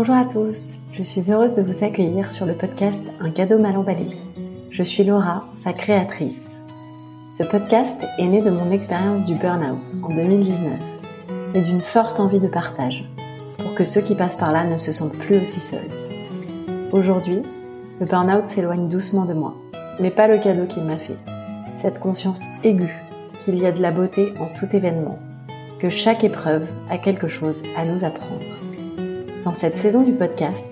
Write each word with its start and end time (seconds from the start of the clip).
Bonjour 0.00 0.16
à 0.16 0.24
tous, 0.24 0.78
je 0.94 1.02
suis 1.02 1.30
heureuse 1.30 1.52
de 1.52 1.60
vous 1.60 1.84
accueillir 1.84 2.32
sur 2.32 2.46
le 2.46 2.54
podcast 2.54 3.02
Un 3.20 3.30
cadeau 3.30 3.58
mal 3.58 3.76
emballé. 3.76 4.06
Je 4.70 4.82
suis 4.82 5.04
Laura, 5.04 5.44
sa 5.62 5.74
créatrice. 5.74 6.52
Ce 7.36 7.42
podcast 7.42 8.02
est 8.16 8.26
né 8.26 8.40
de 8.40 8.48
mon 8.48 8.70
expérience 8.70 9.26
du 9.26 9.34
burn-out 9.34 9.78
en 10.02 10.08
2019 10.08 10.72
et 11.54 11.60
d'une 11.60 11.82
forte 11.82 12.18
envie 12.18 12.40
de 12.40 12.48
partage 12.48 13.04
pour 13.58 13.74
que 13.74 13.84
ceux 13.84 14.00
qui 14.00 14.14
passent 14.14 14.36
par 14.38 14.52
là 14.52 14.64
ne 14.64 14.78
se 14.78 14.90
sentent 14.90 15.18
plus 15.18 15.36
aussi 15.36 15.60
seuls. 15.60 15.90
Aujourd'hui, 16.92 17.42
le 18.00 18.06
burn-out 18.06 18.48
s'éloigne 18.48 18.88
doucement 18.88 19.26
de 19.26 19.34
moi, 19.34 19.54
mais 20.00 20.10
pas 20.10 20.28
le 20.28 20.38
cadeau 20.38 20.64
qu'il 20.64 20.84
m'a 20.84 20.96
fait. 20.96 21.18
Cette 21.76 22.00
conscience 22.00 22.44
aiguë 22.64 22.96
qu'il 23.40 23.58
y 23.58 23.66
a 23.66 23.72
de 23.72 23.82
la 23.82 23.90
beauté 23.90 24.32
en 24.40 24.46
tout 24.46 24.74
événement, 24.74 25.18
que 25.78 25.90
chaque 25.90 26.24
épreuve 26.24 26.66
a 26.88 26.96
quelque 26.96 27.28
chose 27.28 27.62
à 27.76 27.84
nous 27.84 28.02
apprendre. 28.02 28.40
Dans 29.44 29.54
cette 29.54 29.78
saison 29.78 30.02
du 30.02 30.12
podcast, 30.12 30.66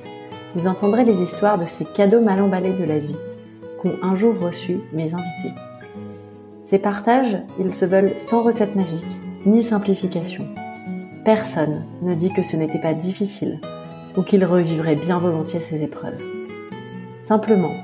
vous 0.55 0.67
entendrez 0.67 1.03
les 1.03 1.23
histoires 1.23 1.59
de 1.59 1.65
ces 1.65 1.87
cadeaux 1.87 2.21
mal 2.21 2.43
emballés 2.43 2.75
de 2.75 2.85
la 2.85 2.99
vie 2.99 3.17
qu'ont 3.81 3.95
un 4.03 4.15
jour 4.15 4.39
reçus 4.39 4.81
mes 4.93 5.15
invités. 5.15 5.55
Ces 6.69 6.79
partages, 6.79 7.39
ils 7.59 7.73
se 7.73 7.87
veulent 7.87 8.19
sans 8.19 8.43
recette 8.43 8.77
magique, 8.77 9.21
ni 9.47 9.63
simplification. 9.63 10.47
Personne 11.25 11.85
ne 12.03 12.15
dit 12.15 12.31
que 12.31 12.43
ce 12.43 12.57
n'était 12.57 12.81
pas 12.81 12.93
difficile 12.93 13.59
ou 14.19 14.23
qu'il 14.23 14.45
revivrait 14.45 14.97
bien 14.97 15.19
volontiers 15.19 15.61
ces 15.61 15.83
épreuves. 15.83 16.23
Simplement, 17.23 17.75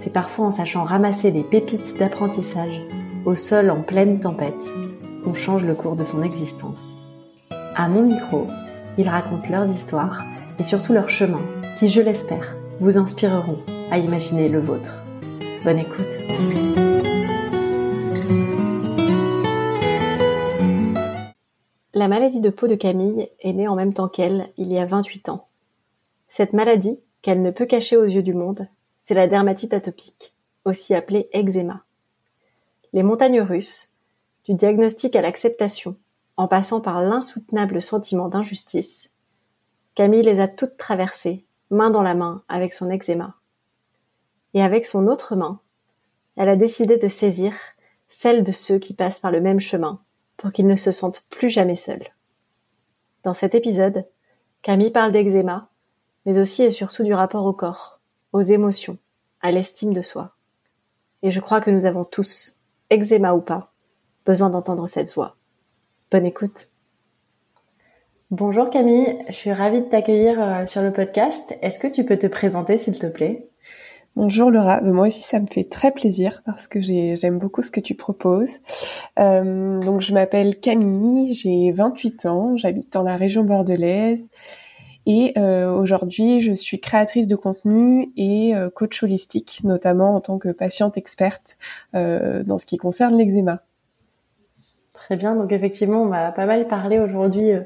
c'est 0.00 0.12
parfois 0.12 0.46
en 0.46 0.50
sachant 0.50 0.82
ramasser 0.82 1.30
les 1.30 1.44
pépites 1.44 1.96
d'apprentissage 1.98 2.82
au 3.26 3.36
sol 3.36 3.70
en 3.70 3.82
pleine 3.82 4.18
tempête 4.18 4.54
qu'on 5.22 5.34
change 5.34 5.64
le 5.64 5.74
cours 5.74 5.94
de 5.94 6.04
son 6.04 6.24
existence. 6.24 6.82
À 7.76 7.88
mon 7.88 8.02
micro, 8.02 8.46
ils 8.98 9.08
racontent 9.08 9.48
leurs 9.50 9.68
histoires 9.68 10.22
et 10.58 10.64
surtout 10.64 10.92
leurs 10.92 11.10
chemins 11.10 11.44
qui, 11.78 11.88
je 11.88 12.00
l'espère, 12.00 12.54
vous 12.80 12.96
inspireront 12.96 13.58
à 13.90 13.98
imaginer 13.98 14.48
le 14.48 14.60
vôtre. 14.60 14.94
Bonne 15.64 15.78
écoute. 15.78 16.06
La 21.94 22.08
maladie 22.08 22.40
de 22.40 22.50
peau 22.50 22.66
de 22.66 22.74
Camille 22.74 23.28
est 23.40 23.52
née 23.52 23.68
en 23.68 23.74
même 23.74 23.94
temps 23.94 24.08
qu'elle, 24.08 24.50
il 24.56 24.72
y 24.72 24.78
a 24.78 24.84
28 24.84 25.28
ans. 25.30 25.48
Cette 26.28 26.52
maladie, 26.52 26.98
qu'elle 27.22 27.42
ne 27.42 27.50
peut 27.50 27.66
cacher 27.66 27.96
aux 27.96 28.04
yeux 28.04 28.22
du 28.22 28.34
monde, 28.34 28.68
c'est 29.02 29.14
la 29.14 29.26
dermatite 29.26 29.72
atopique, 29.72 30.34
aussi 30.64 30.94
appelée 30.94 31.28
eczéma. 31.32 31.82
Les 32.92 33.02
montagnes 33.02 33.40
russes, 33.40 33.90
du 34.44 34.54
diagnostic 34.54 35.16
à 35.16 35.22
l'acceptation, 35.22 35.96
en 36.36 36.48
passant 36.48 36.80
par 36.80 37.00
l'insoutenable 37.00 37.80
sentiment 37.80 38.28
d'injustice, 38.28 39.10
Camille 39.94 40.22
les 40.22 40.40
a 40.40 40.48
toutes 40.48 40.76
traversées, 40.76 41.46
main 41.70 41.90
dans 41.90 42.02
la 42.02 42.14
main, 42.14 42.42
avec 42.48 42.74
son 42.74 42.90
eczéma. 42.90 43.36
Et 44.52 44.62
avec 44.62 44.84
son 44.84 45.06
autre 45.06 45.36
main, 45.36 45.60
elle 46.36 46.50
a 46.50 46.56
décidé 46.56 46.98
de 46.98 47.08
saisir 47.08 47.54
celle 48.08 48.44
de 48.44 48.52
ceux 48.52 48.78
qui 48.78 48.94
passent 48.94 49.18
par 49.18 49.32
le 49.32 49.40
même 49.40 49.60
chemin, 49.60 50.00
pour 50.36 50.52
qu'ils 50.52 50.66
ne 50.66 50.76
se 50.76 50.92
sentent 50.92 51.24
plus 51.30 51.48
jamais 51.48 51.76
seuls. 51.76 52.12
Dans 53.24 53.34
cet 53.34 53.54
épisode, 53.54 54.06
Camille 54.62 54.90
parle 54.90 55.12
d'eczéma, 55.12 55.70
mais 56.26 56.38
aussi 56.38 56.62
et 56.62 56.70
surtout 56.70 57.02
du 57.02 57.14
rapport 57.14 57.46
au 57.46 57.52
corps, 57.52 58.00
aux 58.32 58.42
émotions, 58.42 58.98
à 59.40 59.50
l'estime 59.50 59.94
de 59.94 60.02
soi. 60.02 60.36
Et 61.22 61.30
je 61.30 61.40
crois 61.40 61.60
que 61.60 61.70
nous 61.70 61.86
avons 61.86 62.04
tous, 62.04 62.60
eczéma 62.90 63.34
ou 63.34 63.40
pas, 63.40 63.72
besoin 64.26 64.50
d'entendre 64.50 64.86
cette 64.86 65.12
voix. 65.14 65.35
Bonne 66.10 66.26
écoute. 66.26 66.68
Bonjour 68.30 68.70
Camille, 68.70 69.18
je 69.28 69.34
suis 69.34 69.52
ravie 69.52 69.82
de 69.82 69.86
t'accueillir 69.86 70.40
euh, 70.40 70.66
sur 70.66 70.82
le 70.82 70.92
podcast. 70.92 71.56
Est-ce 71.62 71.78
que 71.78 71.86
tu 71.86 72.04
peux 72.04 72.18
te 72.18 72.26
présenter 72.26 72.78
s'il 72.78 72.98
te 72.98 73.06
plaît? 73.06 73.48
Bonjour 74.16 74.50
Laura, 74.50 74.80
moi 74.80 75.08
aussi 75.08 75.22
ça 75.24 75.38
me 75.40 75.46
fait 75.46 75.64
très 75.64 75.90
plaisir 75.90 76.40
parce 76.46 76.68
que 76.68 76.80
j'aime 76.80 77.38
beaucoup 77.38 77.60
ce 77.60 77.70
que 77.70 77.80
tu 77.80 77.94
proposes. 77.94 78.60
Euh, 79.18 79.78
donc 79.80 80.00
je 80.00 80.14
m'appelle 80.14 80.58
Camille, 80.58 81.34
j'ai 81.34 81.70
28 81.70 82.24
ans, 82.24 82.56
j'habite 82.56 82.90
dans 82.94 83.02
la 83.02 83.16
région 83.16 83.44
bordelaise 83.44 84.26
et 85.04 85.34
euh, 85.36 85.70
aujourd'hui 85.70 86.40
je 86.40 86.54
suis 86.54 86.80
créatrice 86.80 87.26
de 87.26 87.36
contenu 87.36 88.10
et 88.16 88.56
euh, 88.56 88.70
coach 88.70 89.02
holistique, 89.02 89.60
notamment 89.64 90.14
en 90.14 90.22
tant 90.22 90.38
que 90.38 90.48
patiente 90.48 90.96
experte 90.96 91.58
dans 91.92 92.56
ce 92.56 92.64
qui 92.64 92.78
concerne 92.78 93.18
l'eczéma. 93.18 93.65
Très 94.96 95.16
bien. 95.16 95.36
Donc 95.36 95.52
effectivement, 95.52 96.02
on 96.02 96.06
va 96.06 96.32
pas 96.32 96.46
mal 96.46 96.66
parler 96.68 96.98
aujourd'hui 96.98 97.52
euh, 97.52 97.60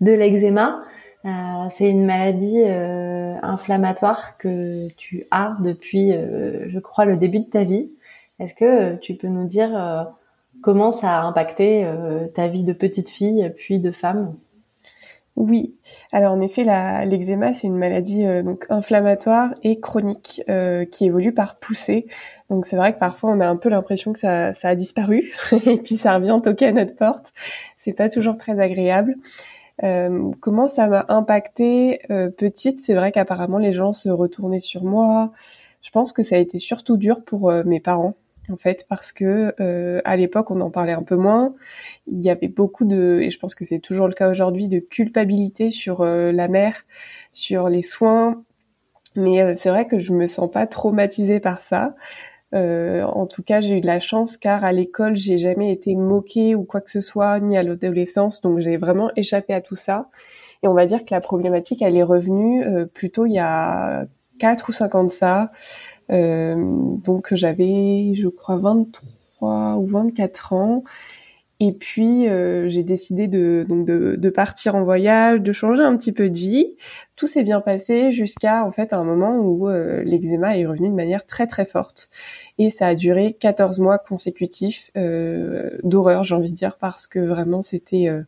de 0.00 0.12
l'eczéma. 0.12 0.82
Euh, 1.24 1.28
c'est 1.70 1.90
une 1.90 2.06
maladie 2.06 2.62
euh, 2.64 3.34
inflammatoire 3.42 4.38
que 4.38 4.88
tu 4.96 5.26
as 5.32 5.56
depuis, 5.60 6.12
je 6.12 6.78
crois, 6.78 7.04
le 7.04 7.16
début 7.16 7.40
de 7.40 7.50
ta 7.50 7.64
vie. 7.64 7.90
Est-ce 8.38 8.54
que 8.54 8.96
tu 8.96 9.14
peux 9.14 9.26
nous 9.26 9.46
dire 9.46 10.06
comment 10.62 10.92
ça 10.92 11.18
a 11.18 11.22
impacté 11.22 11.86
ta 12.34 12.46
vie 12.46 12.62
de 12.62 12.72
petite 12.72 13.08
fille 13.08 13.52
puis 13.56 13.80
de 13.80 13.90
femme? 13.90 14.34
Oui, 15.36 15.74
alors 16.12 16.32
en 16.32 16.40
effet, 16.40 16.64
l'eczéma, 17.04 17.52
c'est 17.52 17.66
une 17.66 17.76
maladie 17.76 18.24
donc 18.42 18.64
inflammatoire 18.70 19.54
et 19.62 19.80
chronique 19.80 20.42
qui 20.90 21.04
évolue 21.04 21.34
par 21.34 21.58
poussée. 21.58 22.06
Donc 22.50 22.64
c'est 22.66 22.76
vrai 22.76 22.94
que 22.94 22.98
parfois 22.98 23.30
on 23.30 23.40
a 23.40 23.46
un 23.46 23.56
peu 23.56 23.68
l'impression 23.68 24.12
que 24.12 24.20
ça, 24.20 24.52
a 24.62 24.74
disparu 24.74 25.32
et 25.66 25.78
puis 25.78 25.96
ça 25.96 26.14
revient 26.14 26.38
toquer 26.42 26.66
à 26.66 26.72
notre 26.72 26.94
porte. 26.94 27.32
C'est 27.76 27.92
pas 27.92 28.08
toujours 28.08 28.38
très 28.38 28.58
agréable. 28.60 29.16
Euh, 29.82 30.30
comment 30.40 30.68
ça 30.68 30.86
m'a 30.86 31.04
impacté 31.08 32.00
euh, 32.10 32.30
petite? 32.30 32.80
C'est 32.80 32.94
vrai 32.94 33.12
qu'apparemment 33.12 33.58
les 33.58 33.72
gens 33.72 33.92
se 33.92 34.08
retournaient 34.08 34.60
sur 34.60 34.84
moi. 34.84 35.32
Je 35.82 35.90
pense 35.90 36.12
que 36.12 36.22
ça 36.22 36.36
a 36.36 36.38
été 36.38 36.58
surtout 36.58 36.96
dur 36.96 37.22
pour 37.24 37.50
euh, 37.50 37.62
mes 37.64 37.80
parents 37.80 38.14
en 38.50 38.56
fait 38.56 38.86
parce 38.88 39.12
que 39.12 39.54
euh, 39.60 40.00
à 40.04 40.16
l'époque 40.16 40.50
on 40.50 40.60
en 40.60 40.70
parlait 40.70 40.92
un 40.92 41.02
peu 41.02 41.16
moins. 41.16 41.54
Il 42.06 42.20
y 42.20 42.30
avait 42.30 42.48
beaucoup 42.48 42.84
de 42.84 43.20
et 43.22 43.30
je 43.30 43.38
pense 43.38 43.54
que 43.54 43.64
c'est 43.64 43.80
toujours 43.80 44.08
le 44.08 44.14
cas 44.14 44.30
aujourd'hui 44.30 44.68
de 44.68 44.78
culpabilité 44.78 45.70
sur 45.70 46.04
la 46.04 46.48
mère, 46.48 46.84
sur 47.32 47.68
les 47.68 47.82
soins. 47.82 48.42
Mais 49.16 49.56
c'est 49.56 49.70
vrai 49.70 49.86
que 49.86 49.98
je 49.98 50.12
me 50.12 50.26
sens 50.26 50.50
pas 50.50 50.66
traumatisée 50.66 51.40
par 51.40 51.58
ça. 51.58 51.94
Euh, 52.54 53.02
en 53.02 53.26
tout 53.26 53.42
cas, 53.42 53.60
j'ai 53.60 53.76
eu 53.76 53.80
de 53.80 53.86
la 53.86 54.00
chance 54.00 54.36
car 54.36 54.64
à 54.64 54.72
l'école, 54.72 55.16
j'ai 55.16 55.38
jamais 55.38 55.72
été 55.72 55.94
moquée 55.94 56.54
ou 56.54 56.64
quoi 56.64 56.80
que 56.80 56.90
ce 56.90 57.00
soit, 57.00 57.40
ni 57.40 57.56
à 57.56 57.62
l'adolescence, 57.62 58.40
donc 58.40 58.60
j'ai 58.60 58.76
vraiment 58.76 59.10
échappé 59.16 59.52
à 59.52 59.60
tout 59.60 59.74
ça. 59.74 60.08
Et 60.62 60.68
on 60.68 60.74
va 60.74 60.86
dire 60.86 61.04
que 61.04 61.12
la 61.12 61.20
problématique, 61.20 61.82
elle 61.82 61.96
est 61.96 62.02
revenue 62.02 62.64
euh, 62.64 62.86
plutôt 62.86 63.26
il 63.26 63.32
y 63.32 63.38
a 63.38 64.06
4 64.38 64.68
ou 64.68 64.72
5 64.72 64.94
ans 64.94 65.04
de 65.04 65.10
ça. 65.10 65.50
Euh, 66.10 66.54
donc 67.04 67.34
j'avais, 67.34 68.12
je 68.14 68.28
crois, 68.28 68.56
23 68.56 69.76
ou 69.76 69.86
24 69.86 70.52
ans. 70.52 70.84
Et 71.58 71.72
puis 71.72 72.28
euh, 72.28 72.68
j'ai 72.68 72.82
décidé 72.82 73.28
de, 73.28 73.64
donc 73.66 73.86
de, 73.86 74.16
de, 74.18 74.28
partir 74.28 74.74
en 74.74 74.82
voyage, 74.82 75.40
de 75.40 75.52
changer 75.52 75.82
un 75.82 75.96
petit 75.96 76.12
peu 76.12 76.28
de 76.28 76.36
vie. 76.36 76.76
Tout 77.16 77.26
s'est 77.26 77.44
bien 77.44 77.62
passé 77.62 78.10
jusqu'à 78.10 78.62
en 78.62 78.70
fait 78.72 78.92
un 78.92 79.04
moment 79.04 79.38
où 79.38 79.70
euh, 79.70 80.02
l'eczéma 80.04 80.58
est 80.58 80.66
revenu 80.66 80.90
de 80.90 80.94
manière 80.94 81.24
très 81.24 81.46
très 81.46 81.64
forte. 81.64 82.10
Et 82.58 82.68
ça 82.68 82.88
a 82.88 82.94
duré 82.94 83.34
14 83.40 83.78
mois 83.80 83.98
consécutifs 83.98 84.90
euh, 84.98 85.78
d'horreur, 85.82 86.24
j'ai 86.24 86.34
envie 86.34 86.50
de 86.50 86.56
dire, 86.56 86.76
parce 86.76 87.06
que 87.06 87.20
vraiment 87.20 87.62
c'était 87.62 88.08
euh, 88.08 88.22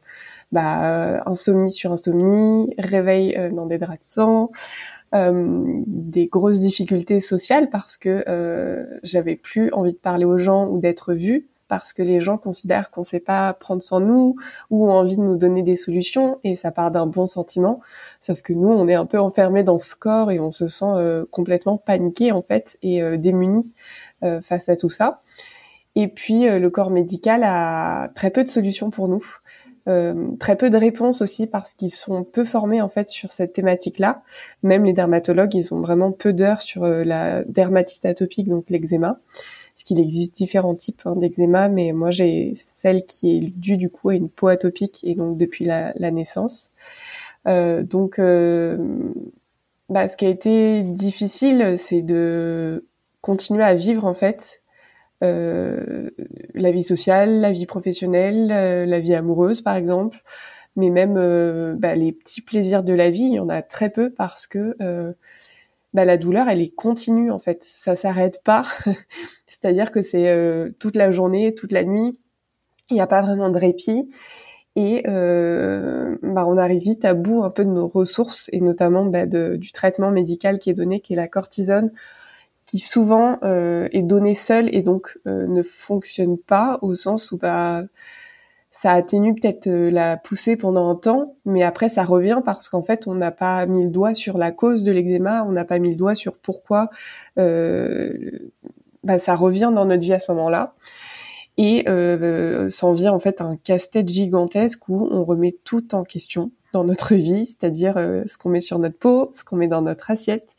bah, 0.50 1.22
insomnie 1.26 1.70
sur 1.70 1.92
insomnie, 1.92 2.72
réveil 2.78 3.38
dans 3.52 3.66
des 3.66 3.76
draps 3.76 4.00
de 4.00 4.04
sang. 4.04 4.50
Des 5.12 6.26
grosses 6.26 6.58
difficultés 6.58 7.20
sociales 7.20 7.70
parce 7.70 7.96
que 7.96 8.24
j'avais 9.02 9.36
plus 9.36 9.72
envie 9.72 9.92
de 9.92 9.98
parler 9.98 10.24
aux 10.24 10.38
gens 10.38 10.68
ou 10.68 10.78
d'être 10.78 11.14
vue 11.14 11.48
parce 11.68 11.92
que 11.92 12.02
les 12.02 12.20
gens 12.20 12.38
considèrent 12.38 12.90
qu'on 12.90 13.04
sait 13.04 13.20
pas 13.20 13.52
prendre 13.52 13.82
soin 13.82 14.00
nous 14.00 14.36
ou 14.70 14.88
ont 14.88 14.92
envie 14.92 15.16
de 15.16 15.22
nous 15.22 15.36
donner 15.36 15.62
des 15.62 15.76
solutions 15.76 16.40
et 16.42 16.56
ça 16.56 16.72
part 16.72 16.90
d'un 16.90 17.06
bon 17.06 17.26
sentiment. 17.26 17.80
Sauf 18.20 18.42
que 18.42 18.52
nous, 18.52 18.68
on 18.68 18.88
est 18.88 18.94
un 18.94 19.06
peu 19.06 19.18
enfermés 19.18 19.62
dans 19.62 19.78
ce 19.78 19.94
corps 19.94 20.30
et 20.30 20.40
on 20.40 20.50
se 20.50 20.66
sent 20.66 20.84
euh, 20.88 21.24
complètement 21.30 21.76
paniqué 21.76 22.32
en 22.32 22.42
fait 22.42 22.78
et 22.82 23.02
euh, 23.02 23.16
démuni 23.18 23.74
euh, 24.24 24.40
face 24.40 24.68
à 24.68 24.76
tout 24.76 24.88
ça. 24.88 25.22
Et 25.94 26.06
puis 26.06 26.48
le 26.48 26.70
corps 26.70 26.90
médical 26.90 27.42
a 27.42 28.10
très 28.14 28.30
peu 28.30 28.44
de 28.44 28.48
solutions 28.48 28.88
pour 28.88 29.08
nous. 29.08 29.24
Très 30.38 30.56
peu 30.56 30.70
de 30.70 30.76
réponses 30.76 31.22
aussi 31.22 31.46
parce 31.46 31.74
qu'ils 31.74 31.90
sont 31.90 32.24
peu 32.24 32.44
formés 32.44 32.82
en 32.82 32.88
fait 32.88 33.08
sur 33.08 33.30
cette 33.30 33.52
thématique-là. 33.52 34.22
Même 34.62 34.84
les 34.84 34.92
dermatologues, 34.92 35.54
ils 35.54 35.72
ont 35.72 35.80
vraiment 35.80 36.12
peu 36.12 36.32
d'heures 36.32 36.62
sur 36.62 36.86
la 36.86 37.42
dermatite 37.44 38.04
atopique, 38.04 38.48
donc 38.48 38.68
l'eczéma 38.68 39.18
parce 39.78 39.84
qu'il 39.84 40.00
existe 40.00 40.36
différents 40.36 40.74
types 40.74 41.02
hein, 41.04 41.14
d'eczéma, 41.14 41.68
mais 41.68 41.92
moi 41.92 42.10
j'ai 42.10 42.52
celle 42.56 43.06
qui 43.06 43.36
est 43.36 43.40
due 43.40 43.76
du 43.76 43.90
coup 43.90 44.08
à 44.08 44.16
une 44.16 44.28
peau 44.28 44.48
atopique 44.48 44.98
et 45.04 45.14
donc 45.14 45.38
depuis 45.38 45.64
la, 45.64 45.92
naissance. 46.10 46.72
Euh, 47.46 47.84
donc, 47.84 48.18
euh, 48.18 48.76
bah, 49.88 50.08
ce 50.08 50.16
qui 50.16 50.26
a 50.26 50.30
été 50.30 50.82
difficile, 50.82 51.74
c'est 51.76 52.02
de 52.02 52.86
continuer 53.20 53.62
à 53.62 53.76
vivre 53.76 54.04
en 54.04 54.14
fait 54.14 54.62
euh, 54.64 54.67
la 55.20 56.70
vie 56.70 56.82
sociale, 56.82 57.40
la 57.40 57.52
vie 57.52 57.66
professionnelle, 57.66 58.46
la 58.46 59.00
vie 59.00 59.14
amoureuse 59.14 59.60
par 59.60 59.76
exemple, 59.76 60.22
mais 60.76 60.90
même 60.90 61.14
bah, 61.78 61.94
les 61.94 62.12
petits 62.12 62.42
plaisirs 62.42 62.82
de 62.82 62.92
la 62.92 63.10
vie, 63.10 63.24
il 63.24 63.34
y 63.34 63.40
en 63.40 63.48
a 63.48 63.62
très 63.62 63.90
peu 63.90 64.10
parce 64.10 64.46
que 64.46 64.76
bah, 65.94 66.04
la 66.04 66.16
douleur, 66.16 66.48
elle 66.48 66.60
est 66.60 66.74
continue 66.74 67.30
en 67.30 67.38
fait. 67.38 67.64
Ça 67.64 67.96
s'arrête 67.96 68.42
pas. 68.44 68.62
C'est-à-dire 69.46 69.90
que 69.90 70.00
c'est 70.02 70.28
euh, 70.28 70.70
toute 70.78 70.96
la 70.96 71.10
journée, 71.10 71.54
toute 71.54 71.72
la 71.72 71.84
nuit. 71.84 72.18
Il 72.90 72.94
n'y 72.94 73.00
a 73.00 73.06
pas 73.06 73.22
vraiment 73.22 73.50
de 73.50 73.58
répit. 73.58 74.08
Et 74.76 75.02
euh, 75.08 76.16
bah, 76.22 76.46
on 76.46 76.56
arrive 76.56 76.82
vite 76.82 77.04
à 77.04 77.14
bout 77.14 77.42
un 77.42 77.50
peu 77.50 77.64
de 77.64 77.70
nos 77.70 77.88
ressources 77.88 78.48
et 78.52 78.60
notamment 78.60 79.04
bah, 79.06 79.26
du 79.26 79.72
traitement 79.72 80.10
médical 80.10 80.58
qui 80.58 80.70
est 80.70 80.74
donné, 80.74 81.00
qui 81.00 81.14
est 81.14 81.16
la 81.16 81.28
cortisone, 81.28 81.90
qui 82.68 82.78
souvent 82.78 83.38
euh, 83.44 83.88
est 83.92 84.02
donné 84.02 84.34
seul 84.34 84.72
et 84.74 84.82
donc 84.82 85.18
euh, 85.26 85.46
ne 85.46 85.62
fonctionne 85.62 86.36
pas 86.36 86.78
au 86.82 86.94
sens 86.94 87.32
où 87.32 87.38
bah, 87.38 87.82
ça 88.70 88.92
atténue 88.92 89.34
peut-être 89.34 89.68
euh, 89.68 89.90
la 89.90 90.18
poussée 90.18 90.54
pendant 90.54 90.90
un 90.90 90.94
temps, 90.94 91.34
mais 91.46 91.62
après 91.62 91.88
ça 91.88 92.04
revient 92.04 92.42
parce 92.44 92.68
qu'en 92.68 92.82
fait 92.82 93.06
on 93.06 93.14
n'a 93.14 93.30
pas 93.30 93.64
mis 93.64 93.84
le 93.84 93.90
doigt 93.90 94.12
sur 94.12 94.36
la 94.36 94.52
cause 94.52 94.84
de 94.84 94.92
l'eczéma, 94.92 95.44
on 95.48 95.52
n'a 95.52 95.64
pas 95.64 95.78
mis 95.78 95.90
le 95.90 95.96
doigt 95.96 96.14
sur 96.14 96.36
pourquoi 96.36 96.90
euh, 97.38 98.50
bah, 99.02 99.18
ça 99.18 99.34
revient 99.34 99.72
dans 99.74 99.86
notre 99.86 100.02
vie 100.02 100.12
à 100.12 100.18
ce 100.18 100.30
moment-là. 100.32 100.74
Et 101.56 101.88
euh, 101.88 102.70
s'en 102.70 102.92
vient 102.92 103.12
en 103.12 103.18
fait 103.18 103.40
un 103.40 103.56
casse-tête 103.56 104.08
gigantesque 104.08 104.88
où 104.88 105.08
on 105.10 105.24
remet 105.24 105.56
tout 105.64 105.94
en 105.94 106.04
question 106.04 106.52
dans 106.72 106.84
notre 106.84 107.14
vie, 107.16 107.46
c'est-à-dire 107.46 107.96
euh, 107.96 108.22
ce 108.26 108.38
qu'on 108.38 108.50
met 108.50 108.60
sur 108.60 108.78
notre 108.78 108.98
peau, 108.98 109.30
ce 109.34 109.42
qu'on 109.42 109.56
met 109.56 109.68
dans 109.68 109.82
notre 109.82 110.10
assiette, 110.10 110.54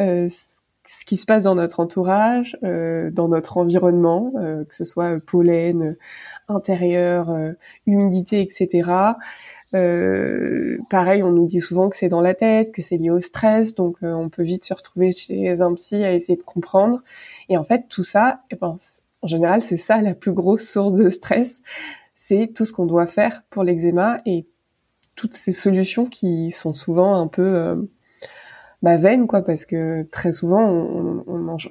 euh, 0.00 0.28
ce 0.88 1.04
qui 1.04 1.16
se 1.16 1.26
passe 1.26 1.42
dans 1.42 1.54
notre 1.54 1.80
entourage, 1.80 2.56
euh, 2.64 3.10
dans 3.10 3.28
notre 3.28 3.58
environnement, 3.58 4.32
que 4.34 4.74
ce 4.74 4.84
soit 4.84 5.20
pollen, 5.20 5.96
intérieur, 6.48 7.30
euh, 7.30 7.52
humidité, 7.86 8.40
etc. 8.40 8.90
Euh, 9.74 10.78
pareil, 10.90 11.22
on 11.22 11.30
nous 11.30 11.46
dit 11.46 11.60
souvent 11.60 11.88
que 11.90 11.96
c'est 11.96 12.08
dans 12.08 12.20
la 12.20 12.34
tête, 12.34 12.72
que 12.72 12.82
c'est 12.82 12.96
lié 12.96 13.10
au 13.10 13.20
stress, 13.20 13.74
donc 13.74 13.98
euh, 14.02 14.12
on 14.12 14.28
peut 14.28 14.42
vite 14.42 14.64
se 14.64 14.74
retrouver 14.74 15.12
chez 15.12 15.60
un 15.60 15.74
psy 15.74 16.02
à 16.04 16.12
essayer 16.12 16.36
de 16.36 16.42
comprendre. 16.42 17.02
Et 17.48 17.56
en 17.56 17.64
fait, 17.64 17.86
tout 17.88 18.02
ça, 18.02 18.40
eh 18.50 18.56
ben, 18.56 18.76
en 19.22 19.26
général, 19.26 19.62
c'est 19.62 19.76
ça 19.76 20.00
la 20.00 20.14
plus 20.14 20.32
grosse 20.32 20.68
source 20.68 20.94
de 20.94 21.10
stress, 21.10 21.60
c'est 22.14 22.50
tout 22.54 22.64
ce 22.64 22.72
qu'on 22.72 22.86
doit 22.86 23.06
faire 23.06 23.42
pour 23.50 23.62
l'eczéma 23.62 24.18
et 24.26 24.46
toutes 25.16 25.34
ces 25.34 25.52
solutions 25.52 26.06
qui 26.06 26.50
sont 26.50 26.74
souvent 26.74 27.16
un 27.16 27.26
peu 27.26 27.88
euh, 28.82 28.86
bah, 28.86 28.96
vaines, 28.96 29.26
quoi, 29.26 29.42
parce 29.42 29.66
que 29.66 30.02
très 30.04 30.32
souvent, 30.32 30.62
on, 30.62 31.24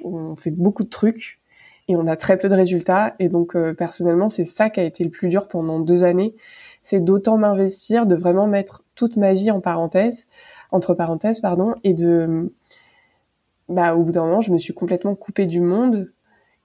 on, 0.04 0.36
fait 0.36 0.50
beaucoup 0.50 0.84
de 0.84 0.88
trucs 0.88 1.40
et 1.88 1.96
on 1.96 2.06
a 2.06 2.16
très 2.16 2.38
peu 2.38 2.48
de 2.48 2.54
résultats. 2.54 3.14
Et 3.18 3.28
donc 3.28 3.56
euh, 3.56 3.74
personnellement, 3.74 4.28
c'est 4.28 4.44
ça 4.44 4.70
qui 4.70 4.80
a 4.80 4.84
été 4.84 5.04
le 5.04 5.10
plus 5.10 5.28
dur 5.28 5.48
pendant 5.48 5.80
deux 5.80 6.04
années, 6.04 6.34
c'est 6.82 7.00
d'autant 7.00 7.38
m'investir, 7.38 8.06
de 8.06 8.14
vraiment 8.14 8.46
mettre 8.46 8.84
toute 8.94 9.16
ma 9.16 9.32
vie 9.32 9.50
en 9.50 9.60
parenthèse, 9.60 10.26
entre 10.70 10.94
parenthèses, 10.94 11.40
pardon, 11.40 11.74
et 11.84 11.94
de, 11.94 12.52
bah 13.68 13.94
au 13.94 14.02
bout 14.02 14.12
d'un 14.12 14.24
moment, 14.24 14.40
je 14.40 14.52
me 14.52 14.58
suis 14.58 14.74
complètement 14.74 15.14
coupée 15.14 15.46
du 15.46 15.60
monde 15.60 16.10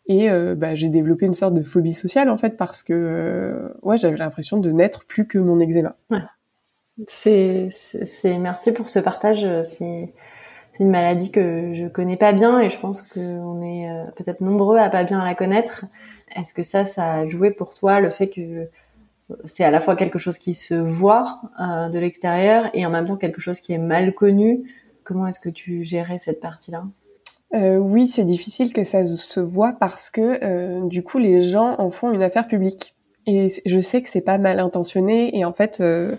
et 0.08 0.30
euh, 0.30 0.56
bah, 0.56 0.76
j'ai 0.76 0.90
développé 0.90 1.26
une 1.26 1.34
sorte 1.34 1.54
de 1.54 1.62
phobie 1.62 1.94
sociale 1.94 2.30
en 2.30 2.38
fait 2.38 2.58
parce 2.58 2.84
que 2.84 2.94
euh, 2.94 3.70
ouais, 3.82 3.98
j'avais 3.98 4.18
l'impression 4.18 4.58
de 4.58 4.70
n'être 4.72 5.06
plus 5.06 5.28
que 5.28 5.38
mon 5.38 5.60
eczéma. 5.60 5.96
Ouais. 6.10 6.20
C'est, 7.08 7.70
c'est, 7.72 8.38
merci 8.38 8.72
pour 8.72 8.90
ce 8.90 9.00
partage. 9.00 9.48
C'est 9.64 10.14
c'est 10.74 10.84
une 10.84 10.90
maladie 10.90 11.32
que 11.32 11.74
je 11.76 11.88
connais 11.88 12.18
pas 12.18 12.34
bien 12.34 12.60
et 12.60 12.70
je 12.70 12.80
pense 12.80 13.02
qu'on 13.02 13.62
est 13.62 13.90
euh, 13.90 14.06
peut-être 14.16 14.42
nombreux 14.42 14.78
à 14.78 14.90
pas 14.90 15.04
bien 15.04 15.24
la 15.24 15.36
connaître. 15.36 15.86
Est-ce 16.36 16.54
que 16.54 16.64
ça, 16.64 16.84
ça 16.84 17.14
a 17.14 17.28
joué 17.28 17.52
pour 17.52 17.76
toi 17.76 18.00
le 18.00 18.10
fait 18.10 18.30
que 18.30 18.68
c'est 19.46 19.64
à 19.64 19.72
la 19.72 19.80
fois 19.80 19.96
quelque 19.96 20.18
chose 20.18 20.40
qui 20.40 20.56
se 20.56 20.74
voit 20.74 21.42
euh, 21.60 21.90
de 21.90 22.00
l'extérieur 22.00 22.72
et 22.74 22.86
en 22.86 22.90
même 22.90 23.06
temps 23.06 23.18
quelque 23.18 23.40
chose 23.40 23.60
qui 23.60 23.74
est 23.74 23.78
mal 23.78 24.16
connu? 24.16 24.64
Comment 25.04 25.28
est-ce 25.28 25.40
que 25.40 25.50
tu 25.50 25.84
gérais 25.84 26.18
cette 26.18 26.40
partie-là? 26.40 26.86
Euh, 27.54 27.78
oui, 27.78 28.08
c'est 28.08 28.24
difficile 28.24 28.74
que 28.74 28.84
ça 28.84 29.06
se 29.06 29.40
voit 29.40 29.74
parce 29.74 30.10
que 30.10 30.88
du 30.88 31.04
coup 31.04 31.20
les 31.20 31.44
gens 31.44 31.76
en 31.78 31.92
font 31.92 32.12
une 32.12 32.24
affaire 32.24 32.48
publique. 32.48 32.93
Et 33.26 33.48
je 33.66 33.80
sais 33.80 34.02
que 34.02 34.10
c'est 34.10 34.22
pas 34.22 34.38
mal 34.38 34.60
intentionné 34.60 35.38
et 35.38 35.46
en 35.46 35.54
fait, 35.54 35.80
euh, 35.80 36.16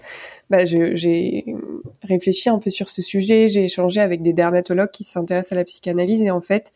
bah, 0.51 0.65
j'ai 0.65 1.45
réfléchi 2.03 2.49
un 2.49 2.59
peu 2.59 2.71
sur 2.71 2.89
ce 2.89 3.03
sujet. 3.03 3.49
J'ai 3.49 3.65
échangé 3.65 4.01
avec 4.01 4.23
des 4.23 4.33
dermatologues 4.33 4.91
qui 4.91 5.05
s'intéressent 5.05 5.53
à 5.53 5.57
la 5.57 5.65
psychanalyse 5.65 6.23
et 6.23 6.31
en 6.31 6.41
fait, 6.41 6.73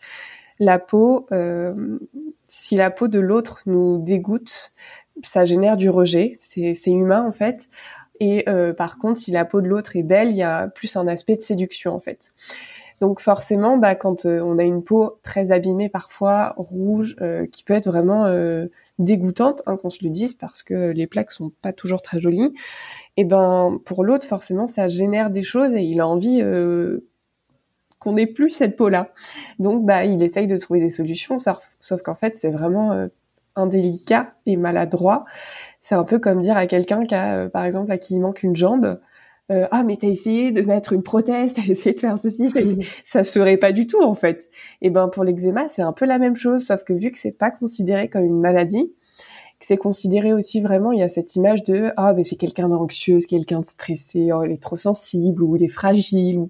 la 0.59 0.79
peau, 0.79 1.27
euh, 1.33 1.99
si 2.47 2.77
la 2.77 2.91
peau 2.91 3.09
de 3.09 3.21
l'autre 3.21 3.63
nous 3.67 3.99
dégoûte, 3.99 4.73
ça 5.25 5.45
génère 5.45 5.77
du 5.77 5.91
rejet. 5.91 6.37
C'est 6.39 6.91
humain 6.91 7.25
en 7.27 7.33
fait. 7.33 7.69
Et 8.21 8.49
euh, 8.49 8.73
par 8.73 8.99
contre, 8.99 9.19
si 9.21 9.31
la 9.31 9.45
peau 9.45 9.61
de 9.61 9.69
l'autre 9.69 9.97
est 9.97 10.03
belle, 10.03 10.31
il 10.31 10.37
y 10.37 10.43
a 10.43 10.69
plus 10.69 10.97
un 10.97 11.07
aspect 11.07 11.37
de 11.37 11.41
séduction 11.41 11.95
en 11.95 12.01
fait. 12.01 12.33
Donc 13.01 13.21
forcément, 13.21 13.77
bah, 13.77 13.95
quand 13.95 14.27
euh, 14.27 14.41
on 14.41 14.59
a 14.59 14.65
une 14.65 14.83
peau 14.83 15.21
très 15.23 15.53
abîmée 15.53 15.89
parfois, 15.89 16.55
rouge, 16.57 17.17
qui 17.53 17.63
peut 17.63 17.75
être 17.75 17.89
vraiment 17.89 18.27
dégoûtante, 18.99 19.63
hein, 19.67 19.77
qu'on 19.77 19.91
se 19.91 20.03
le 20.03 20.11
dise, 20.11 20.35
parce 20.35 20.63
que 20.63 20.91
les 20.91 21.07
plaques 21.07 21.31
sont 21.31 21.51
pas 21.63 21.73
toujours 21.73 22.03
très 22.03 22.21
jolies, 22.21 22.53
et 23.17 23.25
ben 23.25 23.81
pour 23.85 24.05
l'autre, 24.05 24.27
forcément, 24.27 24.67
ça 24.67 24.89
génère 24.89 25.31
des 25.31 25.43
choses 25.43 25.75
et 25.75 25.83
il 25.83 26.01
a 26.01 26.07
envie 26.07 26.43
qu'on 27.99 28.13
n'ait 28.13 28.27
plus 28.27 28.51
cette 28.51 28.77
peau-là. 28.77 29.13
Donc 29.59 29.85
bah, 29.85 30.05
il 30.05 30.23
essaye 30.23 30.47
de 30.47 30.57
trouver 30.57 30.81
des 30.81 30.91
solutions, 30.91 31.39
sauf, 31.39 32.03
qu'en 32.05 32.15
fait, 32.15 32.37
c'est 32.37 32.51
vraiment 32.51 33.09
indélicat 33.57 34.35
et 34.47 34.57
maladroit. 34.57 35.25
C'est 35.81 35.95
un 35.95 36.05
peu 36.05 36.19
comme 36.19 36.41
dire 36.41 36.57
à 36.57 36.67
quelqu'un 36.67 37.05
qui 37.05 37.15
a, 37.15 37.49
par 37.49 37.65
exemple, 37.65 37.91
à 37.91 37.99
qui 37.99 38.15
il 38.15 38.21
manque 38.21 38.43
une 38.43 38.55
jambe, 38.55 39.01
euh, 39.51 39.67
ah 39.71 39.83
mais 39.83 39.97
t'as 39.97 40.09
essayé 40.09 40.53
de 40.53 40.61
mettre 40.61 40.93
une 40.93 41.03
prothèse, 41.03 41.55
t'as 41.57 41.63
essayé 41.63 41.95
de 41.95 42.01
faire 42.01 42.19
ceci, 42.19 42.51
ça 43.05 43.23
serait 43.23 43.57
pas 43.57 43.73
du 43.73 43.87
tout 43.87 44.03
en 44.03 44.15
fait. 44.15 44.51
Et 44.83 44.91
ben 44.91 45.09
pour 45.09 45.25
l'eczéma 45.25 45.69
c'est 45.69 45.83
un 45.83 45.93
peu 45.93 46.05
la 46.05 46.19
même 46.19 46.37
chose, 46.37 46.67
sauf 46.67 46.85
que 46.85 46.93
vu 46.93 47.11
que 47.11 47.19
c'est 47.19 47.33
pas 47.33 47.51
considéré 47.51 48.09
comme 48.09 48.25
une 48.25 48.41
maladie, 48.41 48.93
que 49.59 49.67
c'est 49.67 49.79
considéré 49.79 50.35
aussi 50.35 50.61
vraiment, 50.61 50.93
il 50.93 51.01
y 51.01 51.03
a 51.03 51.09
cette 51.09 51.35
image 51.37 51.63
de 51.63 51.93
ah 51.97 52.13
mais 52.13 52.25
c'est 52.25 52.37
quelqu'un 52.37 52.69
d'anxieux, 52.69 53.19
quelqu'un 53.27 53.61
de 53.61 53.65
stressé, 53.65 54.31
oh, 54.33 54.45
il 54.45 54.53
est 54.53 54.63
trop 54.63 54.77
sensible 54.77 55.43
ou 55.43 55.57
il 55.57 55.65
est 55.65 55.69
fragile. 55.69 56.49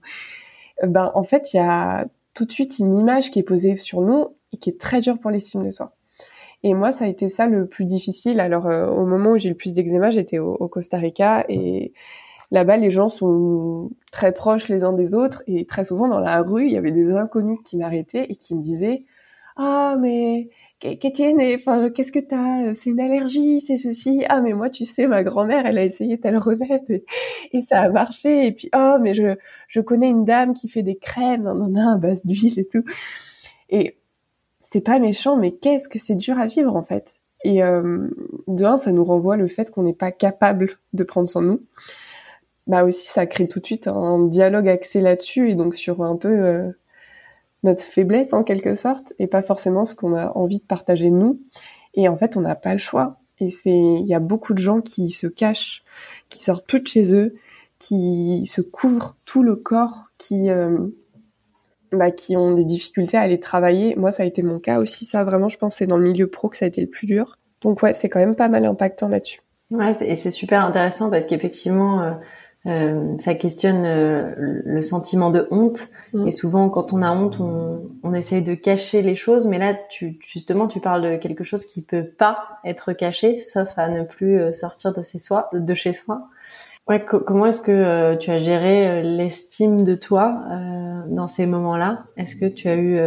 Ben 0.82 1.10
en 1.14 1.24
fait 1.24 1.52
il 1.54 1.58
y 1.58 1.60
a 1.60 2.06
tout 2.34 2.44
de 2.44 2.52
suite 2.52 2.78
une 2.78 2.96
image 2.96 3.30
qui 3.30 3.38
est 3.38 3.44
posée 3.44 3.76
sur 3.76 4.00
nous 4.00 4.28
et 4.52 4.58
qui 4.58 4.70
est 4.70 4.80
très 4.80 5.00
dure 5.00 5.18
pour 5.18 5.30
l'estime 5.30 5.64
de 5.64 5.70
soi. 5.70 5.92
Et 6.64 6.74
moi, 6.74 6.90
ça 6.90 7.04
a 7.04 7.08
été 7.08 7.28
ça 7.28 7.46
le 7.46 7.66
plus 7.66 7.84
difficile. 7.84 8.40
Alors, 8.40 8.66
euh, 8.66 8.88
au 8.88 9.06
moment 9.06 9.32
où 9.32 9.38
j'ai 9.38 9.48
le 9.48 9.54
plus 9.54 9.74
d'eczéma, 9.74 10.10
j'étais 10.10 10.38
au, 10.38 10.54
au, 10.54 10.66
Costa 10.66 10.98
Rica 10.98 11.44
et 11.48 11.92
là-bas, 12.50 12.76
les 12.76 12.90
gens 12.90 13.08
sont 13.08 13.90
très 14.12 14.32
proches 14.32 14.68
les 14.68 14.84
uns 14.84 14.92
des 14.92 15.14
autres 15.14 15.42
et 15.46 15.66
très 15.66 15.84
souvent 15.84 16.08
dans 16.08 16.20
la 16.20 16.42
rue, 16.42 16.66
il 16.66 16.72
y 16.72 16.76
avait 16.76 16.92
des 16.92 17.10
inconnus 17.12 17.58
qui 17.64 17.76
m'arrêtaient 17.76 18.26
et 18.28 18.36
qui 18.36 18.54
me 18.54 18.62
disaient 18.62 19.04
ah 19.58 19.96
mais 19.98 20.48
Kétienne, 20.78 21.40
enfin 21.56 21.90
qu'est-ce 21.90 22.12
que 22.12 22.20
t'as? 22.20 22.72
C'est 22.74 22.90
une 22.90 23.00
allergie, 23.00 23.60
c'est 23.60 23.76
ceci. 23.76 24.24
Ah 24.28 24.40
mais 24.40 24.52
moi 24.52 24.70
tu 24.70 24.84
sais 24.84 25.08
ma 25.08 25.24
grand-mère 25.24 25.66
elle 25.66 25.78
a 25.78 25.84
essayé 25.84 26.18
tel 26.18 26.38
remède 26.38 27.02
et, 27.52 27.60
ça 27.62 27.80
a 27.82 27.88
marché. 27.90 28.46
Et 28.46 28.52
puis 28.52 28.70
oh 28.74 28.96
mais 29.00 29.14
je 29.14 29.36
je 29.66 29.80
connais 29.80 30.08
une 30.08 30.24
dame 30.24 30.54
qui 30.54 30.68
fait 30.68 30.82
des 30.82 30.96
crèmes, 30.96 31.46
on 31.46 31.60
en 31.60 31.74
a 31.74 31.94
à 31.94 31.96
base 31.96 32.24
d'huile 32.24 32.58
et 32.60 32.66
tout. 32.68 32.84
Et 33.70 33.96
c'est 34.60 34.80
pas 34.80 34.98
méchant 35.00 35.36
mais 35.36 35.52
qu'est-ce 35.52 35.88
que 35.88 35.98
c'est 35.98 36.14
dur 36.14 36.38
à 36.38 36.46
vivre 36.46 36.76
en 36.76 36.84
fait? 36.84 37.16
Et 37.44 37.62
euh, 37.62 38.08
de 38.46 38.64
un 38.64 38.76
ça 38.76 38.92
nous 38.92 39.04
renvoie 39.04 39.36
le 39.36 39.48
fait 39.48 39.70
qu'on 39.72 39.82
n'est 39.82 39.92
pas 39.92 40.12
capable 40.12 40.78
de 40.92 41.04
prendre 41.04 41.26
soin 41.26 41.42
de 41.42 41.48
nous 41.48 41.62
bah 42.68 42.84
aussi 42.84 43.06
ça 43.06 43.26
crée 43.26 43.48
tout 43.48 43.60
de 43.60 43.66
suite 43.66 43.88
un 43.88 44.26
dialogue 44.26 44.68
axé 44.68 45.00
là-dessus 45.00 45.50
et 45.50 45.54
donc 45.54 45.74
sur 45.74 46.02
un 46.02 46.16
peu 46.16 46.28
euh, 46.28 46.70
notre 47.62 47.82
faiblesse 47.82 48.34
en 48.34 48.44
quelque 48.44 48.74
sorte 48.74 49.14
et 49.18 49.26
pas 49.26 49.42
forcément 49.42 49.86
ce 49.86 49.94
qu'on 49.94 50.14
a 50.14 50.30
envie 50.36 50.58
de 50.58 50.64
partager 50.64 51.10
nous. 51.10 51.40
Et 51.94 52.08
en 52.08 52.16
fait 52.16 52.36
on 52.36 52.42
n'a 52.42 52.54
pas 52.54 52.72
le 52.72 52.78
choix. 52.78 53.16
Et 53.40 53.50
c'est 53.50 53.70
il 53.70 54.06
y 54.06 54.14
a 54.14 54.20
beaucoup 54.20 54.52
de 54.52 54.58
gens 54.58 54.82
qui 54.82 55.10
se 55.10 55.26
cachent 55.26 55.82
qui 56.28 56.42
sortent 56.42 56.66
plus 56.66 56.80
de 56.80 56.88
chez 56.88 57.14
eux 57.14 57.34
qui 57.78 58.44
se 58.46 58.60
couvrent 58.60 59.16
tout 59.24 59.42
le 59.42 59.56
corps 59.56 60.10
qui 60.18 60.50
euh, 60.50 60.76
bah, 61.90 62.10
qui 62.10 62.36
ont 62.36 62.52
des 62.52 62.64
difficultés 62.64 63.16
à 63.16 63.22
aller 63.22 63.40
travailler. 63.40 63.96
Moi 63.96 64.10
ça 64.10 64.24
a 64.24 64.26
été 64.26 64.42
mon 64.42 64.58
cas 64.58 64.78
aussi 64.78 65.06
ça. 65.06 65.24
Vraiment 65.24 65.48
je 65.48 65.56
pense 65.56 65.76
c'est 65.76 65.86
dans 65.86 65.96
le 65.96 66.04
milieu 66.04 66.26
pro 66.26 66.50
que 66.50 66.56
ça 66.58 66.66
a 66.66 66.68
été 66.68 66.82
le 66.82 66.88
plus 66.88 67.06
dur. 67.06 67.38
Donc 67.62 67.82
ouais 67.82 67.94
c'est 67.94 68.10
quand 68.10 68.20
même 68.20 68.36
pas 68.36 68.48
mal 68.48 68.66
impactant 68.66 69.08
là-dessus. 69.08 69.40
Ouais 69.70 69.92
et 70.02 70.16
c'est 70.16 70.30
super 70.30 70.64
intéressant 70.64 71.08
parce 71.08 71.24
qu'effectivement 71.24 72.02
euh, 72.02 72.12
euh, 72.68 73.16
ça 73.18 73.34
questionne 73.34 73.84
euh, 73.84 74.34
le 74.36 74.82
sentiment 74.82 75.30
de 75.30 75.48
honte. 75.50 75.88
Mm. 76.12 76.28
Et 76.28 76.30
souvent, 76.30 76.68
quand 76.68 76.92
on 76.92 77.02
a 77.02 77.10
honte, 77.10 77.40
on, 77.40 77.82
on, 78.02 78.14
essaye 78.14 78.42
de 78.42 78.54
cacher 78.54 79.02
les 79.02 79.16
choses. 79.16 79.46
Mais 79.46 79.58
là, 79.58 79.74
tu, 79.90 80.18
justement, 80.26 80.68
tu 80.68 80.80
parles 80.80 81.02
de 81.02 81.16
quelque 81.16 81.44
chose 81.44 81.64
qui 81.66 81.82
peut 81.82 82.04
pas 82.04 82.60
être 82.64 82.92
caché, 82.92 83.40
sauf 83.40 83.68
à 83.76 83.88
ne 83.88 84.02
plus 84.02 84.40
euh, 84.40 84.52
sortir 84.52 84.92
de, 84.92 85.02
ses 85.02 85.18
soi, 85.18 85.48
de 85.52 85.74
chez 85.74 85.92
soi. 85.92 86.28
Ouais, 86.88 87.04
comment 87.04 87.44
est-ce 87.44 87.60
que 87.60 88.14
tu 88.14 88.30
as 88.30 88.38
géré 88.38 89.02
l'estime 89.02 89.84
de 89.84 89.94
toi 89.94 90.42
dans 91.08 91.28
ces 91.28 91.44
moments-là? 91.44 92.04
Est-ce 92.16 92.34
que 92.34 92.46
tu 92.46 92.66
as 92.66 92.76
eu 92.76 92.98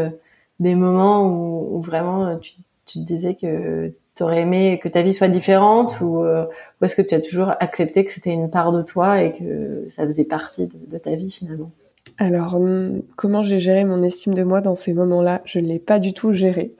des 0.59 0.75
moments 0.75 1.23
où, 1.23 1.77
où 1.77 1.81
vraiment 1.81 2.37
tu, 2.37 2.57
tu, 2.85 2.99
te 2.99 3.03
disais 3.03 3.33
que 3.33 3.91
aurais 4.19 4.41
aimé 4.41 4.79
que 4.81 4.89
ta 4.89 5.01
vie 5.01 5.13
soit 5.13 5.27
différente 5.27 5.99
ou, 6.01 6.19
ou 6.23 6.83
est-ce 6.85 6.95
que 6.95 7.01
tu 7.01 7.15
as 7.15 7.21
toujours 7.21 7.53
accepté 7.59 8.05
que 8.05 8.11
c'était 8.11 8.33
une 8.33 8.49
part 8.49 8.71
de 8.71 8.81
toi 8.81 9.21
et 9.21 9.31
que 9.31 9.85
ça 9.89 10.05
faisait 10.05 10.25
partie 10.25 10.67
de, 10.67 10.97
ta 10.97 11.15
vie 11.15 11.31
finalement? 11.31 11.71
Alors, 12.17 12.55
hum, 12.55 13.01
comment 13.15 13.41
j'ai 13.41 13.59
géré 13.59 13.83
mon 13.83 14.03
estime 14.03 14.33
de 14.33 14.43
moi 14.43 14.61
dans 14.61 14.75
ces 14.75 14.93
moments-là? 14.93 15.41
Je 15.45 15.59
ne 15.59 15.67
l'ai 15.67 15.79
pas 15.79 15.99
du 15.99 16.13
tout 16.13 16.33
géré. 16.33 16.73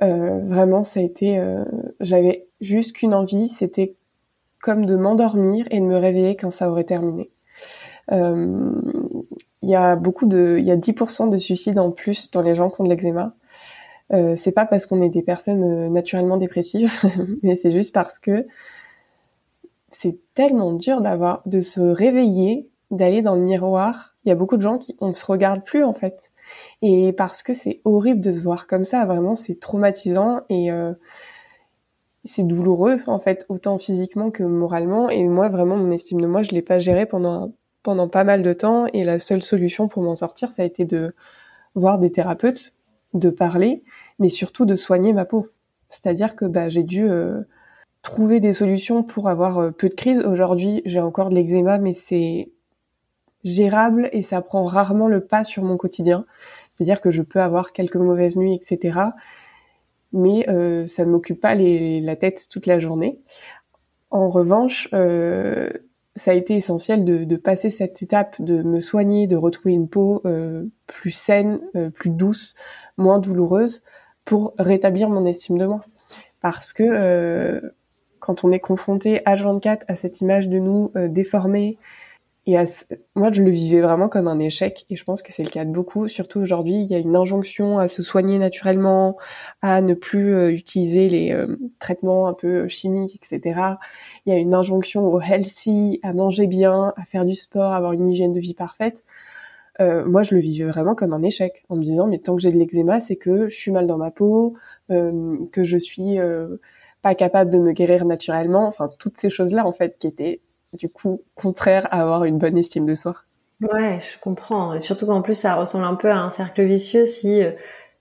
vraiment, 0.00 0.84
ça 0.84 1.00
a 1.00 1.02
été, 1.02 1.42
j'avais 2.00 2.46
juste 2.60 2.94
qu'une 2.94 3.14
envie, 3.14 3.48
c'était 3.48 3.94
comme 4.60 4.86
de 4.86 4.96
m'endormir 4.96 5.66
et 5.70 5.80
de 5.80 5.84
me 5.84 5.96
réveiller 5.96 6.36
quand 6.36 6.50
ça 6.50 6.70
aurait 6.70 6.84
terminé. 6.84 7.30
Euh, 8.12 8.72
il 9.62 9.68
y 9.68 9.74
a 9.74 9.96
beaucoup 9.96 10.26
de, 10.26 10.56
il 10.58 10.64
y 10.64 10.70
a 10.70 10.76
10% 10.76 11.30
de 11.30 11.38
suicides 11.38 11.78
en 11.78 11.90
plus 11.90 12.30
dans 12.30 12.42
les 12.42 12.54
gens 12.54 12.70
qui 12.70 12.80
ont 12.80 12.84
de 12.84 12.88
l'eczéma. 12.88 13.34
Euh, 14.12 14.34
c'est 14.36 14.52
pas 14.52 14.66
parce 14.66 14.86
qu'on 14.86 15.02
est 15.02 15.08
des 15.08 15.22
personnes 15.22 15.62
euh, 15.62 15.88
naturellement 15.88 16.36
dépressives, 16.36 16.92
mais 17.42 17.56
c'est 17.56 17.70
juste 17.70 17.94
parce 17.94 18.18
que 18.18 18.46
c'est 19.90 20.18
tellement 20.34 20.72
dur 20.72 21.00
d'avoir, 21.00 21.42
de 21.46 21.60
se 21.60 21.80
réveiller, 21.80 22.68
d'aller 22.90 23.22
dans 23.22 23.34
le 23.34 23.42
miroir. 23.42 24.14
Il 24.24 24.28
y 24.28 24.32
a 24.32 24.34
beaucoup 24.34 24.56
de 24.56 24.62
gens 24.62 24.78
qui, 24.78 24.96
on 25.00 25.08
ne 25.08 25.12
se 25.12 25.24
regarde 25.26 25.64
plus 25.64 25.84
en 25.84 25.92
fait, 25.92 26.32
et 26.82 27.12
parce 27.12 27.42
que 27.42 27.52
c'est 27.52 27.80
horrible 27.84 28.20
de 28.20 28.32
se 28.32 28.42
voir 28.42 28.66
comme 28.66 28.84
ça. 28.84 29.04
Vraiment, 29.04 29.34
c'est 29.34 29.60
traumatisant 29.60 30.40
et 30.48 30.72
euh, 30.72 30.92
c'est 32.24 32.42
douloureux 32.42 32.98
en 33.06 33.18
fait, 33.18 33.46
autant 33.48 33.78
physiquement 33.78 34.30
que 34.30 34.42
moralement. 34.42 35.08
Et 35.08 35.24
moi, 35.24 35.48
vraiment, 35.48 35.76
mon 35.76 35.90
estime 35.92 36.20
de 36.20 36.26
moi, 36.26 36.42
je 36.42 36.50
l'ai 36.50 36.62
pas 36.62 36.78
géré 36.78 37.06
pendant 37.06 37.52
pendant 37.82 38.08
pas 38.08 38.24
mal 38.24 38.42
de 38.42 38.52
temps. 38.52 38.86
Et 38.92 39.04
la 39.04 39.18
seule 39.18 39.42
solution 39.42 39.88
pour 39.88 40.02
m'en 40.02 40.14
sortir, 40.14 40.52
ça 40.52 40.62
a 40.62 40.66
été 40.66 40.84
de 40.84 41.14
voir 41.74 41.98
des 41.98 42.10
thérapeutes, 42.10 42.72
de 43.14 43.30
parler, 43.30 43.82
mais 44.18 44.28
surtout 44.28 44.64
de 44.64 44.76
soigner 44.76 45.12
ma 45.12 45.24
peau. 45.24 45.48
C'est-à-dire 45.88 46.36
que 46.36 46.44
bah, 46.44 46.68
j'ai 46.68 46.82
dû 46.82 47.08
euh, 47.08 47.42
trouver 48.02 48.40
des 48.40 48.52
solutions 48.52 49.02
pour 49.02 49.28
avoir 49.28 49.58
euh, 49.58 49.70
peu 49.70 49.88
de 49.88 49.94
crise. 49.94 50.20
Aujourd'hui, 50.20 50.82
j'ai 50.84 51.00
encore 51.00 51.30
de 51.30 51.34
l'eczéma, 51.34 51.78
mais 51.78 51.92
c'est 51.92 52.50
gérable 53.42 54.10
et 54.12 54.22
ça 54.22 54.42
prend 54.42 54.64
rarement 54.64 55.08
le 55.08 55.20
pas 55.20 55.44
sur 55.44 55.62
mon 55.62 55.76
quotidien. 55.76 56.26
C'est-à-dire 56.70 57.00
que 57.00 57.10
je 57.10 57.22
peux 57.22 57.40
avoir 57.40 57.72
quelques 57.72 57.96
mauvaises 57.96 58.36
nuits, 58.36 58.54
etc 58.54 59.10
mais 60.12 60.48
euh, 60.48 60.86
ça 60.86 61.04
ne 61.04 61.10
m'occupe 61.10 61.40
pas 61.40 61.54
la 61.54 62.16
tête 62.16 62.48
toute 62.50 62.66
la 62.66 62.80
journée. 62.80 63.20
En 64.10 64.28
revanche, 64.28 64.88
ça 66.20 66.32
a 66.32 66.34
été 66.34 66.54
essentiel 66.54 67.06
de, 67.06 67.36
passer 67.36 67.70
cette 67.70 68.02
étape, 68.02 68.42
de 68.42 68.62
me 68.62 68.78
soigner, 68.78 69.26
de 69.26 69.36
retrouver 69.36 69.72
une 69.72 69.88
peau 69.88 70.20
euh, 70.26 70.66
plus 70.86 71.12
saine, 71.12 71.60
euh, 71.76 71.88
plus 71.88 72.10
douce, 72.10 72.54
moins 72.98 73.18
douloureuse, 73.18 73.82
pour 74.26 74.52
rétablir 74.58 75.08
mon 75.08 75.24
estime 75.24 75.56
de 75.56 75.64
moi. 75.64 75.80
Parce 76.42 76.74
que 76.74 76.82
euh, 76.82 77.60
quand 78.18 78.44
on 78.44 78.52
est 78.52 78.60
confronté 78.60 79.22
à 79.24 79.34
24 79.34 79.86
à 79.88 79.94
cette 79.94 80.20
image 80.20 80.50
de 80.50 80.58
nous 80.58 80.92
déformée, 81.08 81.78
et 82.46 82.56
moi, 83.14 83.30
je 83.32 83.42
le 83.42 83.50
vivais 83.50 83.82
vraiment 83.82 84.08
comme 84.08 84.26
un 84.26 84.38
échec, 84.38 84.86
et 84.88 84.96
je 84.96 85.04
pense 85.04 85.20
que 85.20 85.30
c'est 85.30 85.42
le 85.42 85.50
cas 85.50 85.66
de 85.66 85.70
beaucoup. 85.70 86.08
Surtout 86.08 86.40
aujourd'hui, 86.40 86.74
il 86.74 86.86
y 86.86 86.94
a 86.94 86.98
une 86.98 87.14
injonction 87.14 87.78
à 87.78 87.86
se 87.86 88.02
soigner 88.02 88.38
naturellement, 88.38 89.18
à 89.60 89.82
ne 89.82 89.92
plus 89.92 90.34
euh, 90.34 90.50
utiliser 90.50 91.08
les 91.08 91.32
euh, 91.32 91.56
traitements 91.78 92.28
un 92.28 92.32
peu 92.32 92.66
chimiques, 92.66 93.14
etc. 93.16 93.60
Il 94.24 94.32
y 94.32 94.36
a 94.36 94.38
une 94.38 94.54
injonction 94.54 95.06
au 95.06 95.20
healthy, 95.20 96.00
à 96.02 96.14
manger 96.14 96.46
bien, 96.46 96.94
à 96.96 97.04
faire 97.04 97.26
du 97.26 97.34
sport, 97.34 97.72
à 97.72 97.76
avoir 97.76 97.92
une 97.92 98.08
hygiène 98.08 98.32
de 98.32 98.40
vie 98.40 98.54
parfaite. 98.54 99.04
Euh, 99.80 100.04
moi, 100.06 100.22
je 100.22 100.34
le 100.34 100.40
vivais 100.40 100.64
vraiment 100.64 100.94
comme 100.94 101.12
un 101.12 101.22
échec, 101.22 101.64
en 101.68 101.76
me 101.76 101.82
disant, 101.82 102.06
mais 102.06 102.18
tant 102.18 102.36
que 102.36 102.42
j'ai 102.42 102.52
de 102.52 102.58
l'eczéma, 102.58 103.00
c'est 103.00 103.16
que 103.16 103.48
je 103.48 103.54
suis 103.56 103.70
mal 103.70 103.86
dans 103.86 103.98
ma 103.98 104.10
peau, 104.10 104.54
que 104.88 105.62
je 105.62 105.78
suis 105.78 106.18
pas 107.02 107.14
capable 107.14 107.50
de 107.50 107.58
me 107.58 107.72
guérir 107.72 108.04
naturellement. 108.04 108.66
Enfin, 108.66 108.90
toutes 108.98 109.18
ces 109.18 109.30
choses-là, 109.30 109.66
en 109.66 109.72
fait, 109.72 109.96
qui 109.98 110.06
étaient 110.08 110.40
du 110.72 110.88
coup 110.88 111.22
contraire 111.34 111.88
à 111.90 112.02
avoir 112.02 112.24
une 112.24 112.38
bonne 112.38 112.56
estime 112.56 112.86
de 112.86 112.94
soi. 112.94 113.16
Ouais, 113.60 114.00
je 114.00 114.18
comprends. 114.18 114.80
Surtout 114.80 115.06
qu'en 115.06 115.20
plus, 115.20 115.34
ça 115.34 115.54
ressemble 115.54 115.84
un 115.84 115.94
peu 115.94 116.10
à 116.10 116.16
un 116.18 116.30
cercle 116.30 116.64
vicieux 116.64 117.04
si 117.04 117.42
euh, 117.42 117.50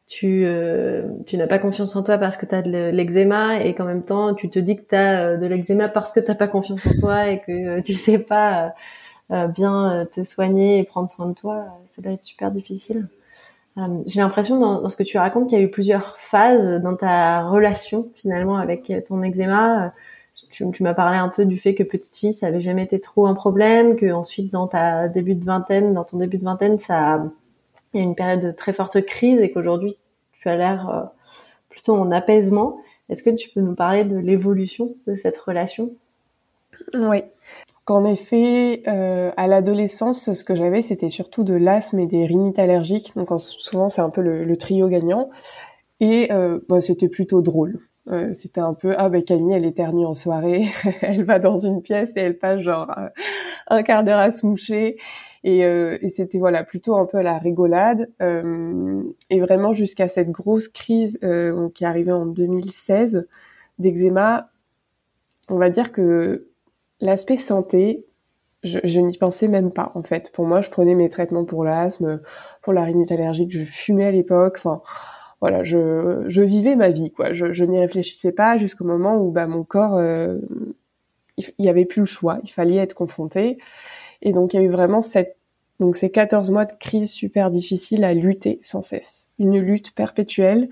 tu, 0.08 0.46
euh, 0.46 1.10
tu 1.26 1.38
n'as 1.38 1.48
pas 1.48 1.60
confiance 1.60 1.96
en 1.98 2.04
toi 2.04 2.18
parce 2.18 2.38
que 2.38 2.46
tu 2.46 2.56
as 2.56 2.62
de 2.62 2.90
l'eczéma 2.92 3.62
et 3.62 3.76
qu'en 3.76 3.84
même 3.84 4.04
temps, 4.04 4.34
tu 4.34 4.50
te 4.50 4.58
dis 4.58 4.78
que 4.78 4.84
tu 4.88 4.96
as 4.96 5.22
euh, 5.22 5.38
de 5.38 5.46
l'eczéma 5.48 5.90
parce 5.90 6.14
que 6.14 6.22
tu 6.22 6.34
pas 6.36 6.48
confiance 6.48 6.88
en 6.88 6.94
toi 7.00 7.30
et 7.30 7.42
que 7.42 7.82
tu 7.82 7.94
sais 7.94 8.20
pas 8.20 8.74
bien 9.30 10.08
te 10.12 10.24
soigner 10.24 10.80
et 10.80 10.84
prendre 10.84 11.10
soin 11.10 11.30
de 11.30 11.36
toi. 11.36 11.66
Ça 11.88 12.02
doit 12.02 12.14
être 12.14 12.24
super 12.24 12.52
difficile. 12.52 13.08
J'ai 14.08 14.22
l'impression 14.22 14.60
dans, 14.60 14.90
ce 14.90 14.98
que 14.98 15.04
tu 15.04 15.18
racontes 15.20 15.48
qu'il 15.48 15.58
y 15.58 15.62
a 15.62 15.64
eu 15.64 15.70
plusieurs 15.70 16.18
phases 16.18 16.82
dans 16.82 16.96
ta 16.96 17.48
relation 17.48 18.10
finalement 18.16 18.58
avec 18.58 18.92
ton 19.08 19.22
eczéma 19.24 19.94
tu, 20.50 20.84
m'as 20.84 20.94
parlé 20.94 21.18
un 21.18 21.30
peu 21.30 21.46
du 21.46 21.58
fait 21.58 21.76
que 21.76 21.84
petite 21.84 22.16
fille, 22.16 22.34
ça 22.34 22.48
avait 22.48 22.62
jamais 22.62 22.84
été 22.84 23.00
trop 23.00 23.28
un 23.28 23.34
problème, 23.34 23.96
que 23.96 24.12
ensuite 24.12 24.52
dans 24.52 24.68
ta 24.68 25.08
début 25.08 25.36
de 25.36 25.46
vingtaine, 25.46 25.94
dans 25.94 26.04
ton 26.04 26.18
début 26.18 26.38
de 26.38 26.44
vingtaine, 26.44 26.80
ça, 26.80 27.24
il 27.94 28.00
y 28.00 28.02
a 28.02 28.04
une 28.04 28.16
période 28.16 28.42
de 28.42 28.52
très 28.52 28.74
forte 28.74 29.02
crise 29.06 29.40
et 29.40 29.52
qu'aujourd'hui 29.52 29.98
tu 30.42 30.50
as 30.50 30.56
l'air 30.56 30.90
euh, 30.90 31.04
plutôt 31.70 31.96
en 31.96 32.12
apaisement. 32.12 32.82
Est-ce 33.10 33.24
que 33.24 33.30
tu 33.30 33.50
peux 33.50 33.62
nous 33.62 33.76
parler 33.76 34.04
de 34.04 34.18
l'évolution 34.18 34.96
de 35.08 35.16
cette 35.16 35.38
relation? 35.38 35.92
Oui. 36.94 37.24
En 37.88 38.06
effet, 38.06 38.84
euh, 38.88 39.32
à 39.36 39.48
l'adolescence, 39.48 40.32
ce 40.32 40.44
que 40.44 40.56
j'avais, 40.56 40.84
c'était 40.84 41.10
surtout 41.10 41.44
de 41.44 41.56
l'asthme 41.56 42.00
et 42.00 42.06
des 42.06 42.26
rhinites 42.26 42.60
allergiques. 42.60 43.14
Donc 43.16 43.30
souvent, 43.40 43.90
c'est 43.90 44.02
un 44.02 44.12
peu 44.12 44.22
le, 44.22 44.58
trio 44.58 44.88
gagnant. 44.90 45.30
Et 46.00 46.32
euh, 46.32 46.60
bah, 46.70 46.82
c'était 46.82 47.10
plutôt 47.10 47.42
drôle. 47.42 47.80
Euh, 48.12 48.34
c'était 48.34 48.62
un 48.62 48.74
peu 48.74 48.96
ah 48.98 49.08
ben 49.08 49.24
Camille 49.24 49.54
elle 49.54 49.66
éternue 49.66 50.06
en 50.06 50.16
soirée, 50.16 50.66
elle 51.02 51.24
va 51.24 51.38
dans 51.38 51.60
une 51.60 51.82
pièce 51.84 52.10
et 52.16 52.22
elle 52.22 52.40
passe 52.40 52.62
genre 52.62 52.90
euh, 52.98 53.10
un 53.68 53.84
quart 53.84 54.04
d'heure 54.04 54.20
à 54.20 54.32
se 54.32 54.48
moucher 54.48 54.98
et, 55.44 55.64
euh, 55.64 55.98
c'était 56.08 56.40
voilà 56.40 56.64
plutôt 56.64 56.98
un 56.98 57.06
peu 57.06 57.18
à 57.20 57.24
la 57.24 57.38
rigolade 57.38 58.10
et 59.30 59.40
vraiment 59.40 59.74
jusqu'à 59.74 60.08
cette 60.08 60.32
grosse 60.32 60.68
crise 60.68 61.20
qui 61.22 61.84
est 61.84 61.88
arrivée 61.88 62.12
en 62.12 62.26
2016 62.26 63.28
d'eczéma, 63.78 64.50
on 65.48 65.58
va 65.58 65.70
dire 65.70 65.92
que 65.92 66.48
l'aspect 67.00 67.38
santé 67.38 68.06
je, 68.64 68.80
je 68.84 69.00
n'y 69.00 69.18
pensais 69.18 69.48
même 69.48 69.72
pas 69.72 69.94
en 69.96 70.04
fait. 70.04 70.32
Pour 70.34 70.46
moi, 70.46 70.60
je 70.60 70.70
prenais 70.70 70.96
mes 70.96 71.08
traitements 71.08 71.46
pour 71.46 71.64
l'asthme, 71.64 72.22
pour 72.62 72.74
la 72.74 72.84
rhinite 72.84 73.12
allergique, 73.12 73.54
je 73.54 73.64
fumais 73.64 74.06
à 74.06 74.12
l'époque. 74.12 74.56
Enfin, 74.58 74.82
voilà, 75.42 75.64
je, 75.64 76.24
je 76.28 76.42
vivais 76.42 76.76
ma 76.76 76.90
vie, 76.90 77.12
quoi. 77.12 77.34
Je, 77.34 77.54
je 77.54 77.64
n'y 77.64 77.80
réfléchissais 77.80 78.32
pas 78.32 78.58
jusqu'au 78.58 78.84
moment 78.84 79.18
où 79.18 79.32
bah, 79.32 79.48
mon 79.48 79.64
corps, 79.64 79.96
euh, 79.96 80.38
il 81.38 81.66
y 81.66 81.70
avait 81.70 81.86
plus 81.86 82.02
le 82.02 82.06
choix, 82.06 82.40
il 82.44 82.50
fallait 82.50 82.76
être 82.76 82.94
confronté. 82.94 83.58
Et 84.22 84.34
donc, 84.34 84.54
il 84.54 84.58
y 84.58 84.60
a 84.60 84.64
eu 84.64 84.70
vraiment 84.70 85.02
cette, 85.02 85.38
donc 85.80 85.96
ces 85.96 86.10
14 86.10 86.52
mois 86.52 86.66
de 86.66 86.74
crise 86.74 87.10
super 87.10 87.50
difficiles 87.50 88.04
à 88.04 88.14
lutter 88.14 88.60
sans 88.62 88.82
cesse. 88.82 89.28
Une 89.40 89.60
lutte 89.60 89.96
perpétuelle 89.96 90.70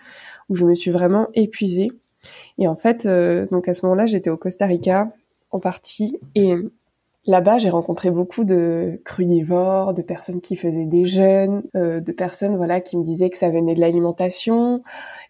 où 0.50 0.56
je 0.56 0.66
me 0.66 0.76
suis 0.76 0.92
vraiment 0.92 1.30
épuisée. 1.34 1.92
Et 2.58 2.68
en 2.68 2.76
fait, 2.76 3.06
euh, 3.06 3.46
donc 3.52 3.70
à 3.70 3.74
ce 3.74 3.86
moment-là, 3.86 4.06
j'étais 4.06 4.30
au 4.30 4.38
Costa 4.38 4.66
Rica 4.66 5.10
en 5.52 5.60
partie 5.60 6.20
et 6.36 6.56
Là-bas, 7.28 7.58
j'ai 7.58 7.70
rencontré 7.70 8.10
beaucoup 8.10 8.46
de 8.46 9.02
crudivores, 9.04 9.94
de 9.94 10.02
personnes 10.02 10.40
qui 10.40 10.56
faisaient 10.56 10.86
des 10.86 11.06
jeûnes, 11.06 11.62
euh, 11.76 12.00
de 12.00 12.12
personnes 12.14 12.56
voilà 12.56 12.80
qui 12.80 12.96
me 12.96 13.04
disaient 13.04 13.30
que 13.30 13.38
ça 13.38 13.50
venait 13.50 13.74
de 13.74 13.82
l'alimentation. 13.82 14.82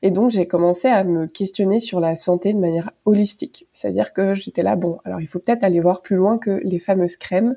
Et 0.04 0.12
donc, 0.12 0.30
j'ai 0.30 0.46
commencé 0.46 0.88
à 0.88 1.04
me 1.04 1.26
questionner 1.26 1.80
sur 1.80 2.00
la 2.00 2.14
santé 2.14 2.54
de 2.54 2.60
manière 2.60 2.92
holistique. 3.06 3.68
C'est-à-dire 3.74 4.14
que 4.14 4.36
j'étais 4.36 4.62
là, 4.62 4.76
bon, 4.76 5.00
alors 5.06 5.22
il 5.22 5.28
faut 5.28 5.40
peut-être 5.40 5.64
aller 5.64 5.80
voir 5.80 6.04
plus 6.04 6.18
loin 6.18 6.38
que 6.38 6.62
les 6.64 6.78
fameuses 6.78 7.18
crèmes. 7.18 7.56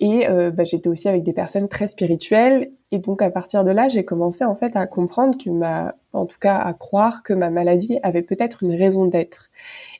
Et 0.00 0.28
euh, 0.28 0.50
bah, 0.50 0.64
j'étais 0.64 0.88
aussi 0.88 1.08
avec 1.08 1.22
des 1.22 1.34
personnes 1.34 1.68
très 1.68 1.86
spirituelles. 1.86 2.70
Et 2.90 2.98
donc, 2.98 3.20
à 3.20 3.30
partir 3.30 3.64
de 3.64 3.70
là, 3.70 3.88
j'ai 3.88 4.04
commencé 4.04 4.44
en 4.44 4.54
fait 4.54 4.74
à 4.74 4.86
comprendre 4.86 5.36
que 5.36 5.50
ma, 5.50 5.94
en 6.14 6.24
tout 6.24 6.38
cas, 6.40 6.56
à 6.56 6.72
croire 6.72 7.22
que 7.22 7.34
ma 7.34 7.50
maladie 7.50 7.98
avait 8.02 8.22
peut-être 8.22 8.62
une 8.64 8.74
raison 8.74 9.04
d'être 9.04 9.50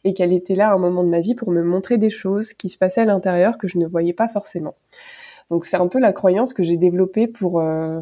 et 0.05 0.15
qu'elle 0.15 0.33
était 0.33 0.55
là 0.55 0.71
à 0.71 0.73
un 0.73 0.79
moment 0.79 1.05
de 1.05 1.11
ma 1.11 1.21
vie 1.21 1.35
pour 1.35 1.51
me 1.51 1.63
montrer 1.63 1.99
des 1.99 2.09
choses 2.09 2.55
qui 2.55 2.71
se 2.71 2.79
passaient 2.79 3.03
à 3.03 3.05
l'intérieur 3.05 3.59
que 3.59 3.69
je 3.69 3.77
ne 3.77 3.87
voyais 3.87 4.15
pas 4.15 4.27
forcément. 4.27 4.75
Donc 5.51 5.67
c'est 5.67 5.77
un 5.77 5.89
peu 5.89 5.99
la 5.99 6.13
croyance 6.13 6.55
que 6.55 6.63
j'ai 6.63 6.79
développée 6.79 7.27
pour 7.27 7.61
euh, 7.61 8.01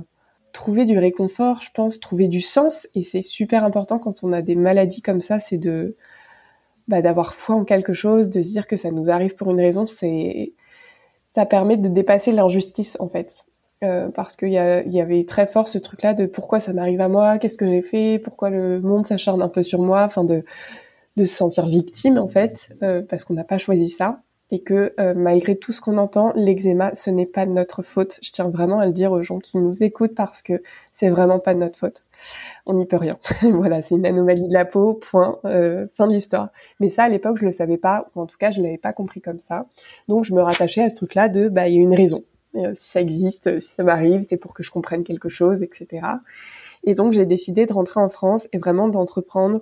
trouver 0.53 0.85
du 0.85 0.99
réconfort, 0.99 1.63
je 1.63 1.71
pense, 1.75 1.99
trouver 1.99 2.29
du 2.29 2.41
sens 2.41 2.87
et 2.95 3.03
c'est 3.03 3.23
super 3.23 3.65
important 3.65 3.99
quand 3.99 4.23
on 4.23 4.33
a 4.33 4.43
des 4.43 4.55
maladies 4.55 5.03
comme 5.03 5.21
ça, 5.21 5.39
c'est 5.39 5.59
de 5.59 5.97
bah, 6.87 7.03
d'avoir 7.03 7.35
foi 7.35 7.57
en 7.57 7.65
quelque 7.65 7.93
chose, 7.93 8.31
de 8.31 8.41
se 8.43 8.51
dire 8.51 8.67
que 8.67 8.77
ça 8.77 8.91
nous 8.91 9.11
arrive 9.11 9.35
pour 9.35 9.51
une 9.51 9.61
raison, 9.61 9.87
c'est 9.87 10.53
ça 11.35 11.47
permet 11.47 11.77
de 11.77 11.89
dépasser 11.89 12.33
l'injustice 12.33 12.97
en 13.01 13.09
fait. 13.09 13.45
Euh, 13.85 14.09
parce 14.09 14.35
qu'il 14.35 14.49
y, 14.49 14.55
y, 14.55 15.01
avait 15.01 15.25
très 15.25 15.47
fort 15.47 15.69
ce 15.69 15.79
truc-là 15.79 16.13
de 16.13 16.27
pourquoi 16.27 16.59
ça 16.59 16.73
m'arrive 16.73 17.01
à 17.01 17.07
moi, 17.07 17.39
qu'est-ce 17.39 17.57
que 17.57 17.65
j'ai 17.65 17.83
fait, 17.83 18.19
pourquoi 18.19 18.51
le 18.51 18.81
monde 18.81 19.07
s'acharne 19.07 19.41
un 19.41 19.49
peu 19.49 19.63
sur 19.63 19.81
moi, 19.81 20.03
enfin 20.03 20.25
de 20.25 20.43
de 21.19 21.25
se 21.25 21.35
sentir 21.35 21.67
victime 21.67 22.17
en 22.17 22.29
fait, 22.29 22.71
euh, 22.83 23.03
parce 23.03 23.25
qu'on 23.25 23.35
n'a 23.35 23.45
pas 23.45 23.59
choisi 23.59 23.89
ça. 23.89 24.23
Et 24.51 24.61
que 24.61 24.95
euh, 24.99 25.15
malgré 25.15 25.57
tout 25.57 25.73
ce 25.73 25.81
qu'on 25.81 25.99
entend, 25.99 26.33
l'eczéma, 26.35 26.95
ce 26.95 27.11
n'est 27.11 27.27
pas 27.27 27.45
de 27.45 27.53
notre 27.53 27.83
faute. 27.83 28.19
Je 28.23 28.33
tiens 28.33 28.49
vraiment 28.49 28.81
à 28.81 28.87
le 28.87 28.93
dire 28.93 29.13
aux 29.13 29.23
gens 29.23 29.39
qui 29.39 29.59
nous 29.59 29.83
écoutent 29.83 30.15
parce 30.15 30.43
que 30.43 30.63
c'est 30.93 31.11
vraiment 31.11 31.39
pas 31.39 31.53
de 31.53 31.59
notre 31.59 31.79
faute. 31.79 32.05
On 32.65 32.75
n'y 32.75 32.87
peut 32.87 32.97
rien. 32.97 33.19
voilà, 33.43 33.83
c'est 33.83 33.95
une 33.95 34.07
anomalie 34.07 34.49
de 34.49 34.55
la 34.55 34.65
peau, 34.65 34.95
point, 34.95 35.39
euh, 35.45 35.87
fin 35.95 36.07
de 36.07 36.13
l'histoire. 36.13 36.49
Mais 36.81 36.89
ça, 36.89 37.05
à 37.05 37.09
l'époque, 37.09 37.39
je 37.39 37.45
le 37.45 37.53
savais 37.53 37.77
pas, 37.77 38.11
ou 38.15 38.23
en 38.23 38.27
tout 38.27 38.39
cas, 38.39 38.51
je 38.51 38.63
l'avais 38.63 38.79
pas 38.79 38.93
compris 38.93 39.21
comme 39.21 39.39
ça. 39.39 39.67
Donc, 40.09 40.25
je 40.25 40.33
me 40.33 40.41
rattachais 40.41 40.83
à 40.83 40.89
ce 40.89 40.97
truc-là 40.97 41.29
de, 41.29 41.49
bah, 41.49 41.69
il 41.69 41.75
y 41.75 41.79
a 41.79 41.83
une 41.83 41.95
raison. 41.95 42.25
Euh, 42.55 42.73
si 42.75 42.89
ça 42.89 43.03
existe, 43.03 43.61
si 43.61 43.69
ça 43.69 43.85
m'arrive, 43.85 44.23
c'est 44.27 44.39
pour 44.39 44.55
que 44.55 44.63
je 44.63 44.71
comprenne 44.71 45.05
quelque 45.05 45.29
chose, 45.29 45.63
etc. 45.63 46.07
Et 46.85 46.95
donc, 46.95 47.13
j'ai 47.13 47.27
décidé 47.27 47.67
de 47.67 47.73
rentrer 47.75 48.01
en 48.01 48.09
France 48.09 48.49
et 48.53 48.59
vraiment 48.59 48.89
d'entreprendre 48.89 49.61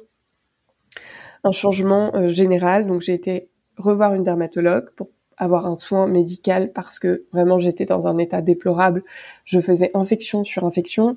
un 1.42 1.52
changement 1.52 2.28
général. 2.28 2.86
Donc, 2.86 3.00
j'ai 3.00 3.14
été 3.14 3.48
revoir 3.76 4.14
une 4.14 4.24
dermatologue 4.24 4.90
pour 4.96 5.08
avoir 5.36 5.66
un 5.66 5.76
soin 5.76 6.06
médical 6.06 6.72
parce 6.72 6.98
que 6.98 7.24
vraiment 7.32 7.58
j'étais 7.58 7.84
dans 7.84 8.08
un 8.08 8.18
état 8.18 8.40
déplorable. 8.40 9.02
Je 9.44 9.60
faisais 9.60 9.90
infection 9.94 10.44
sur 10.44 10.64
infection, 10.64 11.16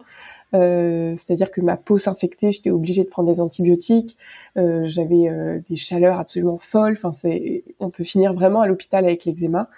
euh, 0.54 1.14
c'est-à-dire 1.16 1.52
que 1.52 1.62
ma 1.62 1.78
peau 1.78 1.98
s'infectait, 1.98 2.52
j'étais 2.52 2.72
obligée 2.72 3.04
de 3.04 3.10
prendre 3.10 3.32
des 3.32 3.40
antibiotiques, 3.40 4.18
euh, 4.58 4.84
j'avais 4.88 5.30
euh, 5.30 5.60
des 5.70 5.76
chaleurs 5.76 6.20
absolument 6.20 6.58
folles. 6.58 6.94
Enfin, 6.98 7.12
c'est, 7.12 7.64
on 7.80 7.90
peut 7.90 8.04
finir 8.04 8.34
vraiment 8.34 8.62
à 8.62 8.68
l'hôpital 8.68 9.06
avec 9.06 9.26
l'eczéma. 9.26 9.70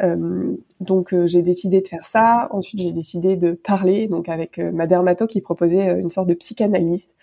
Euh, 0.00 0.56
donc 0.80 1.14
j'ai 1.26 1.42
décidé 1.42 1.80
de 1.80 1.86
faire 1.86 2.06
ça. 2.06 2.48
Ensuite 2.50 2.80
j'ai 2.80 2.92
décidé 2.92 3.36
de 3.36 3.52
parler 3.52 4.08
donc 4.08 4.28
avec 4.28 4.58
ma 4.58 4.86
dermato 4.86 5.26
qui 5.26 5.40
proposait 5.40 6.00
une 6.00 6.10
sorte 6.10 6.28
de 6.28 6.34
psychanalyste 6.34 7.14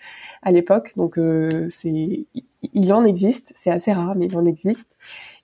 à 0.42 0.52
l'époque. 0.52 0.92
Donc 0.96 1.18
c'est 1.68 2.26
il 2.62 2.92
en 2.92 3.04
existe, 3.04 3.52
c'est 3.56 3.70
assez 3.70 3.92
rare, 3.92 4.14
mais 4.16 4.26
il 4.26 4.36
en 4.36 4.44
existe. 4.44 4.96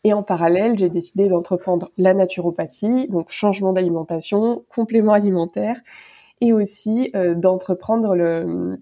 Et 0.05 0.13
en 0.13 0.23
parallèle, 0.23 0.79
j'ai 0.79 0.89
décidé 0.89 1.29
d'entreprendre 1.29 1.91
la 1.99 2.15
naturopathie, 2.15 3.09
donc 3.09 3.31
changement 3.31 3.73
d'alimentation, 3.73 4.65
complément 4.69 5.13
alimentaire, 5.13 5.81
et 6.41 6.53
aussi 6.53 7.11
euh, 7.15 7.35
d'entreprendre 7.35 8.15
le 8.15 8.79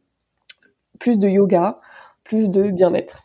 plus 0.98 1.18
de 1.18 1.28
yoga, 1.28 1.80
plus 2.24 2.50
de 2.50 2.70
bien-être. 2.70 3.24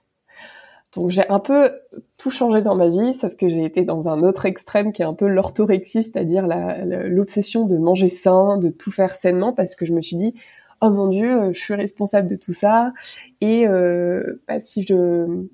Donc 0.96 1.12
j'ai 1.12 1.28
un 1.30 1.40
peu 1.40 1.72
tout 2.18 2.32
changé 2.32 2.62
dans 2.62 2.76
ma 2.76 2.88
vie, 2.88 3.14
sauf 3.14 3.36
que 3.36 3.48
j'ai 3.48 3.64
été 3.64 3.84
dans 3.84 4.10
un 4.10 4.24
autre 4.24 4.46
extrême 4.46 4.92
qui 4.92 5.02
est 5.02 5.06
un 5.06 5.14
peu 5.14 5.28
l'orthorexie, 5.28 6.04
c'est-à-dire 6.04 6.48
l'obsession 6.86 7.66
de 7.66 7.78
manger 7.78 8.10
sain, 8.10 8.58
de 8.58 8.70
tout 8.70 8.92
faire 8.92 9.14
sainement, 9.14 9.54
parce 9.54 9.76
que 9.76 9.86
je 9.86 9.94
me 9.94 10.02
suis 10.02 10.16
dit, 10.16 10.34
oh 10.82 10.90
mon 10.90 11.08
dieu, 11.08 11.44
euh, 11.44 11.54
je 11.54 11.60
suis 11.60 11.74
responsable 11.74 12.28
de 12.28 12.36
tout 12.36 12.54
ça. 12.54 12.94
Et 13.42 13.68
euh, 13.68 14.42
bah, 14.48 14.60
si 14.60 14.84
je 14.84 15.46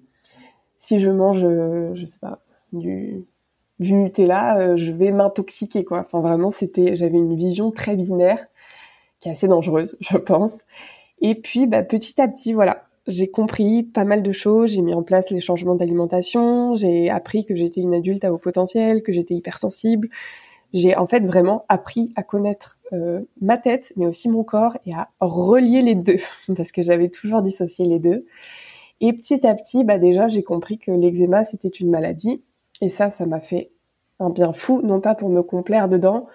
si 0.80 1.00
je 1.00 1.10
mange, 1.10 1.44
euh, 1.44 1.94
je 1.96 2.06
sais 2.06 2.20
pas, 2.20 2.42
du 2.74 3.26
du 3.80 3.94
Nutella, 3.94 4.78
je 4.78 4.92
vais 4.92 5.12
m'intoxiquer 5.12 5.84
quoi. 5.84 6.00
Enfin 6.00 6.22
vraiment, 6.22 6.50
c'était, 6.50 6.96
j'avais 6.96 7.18
une 7.18 7.36
vision 7.36 7.72
très 7.72 7.96
binaire 7.98 8.48
qui 9.20 9.30
est 9.30 9.32
assez 9.34 9.48
dangereuse, 9.48 9.98
je 10.02 10.18
pense. 10.18 10.60
Et 11.20 11.36
puis 11.36 11.68
bah, 11.68 11.84
petit 11.84 12.22
à 12.22 12.28
petit, 12.28 12.54
voilà, 12.54 12.86
j'ai 13.08 13.30
compris 13.30 13.84
pas 13.84 14.06
mal 14.06 14.24
de 14.24 14.32
choses, 14.32 14.72
j'ai 14.72 14.82
mis 14.82 14.94
en 14.94 15.04
place 15.04 15.30
les 15.32 15.40
changements 15.42 15.76
d'alimentation, 15.76 16.74
j'ai 16.74 17.10
appris 17.10 17.46
que 17.46 17.56
j'étais 17.56 17.82
une 17.82 17.94
adulte 17.94 18.24
à 18.24 18.34
haut 18.34 18.38
potentiel, 18.38 19.04
que 19.04 19.12
j'étais 19.12 19.36
hypersensible, 19.36 20.10
j'ai 20.76 20.96
en 20.98 21.08
fait 21.08 21.22
vraiment 21.22 21.66
appris 21.70 22.12
à 22.18 22.24
connaître 22.24 22.80
euh, 22.92 23.22
ma 23.40 23.58
tête, 23.58 23.94
mais 23.96 24.06
aussi 24.06 24.28
mon 24.28 24.44
corps, 24.44 24.78
et 24.86 24.94
à 24.94 25.10
relier 25.22 25.82
les 25.82 25.96
deux, 25.96 26.18
parce 26.56 26.72
que 26.72 26.82
j'avais 26.82 27.10
toujours 27.10 27.42
dissocié 27.42 27.86
les 27.86 27.98
deux. 27.98 28.26
Et 29.02 29.14
petit 29.14 29.48
à 29.48 29.56
petit, 29.56 29.84
bah 29.84 29.98
déjà, 30.00 30.28
j'ai 30.28 30.44
compris 30.44 30.78
que 30.78 30.92
l'eczéma, 30.92 31.46
c'était 31.46 31.70
une 31.70 31.90
maladie. 31.90 32.44
Et 32.82 32.90
ça, 32.90 33.10
ça 33.10 33.26
m'a 33.26 33.40
fait 33.40 33.72
un 34.20 34.30
bien 34.30 34.52
fou, 34.52 34.82
non 34.84 35.00
pas 35.00 35.16
pour 35.16 35.30
me 35.30 35.42
complaire 35.44 35.88
dedans, 35.88 36.28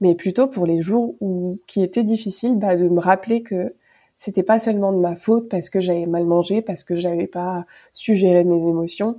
mais 0.00 0.14
plutôt 0.14 0.46
pour 0.46 0.64
les 0.64 0.80
jours 0.80 1.16
où 1.20 1.58
qui 1.66 1.82
étaient 1.82 2.04
difficiles, 2.04 2.56
bah, 2.56 2.76
de 2.76 2.88
me 2.88 3.00
rappeler 3.00 3.42
que 3.42 3.74
c'était 4.16 4.42
pas 4.44 4.58
seulement 4.60 4.92
de 4.92 4.98
ma 4.98 5.16
faute 5.16 5.48
parce 5.48 5.70
que 5.70 5.80
j'avais 5.80 6.06
mal 6.06 6.24
mangé, 6.24 6.62
parce 6.62 6.84
que 6.84 6.96
j'avais 6.96 7.26
pas 7.26 7.66
su 7.92 8.14
gérer 8.14 8.44
mes 8.44 8.56
émotions, 8.56 9.18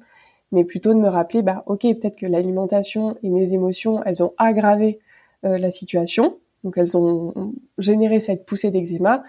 mais 0.52 0.64
plutôt 0.64 0.94
de 0.94 1.00
me 1.00 1.08
rappeler, 1.08 1.42
bah, 1.42 1.64
ok, 1.68 1.82
peut-être 1.82 2.16
que 2.16 2.26
l'alimentation 2.26 3.18
et 3.24 3.30
mes 3.30 3.54
émotions, 3.54 4.04
elles 4.04 4.24
ont 4.24 4.34
aggravé 4.38 5.00
euh, 5.46 5.58
la 5.58 5.72
situation, 5.72 6.38
donc 6.64 6.78
elles 6.78 6.98
ont 6.98 7.54
généré 7.78 8.20
cette 8.20 8.46
poussée 8.46 8.72
d'eczéma, 8.72 9.24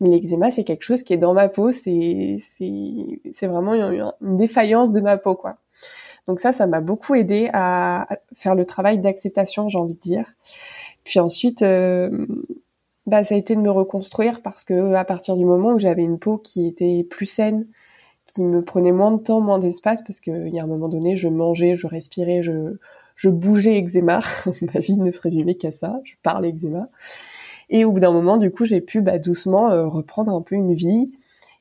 mais 0.00 0.10
l'eczéma 0.10 0.50
c'est 0.50 0.64
quelque 0.64 0.82
chose 0.82 1.02
qui 1.02 1.14
est 1.14 1.18
dans 1.18 1.34
ma 1.34 1.48
peau, 1.48 1.70
c'est 1.70 2.36
vraiment 3.42 3.74
une, 3.74 4.12
défaillance 4.36 4.92
de 4.92 5.00
ma 5.00 5.16
peau 5.16 5.34
quoi. 5.34 5.56
Donc 6.26 6.40
ça, 6.40 6.52
ça 6.52 6.66
m'a 6.66 6.80
beaucoup 6.80 7.14
aidé 7.14 7.50
à 7.52 8.08
faire 8.32 8.54
le 8.54 8.64
travail 8.64 8.98
d'acceptation, 8.98 9.68
j'ai 9.68 9.78
envie 9.78 9.94
de 9.94 10.00
dire. 10.00 10.32
Puis 11.04 11.20
ensuite, 11.20 11.60
euh, 11.60 12.26
bah, 13.06 13.24
ça 13.24 13.34
a 13.34 13.38
été 13.38 13.54
de 13.54 13.60
me 13.60 13.70
reconstruire 13.70 14.40
parce 14.40 14.64
que 14.64 14.94
à 14.94 15.04
partir 15.04 15.36
du 15.36 15.44
moment 15.44 15.72
où 15.72 15.78
j'avais 15.78 16.02
une 16.02 16.18
peau 16.18 16.38
qui 16.38 16.66
était 16.66 17.06
plus 17.08 17.26
saine, 17.26 17.66
qui 18.26 18.42
me 18.42 18.62
prenait 18.62 18.92
moins 18.92 19.12
de 19.12 19.22
temps, 19.22 19.40
moins 19.40 19.58
d'espace, 19.58 20.02
parce 20.02 20.20
qu'il 20.20 20.48
y 20.48 20.58
a 20.58 20.62
un 20.62 20.66
moment 20.66 20.88
donné, 20.88 21.16
je 21.16 21.28
mangeais, 21.28 21.76
je 21.76 21.86
respirais, 21.86 22.42
je, 22.42 22.76
je 23.16 23.28
bougeais 23.28 23.78
eczéma. 23.78 24.20
Ma 24.74 24.80
vie 24.80 24.96
ne 24.96 25.10
se 25.10 25.20
résumait 25.20 25.54
qu'à 25.54 25.72
ça, 25.72 26.00
je 26.04 26.14
parlais 26.22 26.50
eczéma. 26.50 26.88
Et 27.70 27.84
au 27.84 27.92
bout 27.92 28.00
d'un 28.00 28.12
moment, 28.12 28.36
du 28.36 28.50
coup, 28.50 28.64
j'ai 28.64 28.80
pu 28.80 29.00
bah, 29.00 29.18
doucement 29.18 29.70
euh, 29.70 29.86
reprendre 29.86 30.32
un 30.32 30.42
peu 30.42 30.54
une 30.54 30.74
vie 30.74 31.10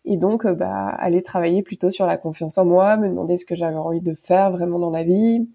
et 0.06 0.17
donc 0.17 0.45
euh, 0.45 0.54
bah, 0.54 0.88
aller 0.88 1.21
travailler 1.21 1.63
plutôt 1.63 1.89
sur 1.89 2.06
la 2.06 2.17
confiance 2.17 2.58
en 2.58 2.65
moi, 2.65 2.97
me 2.97 3.08
demander 3.08 3.38
ce 3.38 3.45
que 3.45 3.56
j'avais 3.56 3.78
envie 3.78 4.02
de 4.02 4.13
faire 4.13 4.52
vraiment 4.52 4.80
dans 4.80 4.89
la 4.89 5.04
vie, 5.04 5.47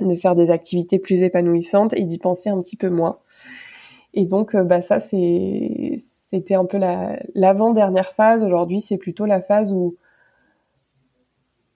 de 0.00 0.14
faire 0.14 0.34
des 0.34 0.50
activités 0.50 0.98
plus 0.98 1.22
épanouissantes 1.22 1.94
et 1.94 2.04
d'y 2.04 2.18
penser 2.18 2.50
un 2.50 2.60
petit 2.60 2.76
peu 2.76 2.88
moins. 2.88 3.18
Et 4.14 4.24
donc, 4.24 4.54
euh, 4.54 4.64
bah, 4.64 4.82
ça, 4.82 4.98
c'est, 4.98 5.94
c'était 6.30 6.54
un 6.54 6.64
peu 6.64 6.78
la, 6.78 7.20
l'avant-dernière 7.34 8.12
phase. 8.12 8.42
Aujourd'hui, 8.42 8.80
c'est 8.80 8.96
plutôt 8.96 9.26
la 9.26 9.40
phase 9.40 9.72
où 9.72 9.96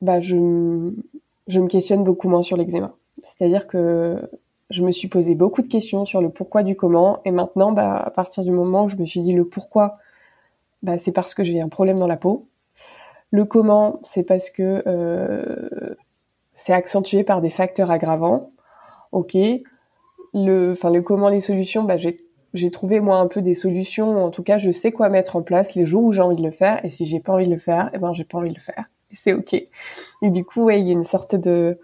bah, 0.03 0.21
je, 0.21 0.37
me 0.37 1.67
questionne 1.69 2.05
beaucoup 2.05 2.29
moins 2.29 2.43
sur 2.43 2.57
l'eczéma. 2.57 2.93
C'est-à-dire 3.23 3.67
que 3.67 4.31
je 4.69 4.83
me 4.83 4.91
suis 4.91 5.09
posé 5.09 5.35
beaucoup 5.35 5.63
de 5.63 5.69
questions 5.69 6.05
sur 6.05 6.21
le 6.21 6.29
pourquoi 6.29 6.63
du 6.63 6.77
comment. 6.77 7.21
Et 7.25 7.31
maintenant, 7.31 7.73
bah, 7.73 7.97
à 7.97 8.11
partir 8.11 8.45
du 8.45 8.51
moment 8.51 8.85
où 8.85 8.89
je 8.89 8.97
me 8.97 9.07
suis 9.07 9.21
dit 9.21 9.33
le 9.33 9.47
pourquoi, 9.47 9.99
bah, 10.83 10.99
c'est 10.99 11.13
parce 11.13 11.35
que 11.35 11.45
j'ai 11.45 11.61
un 11.61 11.69
problème 11.69 11.99
dans 11.99 12.07
la 12.07 12.17
peau. 12.17 12.47
Le 13.31 13.45
comment, 13.45 14.01
c'est 14.03 14.25
parce 14.25 14.51
que 14.51 14.83
euh, 14.87 15.95
c'est 16.53 16.73
accentué 16.73 17.25
par 17.25 17.41
des 17.41 17.51
facteurs 17.51 17.91
aggravants. 17.91 18.51
Ok. 19.13 19.35
Le, 20.35 20.75
le 20.75 21.01
comment, 21.01 21.29
les 21.29 21.41
solutions, 21.41 21.85
bah, 21.85 21.97
j'ai 21.97 22.25
j'ai 22.55 22.71
trouvé 22.71 23.01
moi 23.01 23.17
un 23.17 23.29
peu 23.29 23.41
des 23.41 23.55
solutions. 23.55 24.25
En 24.25 24.31
tout 24.31 24.43
cas, 24.43 24.59
je 24.59 24.71
sais 24.71 24.93
quoi 24.93 25.09
mettre 25.09 25.37
en 25.37 25.43
place 25.43 25.75
les 25.75 25.87
jours 25.87 26.05
où 26.05 26.13
j'ai 26.13 26.21
envie 26.21 26.37
de 26.37 26.43
le 26.43 26.51
faire. 26.51 26.85
Et 26.85 26.91
si 26.91 27.05
j'ai 27.05 27.21
pas 27.21 27.33
envie 27.33 27.47
de 27.47 27.53
le 27.53 27.59
faire, 27.59 27.91
eh 27.95 27.99
ben 27.99 28.13
j'ai 28.13 28.25
pas 28.25 28.39
envie 28.39 28.51
de 28.51 28.55
le 28.55 28.61
faire. 28.61 28.91
C'est 29.13 29.33
ok. 29.33 29.55
Et 29.55 30.31
du 30.31 30.45
coup, 30.45 30.71
il 30.71 30.87
y 30.87 30.91
a 30.91 30.93
une 30.93 31.05
sorte 31.05 31.35
de 31.35 31.79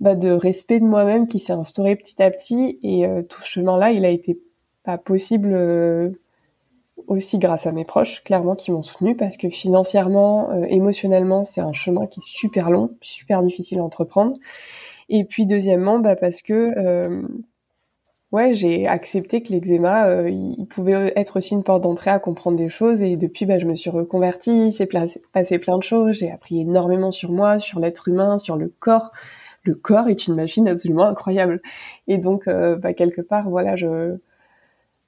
bah, 0.00 0.14
de 0.14 0.30
respect 0.30 0.78
de 0.78 0.84
moi-même 0.84 1.26
qui 1.26 1.38
s'est 1.38 1.54
instauré 1.54 1.96
petit 1.96 2.22
à 2.22 2.30
petit. 2.30 2.78
Et 2.82 3.06
euh, 3.06 3.22
tout 3.22 3.40
ce 3.40 3.48
chemin-là, 3.48 3.92
il 3.92 4.04
a 4.04 4.10
été 4.10 4.38
possible 5.04 5.52
euh, 5.52 6.10
aussi 7.06 7.38
grâce 7.38 7.66
à 7.66 7.72
mes 7.72 7.84
proches, 7.84 8.22
clairement, 8.22 8.54
qui 8.54 8.70
m'ont 8.70 8.82
soutenu 8.82 9.16
parce 9.16 9.36
que 9.36 9.48
financièrement, 9.48 10.50
euh, 10.50 10.64
émotionnellement, 10.68 11.44
c'est 11.44 11.62
un 11.62 11.72
chemin 11.72 12.06
qui 12.06 12.20
est 12.20 12.26
super 12.26 12.70
long, 12.70 12.90
super 13.00 13.42
difficile 13.42 13.78
à 13.78 13.84
entreprendre. 13.84 14.36
Et 15.08 15.24
puis 15.24 15.46
deuxièmement, 15.46 15.98
bah, 15.98 16.16
parce 16.16 16.42
que 16.42 17.22
ouais, 18.32 18.54
j'ai 18.54 18.86
accepté 18.86 19.42
que 19.42 19.52
l'eczéma, 19.52 20.28
il 20.28 20.66
pouvait 20.66 21.12
être 21.16 21.36
aussi 21.36 21.54
une 21.54 21.62
porte 21.62 21.82
d'entrée 21.82 22.10
à 22.10 22.18
comprendre 22.18 22.56
des 22.56 22.68
choses. 22.68 23.02
Et 23.02 23.16
depuis, 23.16 23.46
bah, 23.46 23.58
je 23.58 23.66
me 23.66 23.74
suis 23.74 23.90
reconvertie, 23.90 24.72
c'est 24.72 24.88
passé 25.32 25.58
plein 25.58 25.78
de 25.78 25.82
choses. 25.82 26.16
J'ai 26.16 26.30
appris 26.30 26.60
énormément 26.60 27.10
sur 27.10 27.32
moi, 27.32 27.58
sur 27.58 27.80
l'être 27.80 28.08
humain, 28.08 28.38
sur 28.38 28.56
le 28.56 28.72
corps 28.78 29.12
le 29.66 29.74
corps 29.74 30.08
est 30.08 30.26
une 30.26 30.34
machine 30.34 30.68
absolument 30.68 31.04
incroyable. 31.04 31.60
Et 32.06 32.18
donc, 32.18 32.48
euh, 32.48 32.76
bah, 32.76 32.94
quelque 32.94 33.20
part, 33.20 33.50
voilà, 33.50 33.76
je, 33.76 34.16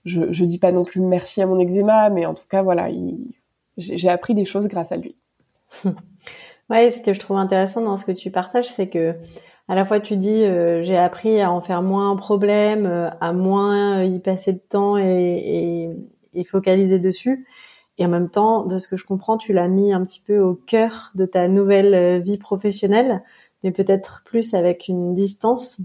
je, 0.05 0.45
dis 0.45 0.59
pas 0.59 0.73
non 0.73 0.85
plus 0.85 1.01
merci 1.01 1.41
à 1.41 1.47
mon 1.47 1.59
eczéma, 1.61 2.11
mais 2.11 2.27
en 2.27 2.35
tout 2.35 2.47
cas, 2.49 2.63
voilà, 2.63 2.89
j'ai 3.77 4.09
appris 4.09 4.35
des 4.35 4.45
choses 4.45 4.69
grâce 4.69 4.93
à 4.93 4.97
lui. 4.97 5.17
ouais, 6.71 6.91
ce 6.91 7.01
que 7.01 7.13
je 7.13 7.21
trouve 7.21 7.39
intéressant 7.39 7.83
dans 7.83 7.97
ce 7.97 8.05
que 8.05 8.13
tu 8.13 8.31
partages, 8.31 8.69
c'est 8.69 8.89
que 8.89 9.15
à 9.69 9.75
la 9.75 9.85
fois 9.85 10.01
tu 10.01 10.17
dis 10.17 10.45
euh, 10.45 10.83
j'ai 10.83 10.97
appris 10.97 11.41
à 11.41 11.53
en 11.53 11.61
faire 11.61 11.83
moins 11.83 12.11
un 12.11 12.17
problème, 12.17 12.87
euh, 12.87 13.11
à 13.21 13.33
moins 13.33 14.03
y 14.03 14.19
passer 14.19 14.53
de 14.53 14.61
temps 14.61 14.99
et, 14.99 15.91
et, 16.35 16.45
focaliser 16.45 16.99
dessus. 16.99 17.47
Et 17.99 18.07
en 18.07 18.09
même 18.09 18.31
temps, 18.31 18.65
de 18.65 18.79
ce 18.79 18.87
que 18.87 18.97
je 18.97 19.05
comprends, 19.05 19.39
tu 19.39 19.53
l'as 19.53 19.67
mis 19.67 19.93
un 19.93 20.05
petit 20.05 20.21
peu 20.21 20.39
au 20.39 20.55
cœur 20.55 21.11
de 21.17 21.27
ta 21.27 21.49
nouvelle 21.49 22.23
vie 22.23 22.39
professionnelle 22.39 23.23
mais 23.63 23.73
peut-être 23.73 24.23
plus 24.25 24.55
avec 24.55 24.89
une 24.89 25.15
distance. 25.15 25.81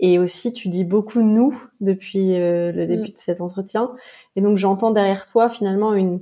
Et 0.00 0.18
aussi, 0.18 0.52
tu 0.52 0.68
dis 0.68 0.84
beaucoup 0.84 1.22
nous 1.22 1.60
depuis 1.80 2.34
euh, 2.34 2.72
le 2.72 2.86
début 2.86 3.10
mm. 3.10 3.12
de 3.12 3.18
cet 3.18 3.40
entretien. 3.40 3.94
Et 4.36 4.40
donc, 4.40 4.58
j'entends 4.58 4.90
derrière 4.90 5.26
toi 5.26 5.48
finalement 5.48 5.94
une, 5.94 6.20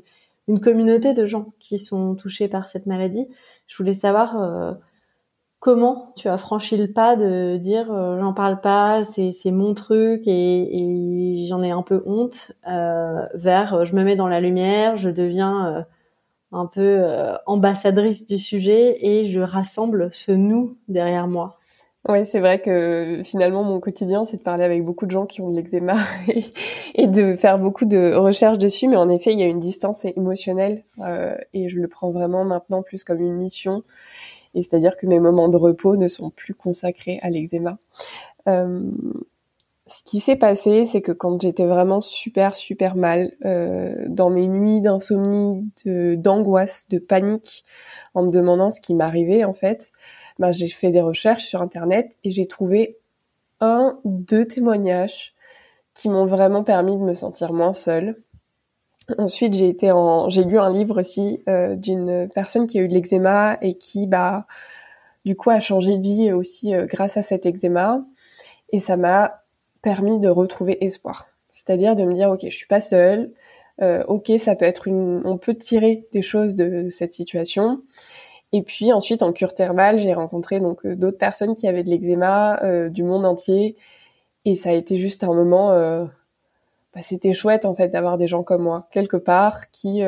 une 0.48 0.60
communauté 0.60 1.14
de 1.14 1.26
gens 1.26 1.52
qui 1.58 1.78
sont 1.78 2.14
touchés 2.14 2.48
par 2.48 2.68
cette 2.68 2.86
maladie. 2.86 3.28
Je 3.66 3.76
voulais 3.76 3.94
savoir, 3.94 4.40
euh, 4.40 4.72
comment 5.62 6.12
tu 6.16 6.28
as 6.28 6.38
franchi 6.38 6.76
le 6.76 6.92
pas 6.92 7.14
de 7.14 7.56
dire 7.56 7.86
j'en 7.86 8.34
parle 8.34 8.60
pas, 8.60 9.04
c'est 9.04 9.32
mon 9.46 9.74
truc 9.74 10.22
et, 10.26 11.44
j'en 11.48 11.62
ai 11.62 11.70
un 11.70 11.82
peu 11.82 12.02
honte 12.04 12.50
vers 12.66 13.84
je 13.84 13.94
me 13.94 14.02
mets 14.02 14.16
dans 14.16 14.26
la 14.26 14.40
lumière, 14.40 14.96
je 14.96 15.08
deviens 15.08 15.86
un 16.50 16.66
peu 16.66 17.04
ambassadrice 17.46 18.26
du 18.26 18.38
sujet 18.38 18.98
et 19.06 19.24
je 19.26 19.40
rassemble 19.40 20.10
ce 20.12 20.32
nous 20.32 20.78
derrière 20.88 21.28
moi. 21.28 21.60
Oui, 22.08 22.26
c'est 22.26 22.40
vrai 22.40 22.60
que 22.60 23.20
finalement 23.22 23.62
mon 23.62 23.78
quotidien, 23.78 24.24
c'est 24.24 24.38
de 24.38 24.42
parler 24.42 24.64
avec 24.64 24.84
beaucoup 24.84 25.06
de 25.06 25.12
gens 25.12 25.24
qui 25.24 25.40
ont 25.40 25.50
de 25.50 25.56
l'eczéma 25.56 25.94
et, 26.96 27.06
de 27.06 27.36
faire 27.36 27.60
beaucoup 27.60 27.84
de 27.84 28.14
recherches 28.14 28.58
dessus. 28.58 28.88
Mais 28.88 28.96
en 28.96 29.08
effet, 29.08 29.32
il 29.32 29.38
y 29.38 29.44
a 29.44 29.46
une 29.46 29.60
distance 29.60 30.04
émotionnelle 30.04 30.82
euh, 30.98 31.36
et 31.54 31.68
je 31.68 31.78
le 31.78 31.86
prends 31.86 32.10
vraiment 32.10 32.44
maintenant 32.44 32.82
plus 32.82 33.04
comme 33.04 33.20
une 33.20 33.36
mission. 33.36 33.84
Et 34.54 34.62
c'est-à-dire 34.62 34.96
que 34.96 35.06
mes 35.06 35.20
moments 35.20 35.48
de 35.48 35.56
repos 35.56 35.96
ne 35.96 36.08
sont 36.08 36.30
plus 36.30 36.54
consacrés 36.54 37.18
à 37.22 37.30
l'eczéma. 37.30 37.78
Euh, 38.48 38.90
ce 39.86 40.02
qui 40.02 40.20
s'est 40.20 40.36
passé, 40.36 40.84
c'est 40.84 41.02
que 41.02 41.12
quand 41.12 41.40
j'étais 41.40 41.66
vraiment 41.66 42.00
super 42.00 42.56
super 42.56 42.96
mal, 42.96 43.32
euh, 43.44 44.06
dans 44.08 44.30
mes 44.30 44.46
nuits 44.46 44.80
d'insomnie, 44.80 45.70
d'angoisse, 45.84 46.88
de, 46.88 46.98
panique, 46.98 47.64
en 48.14 48.22
me 48.22 48.30
demandant 48.30 48.70
ce 48.70 48.80
qui 48.80 48.94
m'arrivait 48.94 49.44
en 49.44 49.52
fait, 49.52 49.92
bah, 50.38 50.52
j'ai 50.52 50.68
fait 50.68 50.90
des 50.90 51.00
recherches 51.00 51.44
sur 51.44 51.62
Internet 51.62 52.16
et 52.24 52.30
j'ai 52.30 52.46
trouvé 52.46 52.98
un, 53.60 53.98
deux 54.04 54.46
témoignages 54.46 55.34
qui 55.94 56.08
m'ont 56.08 56.26
vraiment 56.26 56.64
permis 56.64 56.96
de 56.96 57.02
me 57.02 57.14
sentir 57.14 57.52
moins 57.52 57.74
seule. 57.74 58.16
Ensuite, 59.18 59.54
j'ai 59.54 59.68
été 59.68 59.90
en, 59.90 60.28
j'ai 60.28 60.44
lu 60.44 60.58
un 60.58 60.72
livre 60.72 61.00
aussi 61.00 61.40
euh, 61.48 61.74
d'une 61.74 62.28
personne 62.34 62.66
qui 62.66 62.78
a 62.78 62.82
eu 62.82 62.88
de 62.88 62.94
l'eczéma 62.94 63.58
et 63.60 63.74
qui, 63.74 64.06
bah, 64.06 64.46
du 65.24 65.36
coup, 65.36 65.50
a 65.50 65.60
changé 65.60 65.96
de 65.96 66.02
vie 66.02 66.32
aussi 66.32 66.74
euh, 66.74 66.86
grâce 66.86 67.16
à 67.16 67.22
cet 67.22 67.46
eczéma. 67.46 68.04
Et 68.70 68.78
ça 68.78 68.96
m'a 68.96 69.42
permis 69.82 70.18
de 70.20 70.28
retrouver 70.28 70.84
espoir. 70.84 71.26
C'est-à-dire 71.50 71.96
de 71.96 72.04
me 72.04 72.14
dire, 72.14 72.30
ok, 72.30 72.40
je 72.44 72.56
suis 72.56 72.66
pas 72.66 72.80
seule. 72.80 73.32
Euh, 73.80 74.04
ok, 74.06 74.32
ça 74.38 74.54
peut 74.54 74.64
être 74.64 74.86
une, 74.86 75.22
on 75.24 75.36
peut 75.36 75.54
tirer 75.54 76.06
des 76.12 76.22
choses 76.22 76.54
de 76.54 76.88
cette 76.88 77.12
situation. 77.12 77.82
Et 78.52 78.62
puis 78.62 78.92
ensuite 78.92 79.22
en 79.22 79.32
cure 79.32 79.54
thermale, 79.54 79.98
j'ai 79.98 80.14
rencontré 80.14 80.60
donc 80.60 80.86
d'autres 80.86 81.18
personnes 81.18 81.56
qui 81.56 81.66
avaient 81.66 81.82
de 81.82 81.90
l'eczéma 81.90 82.60
du 82.90 83.02
monde 83.02 83.24
entier 83.24 83.76
et 84.44 84.54
ça 84.54 84.68
a 84.68 84.72
été 84.74 84.98
juste 84.98 85.24
un 85.24 85.32
moment 85.32 85.70
bah, 86.94 87.02
c'était 87.02 87.32
chouette 87.32 87.64
en 87.64 87.74
fait 87.74 87.88
d'avoir 87.88 88.18
des 88.18 88.26
gens 88.26 88.42
comme 88.42 88.62
moi 88.62 88.88
quelque 88.90 89.16
part 89.16 89.70
qui 89.70 90.02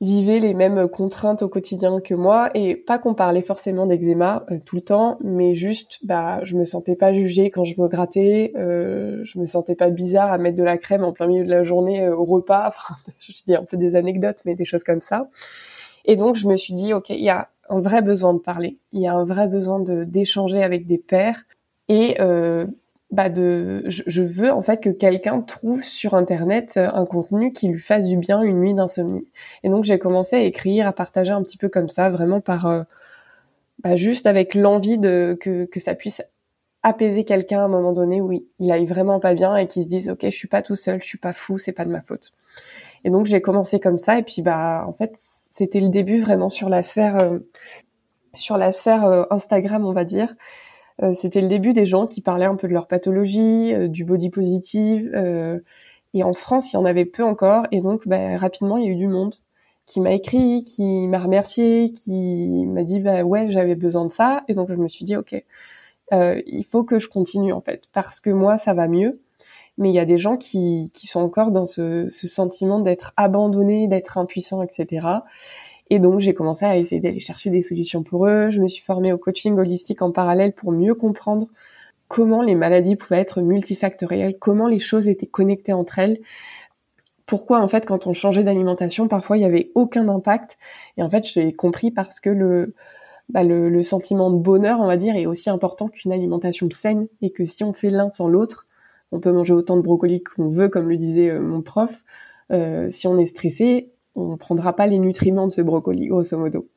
vivaient 0.00 0.40
les 0.40 0.54
mêmes 0.54 0.88
contraintes 0.88 1.42
au 1.42 1.48
quotidien 1.48 2.00
que 2.00 2.14
moi 2.14 2.50
et 2.54 2.74
pas 2.74 2.98
qu'on 2.98 3.14
parlait 3.14 3.42
forcément 3.42 3.86
d'eczéma 3.86 4.44
tout 4.64 4.76
le 4.76 4.82
temps, 4.82 5.18
mais 5.22 5.54
juste 5.54 5.98
bah 6.02 6.40
je 6.42 6.56
me 6.56 6.64
sentais 6.64 6.96
pas 6.96 7.12
jugée 7.12 7.50
quand 7.50 7.64
je 7.64 7.80
me 7.80 7.86
grattais, 7.86 8.52
je 8.56 9.38
me 9.38 9.44
sentais 9.44 9.76
pas 9.76 9.90
bizarre 9.90 10.32
à 10.32 10.38
mettre 10.38 10.56
de 10.56 10.64
la 10.64 10.78
crème 10.78 11.04
en 11.04 11.12
plein 11.12 11.28
milieu 11.28 11.44
de 11.44 11.50
la 11.50 11.62
journée 11.62 12.08
au 12.08 12.24
repas, 12.24 12.66
enfin 12.68 12.94
je 13.20 13.32
dis 13.44 13.54
un 13.54 13.64
peu 13.64 13.76
des 13.76 13.94
anecdotes 13.94 14.40
mais 14.44 14.54
des 14.54 14.64
choses 14.64 14.84
comme 14.84 15.02
ça. 15.02 15.28
Et 16.04 16.16
donc, 16.16 16.36
je 16.36 16.46
me 16.46 16.56
suis 16.56 16.74
dit, 16.74 16.92
OK, 16.92 17.10
il 17.10 17.22
y 17.22 17.30
a 17.30 17.48
un 17.68 17.80
vrai 17.80 18.02
besoin 18.02 18.34
de 18.34 18.38
parler. 18.38 18.78
Il 18.92 19.00
y 19.00 19.06
a 19.06 19.14
un 19.14 19.24
vrai 19.24 19.46
besoin 19.48 19.80
de 19.80 20.04
d'échanger 20.04 20.62
avec 20.62 20.86
des 20.86 20.98
pairs. 20.98 21.44
Et 21.88 22.20
euh, 22.20 22.66
bah 23.12 23.28
de, 23.28 23.84
je, 23.86 24.22
veux 24.22 24.50
en 24.50 24.62
fait 24.62 24.78
que 24.78 24.88
quelqu'un 24.88 25.42
trouve 25.42 25.84
sur 25.84 26.14
Internet 26.14 26.74
euh, 26.78 26.88
un 26.94 27.04
contenu 27.04 27.52
qui 27.52 27.68
lui 27.68 27.78
fasse 27.78 28.06
du 28.06 28.16
bien 28.16 28.40
une 28.40 28.60
nuit 28.60 28.72
d'insomnie. 28.72 29.28
Et 29.62 29.68
donc, 29.68 29.84
j'ai 29.84 29.98
commencé 29.98 30.36
à 30.36 30.40
écrire, 30.40 30.86
à 30.86 30.92
partager 30.92 31.30
un 31.30 31.42
petit 31.42 31.58
peu 31.58 31.68
comme 31.68 31.88
ça, 31.88 32.10
vraiment 32.10 32.40
par... 32.40 32.66
Euh, 32.66 32.82
bah, 33.84 33.96
juste 33.96 34.26
avec 34.26 34.54
l'envie 34.54 34.96
de 34.96 35.36
que, 35.40 35.66
que 35.66 35.80
ça 35.80 35.94
puisse 35.94 36.22
apaiser 36.82 37.24
quelqu'un 37.24 37.60
à 37.60 37.64
un 37.64 37.68
moment 37.68 37.92
donné 37.92 38.20
où 38.20 38.32
il 38.32 38.72
aille 38.72 38.86
vraiment 38.86 39.20
pas 39.20 39.34
bien 39.34 39.56
et 39.56 39.66
qu'il 39.66 39.82
se 39.82 39.88
dise 39.88 40.08
ok 40.10 40.20
je 40.24 40.30
suis 40.30 40.48
pas 40.48 40.62
tout 40.62 40.74
seul 40.74 41.00
je 41.00 41.06
suis 41.06 41.18
pas 41.18 41.32
fou 41.32 41.58
c'est 41.58 41.72
pas 41.72 41.84
de 41.84 41.90
ma 41.90 42.00
faute 42.00 42.32
et 43.04 43.10
donc 43.10 43.26
j'ai 43.26 43.40
commencé 43.40 43.80
comme 43.80 43.98
ça 43.98 44.18
et 44.18 44.22
puis 44.22 44.42
bah 44.42 44.84
en 44.86 44.92
fait 44.92 45.12
c'était 45.14 45.80
le 45.80 45.88
début 45.88 46.18
vraiment 46.18 46.48
sur 46.48 46.68
la 46.68 46.82
sphère 46.82 47.20
euh, 47.22 47.38
sur 48.34 48.56
la 48.56 48.72
sphère 48.72 49.26
Instagram 49.30 49.84
on 49.84 49.92
va 49.92 50.04
dire. 50.04 50.34
Euh, 51.02 51.12
c'était 51.12 51.40
le 51.40 51.48
début 51.48 51.72
des 51.72 51.84
gens 51.84 52.06
qui 52.06 52.20
parlaient 52.20 52.46
un 52.46 52.56
peu 52.56 52.68
de 52.68 52.72
leur 52.72 52.86
pathologie, 52.86 53.72
du 53.88 54.04
body 54.04 54.30
positive. 54.30 55.10
et 56.14 56.22
en 56.22 56.32
France 56.32 56.72
il 56.72 56.76
y 56.76 56.78
en 56.78 56.84
avait 56.84 57.04
peu 57.06 57.24
encore 57.24 57.66
et 57.72 57.80
donc 57.80 58.06
bah, 58.06 58.36
rapidement 58.36 58.76
il 58.76 58.84
y 58.84 58.88
a 58.88 58.92
eu 58.92 58.96
du 58.96 59.08
monde 59.08 59.34
qui 59.86 60.00
m'a 60.00 60.12
écrit, 60.12 60.64
qui 60.64 61.08
m'a 61.08 61.18
remercié, 61.18 61.92
qui 61.92 62.66
m'a 62.66 62.84
dit 62.84 63.00
bah 63.00 63.22
ouais 63.24 63.50
j'avais 63.50 63.74
besoin 63.74 64.06
de 64.06 64.12
ça 64.12 64.44
et 64.48 64.54
donc 64.54 64.70
je 64.70 64.76
me 64.76 64.88
suis 64.88 65.04
dit 65.04 65.16
ok 65.16 65.34
il 66.12 66.64
faut 66.68 66.84
que 66.84 66.98
je 66.98 67.08
continue 67.08 67.52
en 67.52 67.62
fait 67.62 67.84
parce 67.92 68.20
que 68.20 68.30
moi 68.30 68.56
ça 68.56 68.74
va 68.74 68.86
mieux 68.88 69.20
mais 69.78 69.90
il 69.90 69.94
y 69.94 69.98
a 69.98 70.04
des 70.04 70.18
gens 70.18 70.36
qui, 70.36 70.90
qui 70.92 71.06
sont 71.06 71.20
encore 71.20 71.50
dans 71.50 71.66
ce, 71.66 72.08
ce 72.10 72.28
sentiment 72.28 72.80
d'être 72.80 73.12
abandonnés, 73.16 73.86
d'être 73.86 74.18
impuissants, 74.18 74.62
etc. 74.62 75.06
Et 75.92 75.98
donc 75.98 76.20
j'ai 76.20 76.32
commencé 76.32 76.64
à 76.64 76.78
essayer 76.78 77.02
d'aller 77.02 77.20
chercher 77.20 77.50
des 77.50 77.60
solutions 77.60 78.02
pour 78.02 78.26
eux. 78.26 78.48
Je 78.48 78.62
me 78.62 78.66
suis 78.66 78.82
formée 78.82 79.12
au 79.12 79.18
coaching 79.18 79.58
holistique 79.58 80.00
en 80.00 80.10
parallèle 80.10 80.54
pour 80.54 80.72
mieux 80.72 80.94
comprendre 80.94 81.48
comment 82.08 82.40
les 82.40 82.54
maladies 82.54 82.96
pouvaient 82.96 83.20
être 83.20 83.42
multifactorielles, 83.42 84.38
comment 84.38 84.68
les 84.68 84.78
choses 84.78 85.06
étaient 85.10 85.26
connectées 85.26 85.74
entre 85.74 85.98
elles. 85.98 86.18
Pourquoi 87.26 87.60
en 87.60 87.68
fait 87.68 87.84
quand 87.84 88.06
on 88.06 88.14
changeait 88.14 88.42
d'alimentation, 88.42 89.06
parfois 89.06 89.36
il 89.36 89.42
y 89.42 89.44
avait 89.44 89.70
aucun 89.74 90.08
impact. 90.08 90.56
Et 90.96 91.02
en 91.02 91.10
fait 91.10 91.26
j'ai 91.26 91.52
compris 91.52 91.90
parce 91.90 92.20
que 92.20 92.30
le, 92.30 92.74
bah, 93.28 93.44
le, 93.44 93.68
le, 93.68 93.82
sentiment 93.82 94.30
de 94.30 94.38
bonheur, 94.38 94.80
on 94.80 94.86
va 94.86 94.96
dire, 94.96 95.14
est 95.14 95.26
aussi 95.26 95.50
important 95.50 95.88
qu'une 95.88 96.10
alimentation 96.12 96.70
saine 96.70 97.06
et 97.20 97.32
que 97.32 97.44
si 97.44 97.64
on 97.64 97.74
fait 97.74 97.90
l'un 97.90 98.08
sans 98.08 98.28
l'autre, 98.28 98.66
on 99.10 99.20
peut 99.20 99.30
manger 99.30 99.52
autant 99.52 99.76
de 99.76 99.82
brocoli 99.82 100.22
qu'on 100.22 100.48
veut, 100.48 100.70
comme 100.70 100.88
le 100.88 100.96
disait 100.96 101.28
euh, 101.28 101.42
mon 101.42 101.60
prof. 101.60 102.02
Euh, 102.50 102.88
si 102.88 103.06
on 103.06 103.18
est 103.18 103.26
stressé, 103.26 103.92
on 104.14 104.36
prendra 104.36 104.74
pas 104.74 104.86
les 104.86 104.98
nutriments 104.98 105.46
de 105.46 105.52
ce 105.52 105.62
brocoli, 105.62 106.08
grosso 106.08 106.36
modo. 106.36 106.68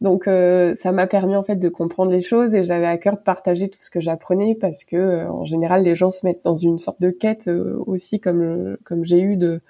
Donc 0.00 0.28
euh, 0.28 0.74
ça 0.76 0.92
m'a 0.92 1.08
permis 1.08 1.34
en 1.34 1.42
fait 1.42 1.56
de 1.56 1.68
comprendre 1.68 2.12
les 2.12 2.20
choses 2.20 2.54
et 2.54 2.62
j'avais 2.62 2.86
à 2.86 2.98
cœur 2.98 3.16
de 3.16 3.22
partager 3.22 3.68
tout 3.68 3.80
ce 3.80 3.90
que 3.90 4.00
j'apprenais 4.00 4.54
parce 4.54 4.84
que 4.84 5.26
en 5.26 5.44
général 5.44 5.82
les 5.82 5.96
gens 5.96 6.10
se 6.10 6.24
mettent 6.24 6.44
dans 6.44 6.54
une 6.54 6.78
sorte 6.78 7.00
de 7.00 7.10
quête 7.10 7.50
aussi 7.84 8.20
comme 8.20 8.76
comme 8.84 9.04
j'ai 9.04 9.20
eu 9.20 9.36
de 9.36 9.60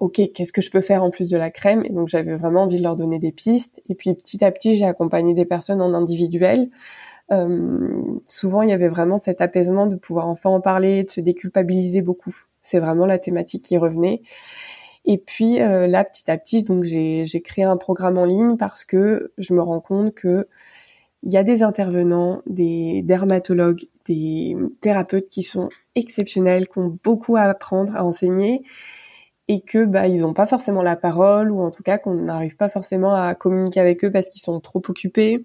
ok 0.00 0.20
qu'est-ce 0.34 0.52
que 0.52 0.60
je 0.60 0.70
peux 0.72 0.80
faire 0.80 1.04
en 1.04 1.10
plus 1.10 1.28
de 1.28 1.36
la 1.36 1.50
crème? 1.50 1.84
Et 1.84 1.90
donc 1.90 2.08
j'avais 2.08 2.36
vraiment 2.36 2.62
envie 2.62 2.78
de 2.78 2.82
leur 2.82 2.96
donner 2.96 3.20
des 3.20 3.30
pistes 3.30 3.80
et 3.88 3.94
puis 3.94 4.12
petit 4.14 4.44
à 4.44 4.50
petit 4.50 4.76
j'ai 4.76 4.86
accompagné 4.86 5.32
des 5.32 5.44
personnes 5.44 5.80
en 5.80 5.94
individuel 5.94 6.68
euh, 7.32 8.20
souvent 8.26 8.62
il 8.62 8.70
y 8.70 8.72
avait 8.72 8.88
vraiment 8.88 9.18
cet 9.18 9.40
apaisement 9.40 9.86
de 9.86 9.96
pouvoir 9.96 10.28
enfin 10.28 10.50
en 10.50 10.60
parler, 10.60 11.04
de 11.04 11.10
se 11.10 11.20
déculpabiliser 11.20 12.02
beaucoup. 12.02 12.34
C'est 12.60 12.80
vraiment 12.80 13.06
la 13.06 13.18
thématique 13.18 13.64
qui 13.64 13.78
revenait. 13.78 14.22
Et 15.04 15.18
puis 15.18 15.60
euh, 15.60 15.86
là, 15.86 16.04
petit 16.04 16.30
à 16.30 16.36
petit, 16.38 16.62
donc 16.62 16.84
j'ai 16.84 17.42
créé 17.42 17.64
un 17.64 17.76
programme 17.76 18.18
en 18.18 18.24
ligne 18.24 18.56
parce 18.56 18.84
que 18.84 19.32
je 19.38 19.54
me 19.54 19.62
rends 19.62 19.80
compte 19.80 20.14
que 20.14 20.46
il 21.22 21.32
y 21.32 21.36
a 21.36 21.44
des 21.44 21.62
intervenants, 21.62 22.42
des 22.46 23.02
dermatologues, 23.02 23.82
des 24.06 24.56
thérapeutes 24.80 25.28
qui 25.28 25.42
sont 25.42 25.68
exceptionnels, 25.94 26.68
qui 26.68 26.78
ont 26.78 26.98
beaucoup 27.02 27.36
à 27.36 27.42
apprendre, 27.42 27.94
à 27.96 28.04
enseigner, 28.04 28.62
et 29.48 29.60
que 29.62 29.84
bah 29.84 30.06
ils 30.08 30.22
n'ont 30.22 30.34
pas 30.34 30.46
forcément 30.46 30.82
la 30.82 30.96
parole 30.96 31.50
ou 31.50 31.60
en 31.60 31.70
tout 31.70 31.82
cas 31.82 31.98
qu'on 31.98 32.14
n'arrive 32.14 32.56
pas 32.56 32.68
forcément 32.68 33.14
à 33.14 33.34
communiquer 33.34 33.80
avec 33.80 34.04
eux 34.04 34.12
parce 34.12 34.28
qu'ils 34.28 34.42
sont 34.42 34.60
trop 34.60 34.82
occupés, 34.88 35.44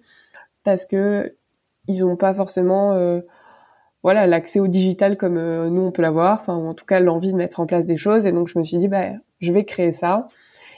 parce 0.63 0.85
que 0.85 1.35
ils 1.87 2.01
n'ont 2.01 2.17
pas 2.17 2.33
forcément 2.33 2.93
euh, 2.93 3.21
voilà 4.05 4.27
l'accès 4.27 4.59
au 4.59 4.67
digital 4.67 5.17
comme 5.17 5.37
euh, 5.37 5.67
nous 5.71 5.81
on 5.81 5.91
peut 5.91 6.03
l'avoir, 6.03 6.35
enfin 6.39 6.53
en 6.53 6.75
tout 6.75 6.85
cas 6.85 6.99
l'envie 6.99 7.31
de 7.31 7.37
mettre 7.37 7.59
en 7.59 7.65
place 7.65 7.87
des 7.87 7.97
choses. 7.97 8.27
Et 8.27 8.31
donc 8.31 8.47
je 8.47 8.59
me 8.59 8.63
suis 8.63 8.77
dit 8.77 8.87
bah 8.87 9.07
je 9.39 9.51
vais 9.51 9.65
créer 9.65 9.91
ça. 9.91 10.29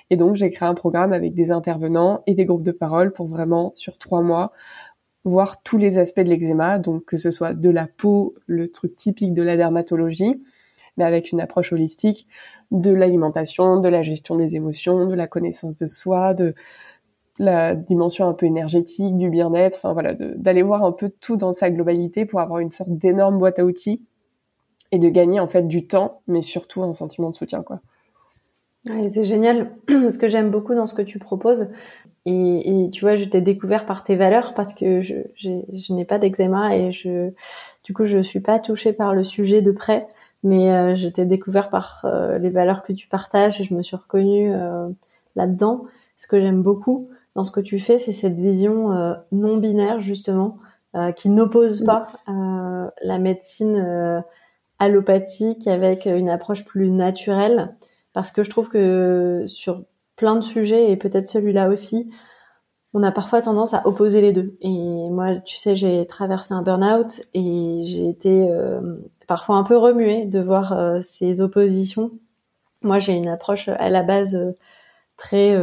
Et 0.09 0.15
donc 0.15 0.35
j'ai 0.35 0.49
créé 0.49 0.65
un 0.65 0.73
programme 0.73 1.11
avec 1.11 1.33
des 1.33 1.51
intervenants 1.51 2.23
et 2.25 2.35
des 2.35 2.45
groupes 2.45 2.63
de 2.63 2.71
parole 2.71 3.11
pour 3.11 3.27
vraiment 3.27 3.73
sur 3.75 3.97
trois 3.97 4.21
mois 4.21 4.53
voir 5.25 5.61
tous 5.61 5.77
les 5.77 5.97
aspects 5.97 6.21
de 6.21 6.29
l'eczéma, 6.29 6.79
donc 6.79 7.03
que 7.03 7.17
ce 7.17 7.29
soit 7.29 7.53
de 7.53 7.69
la 7.69 7.85
peau, 7.87 8.33
le 8.45 8.71
truc 8.71 8.95
typique 8.95 9.33
de 9.33 9.43
la 9.43 9.57
dermatologie, 9.57 10.41
mais 10.95 11.03
avec 11.03 11.33
une 11.33 11.41
approche 11.41 11.73
holistique, 11.73 12.29
de 12.71 12.93
l'alimentation, 12.93 13.81
de 13.81 13.89
la 13.89 14.03
gestion 14.03 14.37
des 14.37 14.55
émotions, 14.55 15.05
de 15.05 15.15
la 15.15 15.27
connaissance 15.27 15.75
de 15.75 15.85
soi, 15.85 16.33
de 16.33 16.55
la 17.39 17.75
dimension 17.75 18.27
un 18.27 18.33
peu 18.33 18.45
énergétique, 18.45 19.17
du 19.17 19.29
bien-être, 19.29 19.77
enfin 19.77 19.93
voilà, 19.93 20.13
d'aller 20.13 20.63
voir 20.63 20.83
un 20.83 20.91
peu 20.91 21.09
tout 21.09 21.37
dans 21.37 21.53
sa 21.53 21.69
globalité 21.69 22.25
pour 22.25 22.39
avoir 22.39 22.59
une 22.59 22.71
sorte 22.71 22.89
d'énorme 22.91 23.37
boîte 23.37 23.59
à 23.59 23.65
outils 23.65 24.01
et 24.91 24.99
de 24.99 25.09
gagner 25.09 25.39
en 25.39 25.47
fait 25.47 25.67
du 25.67 25.85
temps, 25.85 26.21
mais 26.27 26.41
surtout 26.41 26.81
un 26.83 26.93
sentiment 26.93 27.29
de 27.29 27.35
soutien 27.35 27.61
quoi. 27.61 27.79
c'est 29.07 29.25
génial. 29.25 29.71
Ce 29.87 30.17
que 30.17 30.27
j'aime 30.27 30.49
beaucoup 30.49 30.73
dans 30.73 30.87
ce 30.87 30.93
que 30.93 31.01
tu 31.01 31.19
proposes, 31.19 31.69
et, 32.29 32.89
tu 32.91 33.05
vois, 33.05 33.15
je 33.15 33.23
t'ai 33.23 33.39
découvert 33.39 33.85
par 33.85 34.03
tes 34.03 34.17
valeurs 34.17 34.53
parce 34.53 34.73
que 34.73 35.01
je, 35.01 35.15
je 35.37 35.93
n'ai 35.93 36.03
pas 36.03 36.19
d'eczéma 36.19 36.75
et 36.75 36.91
je, 36.91 37.31
du 37.85 37.93
coup, 37.93 38.03
je 38.03 38.21
suis 38.21 38.41
pas 38.41 38.59
touchée 38.59 38.91
par 38.91 39.13
le 39.13 39.23
sujet 39.23 39.61
de 39.61 39.71
près, 39.71 40.09
mais 40.43 40.69
euh, 40.73 40.95
je 40.95 41.07
t'ai 41.07 41.23
découvert 41.25 41.69
par 41.69 42.01
euh, 42.03 42.37
les 42.37 42.49
valeurs 42.49 42.83
que 42.83 42.91
tu 42.91 43.07
partages 43.07 43.61
et 43.61 43.63
je 43.63 43.73
me 43.73 43.81
suis 43.81 43.95
reconnue 43.95 44.53
euh, 44.53 44.89
là-dedans. 45.37 45.85
Ce 46.17 46.27
que 46.27 46.41
j'aime 46.41 46.61
beaucoup, 46.61 47.09
dans 47.37 47.45
ce 47.45 47.51
que 47.51 47.61
tu 47.61 47.79
fais, 47.79 47.97
c'est 47.97 48.11
cette 48.11 48.39
vision 48.39 49.15
non 49.31 49.57
binaire 49.57 50.01
justement, 50.01 50.57
qui 51.15 51.29
n'oppose 51.29 51.85
pas 51.85 52.07
la 52.27 53.19
médecine 53.19 54.23
allopathique 54.79 55.67
avec 55.67 56.05
une 56.07 56.29
approche 56.29 56.65
plus 56.65 56.89
naturelle, 56.89 57.75
parce 58.13 58.31
que 58.31 58.43
je 58.43 58.49
trouve 58.49 58.67
que 58.67 59.43
sur 59.45 59.83
plein 60.15 60.35
de 60.35 60.41
sujets 60.41 60.91
et 60.91 60.97
peut-être 60.97 61.27
celui-là 61.27 61.69
aussi, 61.69 62.09
on 62.93 63.03
a 63.03 63.11
parfois 63.11 63.41
tendance 63.41 63.73
à 63.73 63.85
opposer 63.87 64.21
les 64.21 64.33
deux. 64.33 64.57
Et 64.61 65.09
moi, 65.09 65.35
tu 65.37 65.55
sais, 65.55 65.75
j'ai 65.75 66.05
traversé 66.07 66.53
un 66.53 66.63
burn-out 66.63 67.21
et 67.33 67.81
j'ai 67.83 68.09
été 68.09 68.49
euh, 68.49 68.97
parfois 69.27 69.57
un 69.57 69.63
peu 69.63 69.77
remuée 69.77 70.25
de 70.25 70.39
voir 70.39 70.73
euh, 70.73 70.99
ces 71.01 71.41
oppositions. 71.41 72.11
Moi, 72.81 72.99
j'ai 72.99 73.13
une 73.13 73.27
approche 73.27 73.67
à 73.67 73.89
la 73.89 74.03
base 74.03 74.35
euh, 74.35 74.53
très 75.17 75.55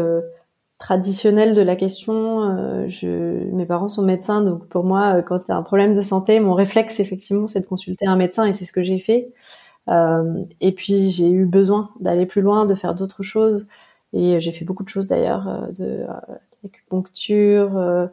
traditionnelle 0.85 1.55
de 1.55 1.63
la 1.63 1.77
question. 1.77 2.89
je, 2.89 3.09
mes 3.53 3.65
parents 3.67 3.89
sont 3.89 4.03
médecins, 4.03 4.43
donc 4.43 4.67
pour 4.69 4.85
moi, 4.85 5.23
quand 5.23 5.39
tu 5.39 5.51
as 5.51 5.57
un 5.57 5.63
problème 5.63 5.95
de 5.95 6.03
santé, 6.03 6.41
mon 6.41 6.55
réflexe, 6.55 7.01
effectivement, 7.01 7.47
c'est 7.47 7.61
de 7.61 7.67
consulter 7.67 8.07
un 8.07 8.17
médecin 8.17 8.45
et 8.45 8.53
c'est 8.53 8.67
ce 8.67 8.73
que 8.73 8.83
j'ai 8.83 8.99
fait. 8.99 9.33
et 9.89 10.73
puis, 10.73 11.11
j'ai 11.11 11.31
eu 11.31 11.47
besoin 11.47 11.91
d'aller 12.01 12.27
plus 12.27 12.43
loin, 12.43 12.67
de 12.67 12.75
faire 12.75 12.95
d'autres 12.95 13.23
choses. 13.23 13.67
Et 14.13 14.41
j'ai 14.41 14.53
fait 14.53 14.65
beaucoup 14.65 14.85
de 14.85 14.89
choses 14.89 15.09
d'ailleurs, 15.09 15.69
de 15.77 16.05
acupuncture, 16.65 17.77
euh, 17.77 18.07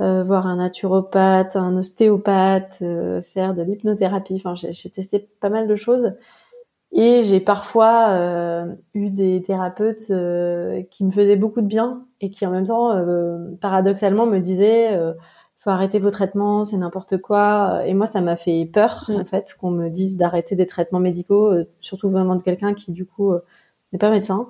euh, 0.00 0.22
voir 0.22 0.46
un 0.46 0.56
naturopathe, 0.56 1.56
un 1.56 1.76
ostéopathe, 1.76 2.78
euh, 2.82 3.22
faire 3.22 3.54
de 3.54 3.62
l'hypnothérapie. 3.62 4.40
Enfin, 4.44 4.54
j'ai 4.54 4.90
testé 4.90 5.28
pas 5.40 5.48
mal 5.48 5.66
de 5.66 5.76
choses. 5.76 6.12
Et 6.92 7.22
j'ai 7.22 7.40
parfois 7.40 8.66
eu 8.94 9.10
des 9.10 9.42
thérapeutes 9.42 10.06
qui 10.90 11.04
me 11.04 11.10
faisaient 11.10 11.36
beaucoup 11.36 11.60
de 11.60 11.66
bien 11.66 12.04
et 12.20 12.30
qui 12.30 12.46
en 12.46 12.50
même 12.50 12.66
temps, 12.66 12.94
paradoxalement, 13.60 14.26
me 14.26 14.38
disaient 14.38 14.98
faut 15.58 15.70
arrêter 15.70 15.98
vos 15.98 16.10
traitements, 16.10 16.64
c'est 16.64 16.78
n'importe 16.78 17.18
quoi. 17.18 17.82
Et 17.84 17.92
moi, 17.92 18.06
ça 18.06 18.20
m'a 18.20 18.36
fait 18.36 18.64
peur, 18.64 19.06
mm. 19.08 19.16
en 19.16 19.24
fait, 19.24 19.54
qu'on 19.60 19.70
me 19.70 19.90
dise 19.90 20.16
d'arrêter 20.16 20.54
des 20.54 20.66
traitements 20.66 21.00
médicaux, 21.00 21.52
surtout 21.80 22.08
vraiment 22.08 22.36
de 22.36 22.42
quelqu'un 22.42 22.74
qui, 22.74 22.92
du 22.92 23.04
coup, 23.04 23.34
n'est 23.92 23.98
pas 23.98 24.10
médecin. 24.10 24.48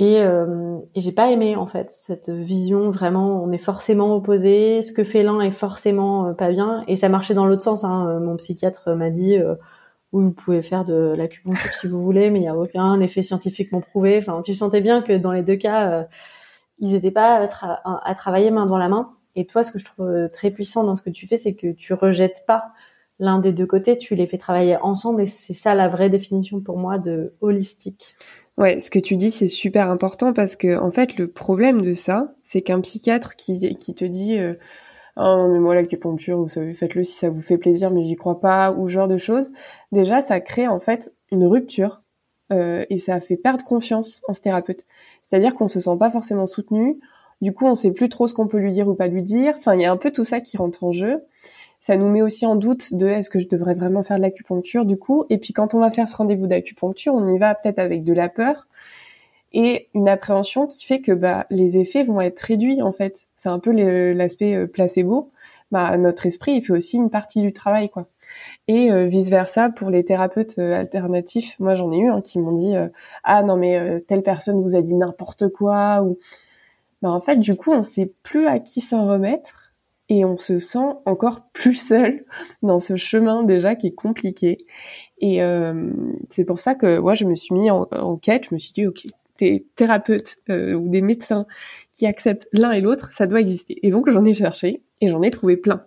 Et, 0.00 0.20
euh, 0.20 0.78
et 0.94 1.00
j'ai 1.00 1.10
pas 1.10 1.32
aimé 1.32 1.56
en 1.56 1.66
fait 1.66 1.88
cette 1.90 2.30
vision 2.30 2.90
vraiment 2.90 3.42
on 3.42 3.50
est 3.50 3.58
forcément 3.58 4.14
opposé, 4.14 4.80
ce 4.82 4.92
que 4.92 5.02
fait 5.02 5.24
l'un 5.24 5.40
est 5.40 5.50
forcément 5.50 6.28
euh, 6.28 6.32
pas 6.34 6.50
bien 6.50 6.84
et 6.86 6.94
ça 6.94 7.08
marchait 7.08 7.34
dans 7.34 7.46
l'autre 7.46 7.62
sens. 7.62 7.82
Hein. 7.82 8.06
Euh, 8.08 8.20
mon 8.20 8.36
psychiatre 8.36 8.94
m'a 8.94 9.10
dit 9.10 9.36
euh, 9.36 9.56
oui 10.12 10.24
vous 10.24 10.32
pouvez 10.32 10.62
faire 10.62 10.84
de 10.84 11.14
l'acupuncture 11.16 11.72
si 11.74 11.88
vous 11.88 12.02
voulez, 12.02 12.30
mais 12.30 12.40
il 12.40 12.44
y 12.44 12.48
a 12.48 12.56
aucun 12.56 13.00
effet 13.00 13.22
scientifiquement 13.22 13.80
prouvé. 13.80 14.18
Enfin 14.18 14.40
tu 14.42 14.54
sentais 14.54 14.80
bien 14.80 15.02
que 15.02 15.16
dans 15.16 15.32
les 15.32 15.42
deux 15.42 15.56
cas 15.56 15.90
euh, 15.90 16.04
ils 16.78 16.94
étaient 16.94 17.10
pas 17.10 17.48
à, 17.84 18.14
travailler 18.14 18.50
main 18.50 18.66
dans 18.66 18.78
la 18.78 18.88
main. 18.88 19.14
Et 19.36 19.46
toi 19.46 19.62
ce 19.62 19.70
que 19.70 19.78
je 19.78 19.84
trouve 19.84 20.28
très 20.32 20.50
puissant 20.50 20.84
dans 20.84 20.96
ce 20.96 21.02
que 21.02 21.10
tu 21.10 21.26
fais 21.26 21.38
c'est 21.38 21.54
que 21.54 21.72
tu 21.72 21.94
rejettes 21.94 22.44
pas 22.46 22.72
l'un 23.20 23.38
des 23.38 23.52
deux 23.52 23.66
côtés, 23.66 23.98
tu 23.98 24.14
les 24.14 24.26
fais 24.26 24.38
travailler 24.38 24.76
ensemble 24.76 25.22
et 25.22 25.26
c'est 25.26 25.54
ça 25.54 25.74
la 25.74 25.88
vraie 25.88 26.10
définition 26.10 26.60
pour 26.60 26.78
moi 26.78 26.98
de 26.98 27.34
holistique. 27.40 28.14
Ouais, 28.56 28.80
ce 28.80 28.90
que 28.90 28.98
tu 28.98 29.16
dis, 29.16 29.30
c'est 29.30 29.48
super 29.48 29.88
important 29.88 30.32
parce 30.32 30.56
que, 30.56 30.78
en 30.80 30.90
fait, 30.90 31.16
le 31.16 31.28
problème 31.28 31.80
de 31.80 31.94
ça, 31.94 32.34
c'est 32.42 32.60
qu'un 32.60 32.80
psychiatre 32.80 33.36
qui, 33.36 33.76
qui 33.76 33.94
te 33.94 34.04
dit, 34.04 34.38
euh, 34.38 34.54
oh, 35.18 35.48
mais 35.50 35.58
moi, 35.58 35.74
l'acupuncture, 35.74 36.38
vous 36.38 36.48
savez, 36.48 36.72
faites-le 36.72 37.02
si 37.02 37.12
ça 37.12 37.30
vous 37.30 37.40
fait 37.40 37.58
plaisir, 37.58 37.90
mais 37.90 38.04
j'y 38.04 38.16
crois 38.16 38.40
pas, 38.40 38.72
ou 38.72 38.88
ce 38.88 38.94
genre 38.94 39.08
de 39.08 39.16
choses. 39.16 39.52
Déjà, 39.92 40.22
ça 40.22 40.40
crée, 40.40 40.68
en 40.68 40.80
fait, 40.80 41.12
une 41.30 41.46
rupture, 41.46 42.02
euh, 42.52 42.84
et 42.90 42.98
ça 42.98 43.20
fait 43.20 43.36
perdre 43.36 43.64
confiance 43.64 44.22
en 44.28 44.32
ce 44.32 44.40
thérapeute. 44.40 44.84
C'est-à-dire 45.22 45.54
qu'on 45.54 45.68
se 45.68 45.80
sent 45.80 45.96
pas 45.98 46.10
forcément 46.10 46.46
soutenu. 46.46 46.98
Du 47.40 47.52
coup, 47.52 47.66
on 47.66 47.74
sait 47.74 47.92
plus 47.92 48.08
trop 48.08 48.26
ce 48.26 48.34
qu'on 48.34 48.48
peut 48.48 48.58
lui 48.58 48.72
dire 48.72 48.88
ou 48.88 48.94
pas 48.94 49.08
lui 49.08 49.22
dire. 49.22 49.54
Enfin, 49.56 49.74
il 49.74 49.82
y 49.82 49.86
a 49.86 49.92
un 49.92 49.96
peu 49.96 50.10
tout 50.10 50.24
ça 50.24 50.40
qui 50.40 50.56
rentre 50.56 50.84
en 50.84 50.92
jeu 50.92 51.22
ça 51.80 51.96
nous 51.96 52.08
met 52.08 52.22
aussi 52.22 52.44
en 52.46 52.56
doute 52.56 52.94
de 52.94 53.06
est-ce 53.06 53.30
que 53.30 53.38
je 53.38 53.48
devrais 53.48 53.74
vraiment 53.74 54.02
faire 54.02 54.16
de 54.16 54.22
l'acupuncture 54.22 54.84
du 54.84 54.98
coup. 54.98 55.24
Et 55.30 55.38
puis 55.38 55.52
quand 55.52 55.74
on 55.74 55.80
va 55.80 55.90
faire 55.90 56.08
ce 56.08 56.16
rendez-vous 56.16 56.46
d'acupuncture, 56.46 57.14
on 57.14 57.34
y 57.34 57.38
va 57.38 57.54
peut-être 57.54 57.78
avec 57.78 58.04
de 58.04 58.12
la 58.12 58.28
peur 58.28 58.66
et 59.52 59.88
une 59.94 60.08
appréhension 60.08 60.66
qui 60.66 60.84
fait 60.84 61.00
que 61.00 61.12
bah, 61.12 61.46
les 61.50 61.78
effets 61.78 62.04
vont 62.04 62.20
être 62.20 62.40
réduits 62.40 62.82
en 62.82 62.92
fait. 62.92 63.28
C'est 63.36 63.48
un 63.48 63.58
peu 63.58 63.72
l'aspect 64.12 64.54
euh, 64.54 64.66
placebo. 64.66 65.30
Bah, 65.70 65.96
notre 65.98 66.26
esprit, 66.26 66.52
il 66.52 66.62
fait 66.62 66.72
aussi 66.72 66.96
une 66.96 67.10
partie 67.10 67.40
du 67.40 67.52
travail 67.52 67.90
quoi. 67.90 68.08
Et 68.68 68.92
euh, 68.92 69.06
vice 69.06 69.28
versa 69.28 69.70
pour 69.70 69.90
les 69.90 70.04
thérapeutes 70.04 70.58
euh, 70.58 70.78
alternatifs. 70.78 71.56
Moi, 71.60 71.74
j'en 71.74 71.92
ai 71.92 71.98
eu 71.98 72.08
hein, 72.08 72.20
qui 72.20 72.38
m'ont 72.38 72.52
dit 72.52 72.74
ah 73.24 73.42
non 73.42 73.56
mais 73.56 73.98
telle 74.06 74.22
personne 74.22 74.60
vous 74.62 74.76
a 74.76 74.82
dit 74.82 74.94
n'importe 74.94 75.48
quoi 75.48 76.02
ou 76.02 76.18
bah, 77.02 77.10
en 77.10 77.20
fait 77.20 77.36
du 77.36 77.54
coup 77.54 77.72
on 77.72 77.82
sait 77.82 78.12
plus 78.22 78.46
à 78.46 78.58
qui 78.58 78.80
s'en 78.80 79.06
remettre 79.06 79.72
et 80.08 80.24
on 80.24 80.36
se 80.36 80.58
sent 80.58 80.78
encore 81.04 81.42
plus 81.52 81.74
seul 81.74 82.24
dans 82.62 82.78
ce 82.78 82.96
chemin 82.96 83.44
déjà 83.44 83.74
qui 83.76 83.88
est 83.88 83.94
compliqué. 83.94 84.58
Et 85.20 85.40
c'est 86.30 86.44
pour 86.44 86.60
ça 86.60 86.74
que 86.74 86.98
moi 86.98 87.14
je 87.14 87.24
me 87.24 87.34
suis 87.34 87.54
mis 87.54 87.70
en, 87.70 88.16
quête, 88.16 88.48
je 88.48 88.54
me 88.54 88.58
suis 88.58 88.72
dit 88.72 88.86
ok, 88.86 89.06
des 89.38 89.66
thérapeutes 89.76 90.38
euh, 90.50 90.74
ou 90.74 90.88
des 90.88 91.00
médecins 91.00 91.46
qui 91.94 92.06
acceptent 92.06 92.48
l'un 92.52 92.72
et 92.72 92.80
l'autre, 92.80 93.12
ça 93.12 93.26
doit 93.26 93.40
exister. 93.40 93.78
Et 93.86 93.90
donc 93.90 94.10
j'en 94.10 94.24
ai 94.24 94.34
cherché 94.34 94.82
et 95.00 95.08
j'en 95.08 95.22
ai 95.22 95.30
trouvé 95.30 95.56
plein. 95.56 95.84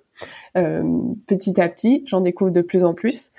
Euh, 0.58 0.84
petit 1.28 1.60
à 1.62 1.70
petit, 1.70 2.04
j'en 2.06 2.22
découvre 2.22 2.52
de 2.52 2.62
plus 2.62 2.84
en 2.84 2.94
plus. 2.94 3.32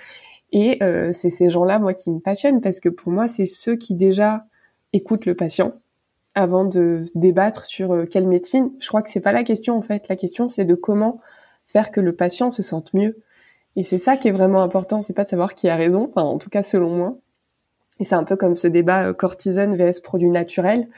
Et 0.55 0.81
c'est 1.13 1.31
ces 1.31 1.49
gens-là, 1.49 1.79
moi, 1.79 1.95
qui 1.95 2.11
me 2.11 2.19
passionnent 2.19 2.61
parce 2.61 2.79
que 2.79 2.91
pour 2.91 3.11
moi, 3.11 3.27
c'est 3.27 3.47
ceux 3.47 3.75
qui 3.75 3.95
déjà 3.95 4.45
écoutent 4.93 5.25
le 5.25 5.35
patient, 5.35 5.73
avant 6.35 6.65
de 6.65 7.01
débattre 7.15 7.65
sur 7.65 7.93
euh, 7.93 8.07
quelle 8.07 8.27
médecine. 8.27 8.71
Je 8.79 8.89
crois 8.89 9.03
que 9.03 9.11
c'est 9.11 9.21
pas 9.21 9.33
la 9.33 9.45
question 9.45 9.77
en 9.77 9.83
fait. 9.83 10.09
La 10.09 10.17
question 10.17 10.49
c'est 10.49 10.65
de 10.65 10.75
comment 10.75 11.21
faire 11.67 11.91
que 11.91 12.01
le 12.01 12.15
patient 12.15 12.51
se 12.51 12.63
sente 12.63 12.95
mieux. 12.95 13.19
Et 13.77 13.85
c'est 13.85 13.99
ça 13.99 14.17
qui 14.17 14.29
est 14.29 14.33
vraiment 14.33 14.63
important. 14.63 15.03
C'est 15.03 15.15
pas 15.15 15.25
de 15.25 15.29
savoir 15.29 15.55
qui 15.55 15.69
a 15.69 15.77
raison. 15.77 16.11
Enfin, 16.11 16.27
en 16.27 16.39
tout 16.39 16.51
cas 16.51 16.63
selon 16.63 16.91
moi. 16.91 17.17
Et 18.01 18.05
c'est 18.05 18.15
un 18.15 18.25
peu 18.25 18.37
comme 18.37 18.55
ce 18.55 18.69
débat 18.69 19.09
euh, 19.09 19.13
cortisone 19.13 19.77
vs 19.77 20.01
produit 20.03 20.31
naturel 20.31 20.89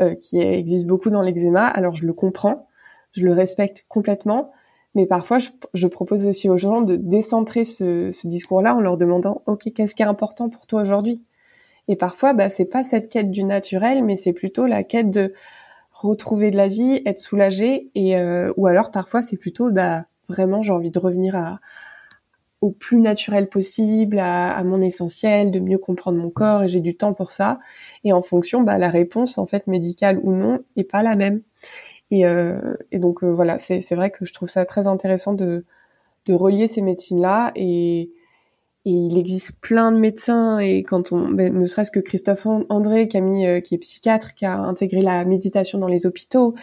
euh, 0.00 0.14
qui 0.14 0.40
existe 0.40 0.86
beaucoup 0.86 1.10
dans 1.10 1.22
l'eczéma. 1.22 1.66
Alors 1.66 1.94
je 1.94 2.06
le 2.06 2.12
comprends, 2.12 2.68
je 3.12 3.24
le 3.24 3.32
respecte 3.32 3.84
complètement. 3.88 4.52
Mais 4.94 5.06
parfois, 5.06 5.38
je, 5.38 5.86
propose 5.86 6.26
aussi 6.26 6.50
aux 6.50 6.58
gens 6.58 6.82
de 6.82 6.96
décentrer 6.96 7.64
ce, 7.64 8.10
ce 8.10 8.28
discours-là 8.28 8.76
en 8.76 8.80
leur 8.80 8.98
demandant, 8.98 9.40
OK, 9.46 9.72
qu'est-ce 9.74 9.94
qui 9.94 10.02
est 10.02 10.06
important 10.06 10.50
pour 10.50 10.66
toi 10.66 10.82
aujourd'hui? 10.82 11.22
Et 11.88 11.96
parfois, 11.96 12.34
bah, 12.34 12.50
c'est 12.50 12.66
pas 12.66 12.84
cette 12.84 13.08
quête 13.08 13.30
du 13.30 13.44
naturel, 13.44 14.04
mais 14.04 14.16
c'est 14.16 14.34
plutôt 14.34 14.66
la 14.66 14.84
quête 14.84 15.08
de 15.08 15.32
retrouver 15.92 16.50
de 16.50 16.56
la 16.56 16.68
vie, 16.68 17.00
être 17.06 17.18
soulagé, 17.18 17.90
et 17.94 18.16
euh, 18.16 18.52
ou 18.56 18.66
alors 18.66 18.90
parfois 18.90 19.22
c'est 19.22 19.36
plutôt 19.36 19.70
bah, 19.70 20.06
vraiment 20.28 20.62
j'ai 20.62 20.72
envie 20.72 20.90
de 20.90 20.98
revenir 20.98 21.36
à, 21.36 21.60
au 22.62 22.70
plus 22.70 23.00
naturel 23.00 23.48
possible, 23.48 24.18
à, 24.18 24.56
à, 24.56 24.62
mon 24.62 24.80
essentiel, 24.80 25.50
de 25.50 25.58
mieux 25.58 25.78
comprendre 25.78 26.18
mon 26.18 26.30
corps, 26.30 26.62
et 26.62 26.68
j'ai 26.68 26.80
du 26.80 26.96
temps 26.96 27.12
pour 27.12 27.32
ça. 27.32 27.58
Et 28.04 28.12
en 28.12 28.22
fonction, 28.22 28.62
bah, 28.62 28.78
la 28.78 28.88
réponse 28.88 29.36
en 29.36 29.46
fait 29.46 29.66
médicale 29.66 30.20
ou 30.22 30.32
non 30.32 30.60
est 30.76 30.84
pas 30.84 31.02
la 31.02 31.16
même. 31.16 31.42
Et, 32.12 32.24
euh, 32.24 32.76
et 32.92 32.98
donc 32.98 33.24
euh, 33.24 33.32
voilà, 33.32 33.58
c'est 33.58 33.94
vrai 33.94 34.10
que 34.10 34.24
je 34.24 34.32
trouve 34.32 34.48
ça 34.48 34.64
très 34.64 34.86
intéressant 34.86 35.34
de, 35.34 35.64
de 36.26 36.34
relier 36.34 36.68
ces 36.68 36.82
médecines-là 36.82 37.52
et 37.56 38.12
et 38.84 38.90
il 38.90 39.16
existe 39.16 39.52
plein 39.60 39.92
de 39.92 39.98
médecins 39.98 40.58
et 40.58 40.82
quand 40.82 41.12
on, 41.12 41.28
ben, 41.28 41.56
ne 41.56 41.64
serait-ce 41.64 41.92
que 41.92 42.00
Christophe 42.00 42.46
André, 42.68 43.06
qui, 43.06 43.18
euh, 43.18 43.60
qui 43.60 43.76
est 43.76 43.78
psychiatre, 43.78 44.34
qui 44.34 44.44
a 44.44 44.58
intégré 44.58 45.00
la 45.02 45.24
méditation 45.24 45.78
dans 45.78 45.86
les 45.86 46.04
hôpitaux, 46.04 46.54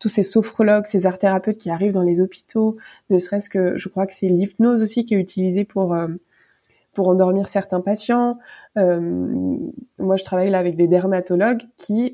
tous 0.00 0.08
ces 0.08 0.24
sophrologues, 0.24 0.86
ces 0.86 1.06
art 1.06 1.18
thérapeutes 1.18 1.58
qui 1.58 1.70
arrivent 1.70 1.92
dans 1.92 2.02
les 2.02 2.20
hôpitaux, 2.20 2.76
ne 3.10 3.18
serait-ce 3.18 3.48
que, 3.48 3.76
je 3.78 3.88
crois 3.88 4.06
que 4.06 4.14
c'est 4.14 4.26
l'hypnose 4.26 4.82
aussi 4.82 5.04
qui 5.04 5.14
est 5.14 5.20
utilisée 5.20 5.64
pour 5.64 5.94
euh, 5.94 6.08
pour 6.94 7.08
endormir 7.08 7.46
certains 7.46 7.80
patients. 7.80 8.38
Euh, 8.76 8.98
moi, 9.98 10.16
je 10.16 10.24
travaille 10.24 10.50
là 10.50 10.58
avec 10.58 10.74
des 10.74 10.88
dermatologues 10.88 11.62
qui 11.76 12.12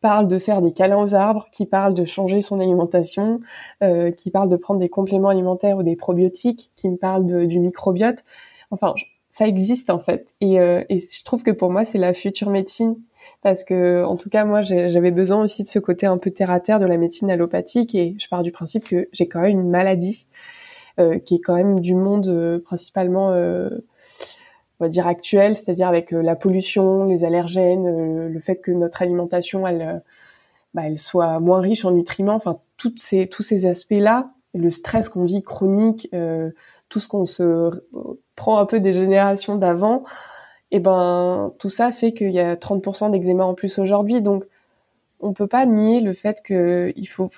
parlent 0.00 0.26
de 0.26 0.38
faire 0.38 0.60
des 0.60 0.72
câlins 0.72 1.00
aux 1.00 1.14
arbres, 1.14 1.46
qui 1.52 1.66
parlent 1.66 1.94
de 1.94 2.04
changer 2.04 2.40
son 2.40 2.58
alimentation, 2.58 3.40
qui 4.16 4.30
parlent 4.32 4.48
de 4.48 4.56
prendre 4.56 4.80
des 4.80 4.88
compléments 4.88 5.28
alimentaires 5.28 5.76
ou 5.76 5.84
des 5.84 5.94
probiotiques, 5.94 6.72
qui 6.74 6.88
me 6.88 6.96
parlent 6.96 7.46
du 7.46 7.60
microbiote. 7.60 8.24
Enfin, 8.72 8.94
ça 9.30 9.46
existe 9.46 9.90
en 9.90 10.00
fait. 10.00 10.34
Et, 10.40 10.58
euh, 10.58 10.82
et 10.88 10.98
je 10.98 11.24
trouve 11.24 11.44
que 11.44 11.52
pour 11.52 11.70
moi, 11.70 11.84
c'est 11.84 11.98
la 11.98 12.14
future 12.14 12.50
médecine. 12.50 12.96
Parce 13.42 13.64
que, 13.64 14.04
en 14.04 14.16
tout 14.16 14.30
cas, 14.30 14.44
moi, 14.44 14.62
j'avais 14.62 15.10
besoin 15.10 15.42
aussi 15.42 15.62
de 15.62 15.68
ce 15.68 15.78
côté 15.80 16.06
un 16.06 16.18
peu 16.18 16.30
terre 16.30 16.50
à 16.50 16.60
terre 16.60 16.78
de 16.78 16.86
la 16.86 16.96
médecine 16.96 17.30
allopathique. 17.30 17.94
Et 17.94 18.14
je 18.18 18.28
pars 18.28 18.42
du 18.42 18.52
principe 18.52 18.84
que 18.84 19.08
j'ai 19.12 19.28
quand 19.28 19.40
même 19.40 19.50
une 19.50 19.70
maladie 19.70 20.26
euh, 21.00 21.18
qui 21.18 21.36
est 21.36 21.40
quand 21.40 21.56
même 21.56 21.80
du 21.80 21.94
monde 21.94 22.28
euh, 22.28 22.60
principalement, 22.60 23.28
on 23.30 24.84
va 24.84 24.88
dire, 24.88 25.06
actuel, 25.06 25.56
c'est-à-dire 25.56 25.88
avec 25.88 26.12
la 26.12 26.36
pollution, 26.36 27.04
les 27.04 27.24
allergènes, 27.24 28.28
le 28.28 28.40
fait 28.40 28.56
que 28.56 28.70
notre 28.70 29.02
alimentation, 29.02 29.66
elle, 29.66 30.02
bah, 30.74 30.82
elle 30.86 30.98
soit 30.98 31.40
moins 31.40 31.60
riche 31.60 31.84
en 31.84 31.90
nutriments. 31.90 32.34
Enfin, 32.34 32.58
ces, 32.96 33.26
tous 33.26 33.42
ces 33.42 33.66
aspects-là, 33.66 34.30
le 34.54 34.70
stress 34.70 35.08
qu'on 35.08 35.24
vit 35.24 35.42
chronique, 35.42 36.08
tout 36.92 37.00
ce 37.00 37.08
qu'on 37.08 37.24
se 37.24 37.70
prend 38.36 38.58
un 38.58 38.66
peu 38.66 38.78
des 38.78 38.92
générations 38.92 39.56
d'avant, 39.56 40.04
et 40.70 40.76
eh 40.76 40.80
ben 40.80 41.54
tout 41.58 41.70
ça 41.70 41.90
fait 41.90 42.12
qu'il 42.12 42.30
y 42.30 42.38
a 42.38 42.54
30% 42.54 43.10
d'eczéma 43.10 43.44
en 43.44 43.54
plus 43.54 43.78
aujourd'hui. 43.78 44.20
Donc 44.20 44.44
on 45.20 45.32
peut 45.32 45.46
pas 45.46 45.64
nier 45.64 46.00
le 46.00 46.12
fait 46.12 46.42
que 46.44 46.92
il 46.96 47.06
faut, 47.06 47.28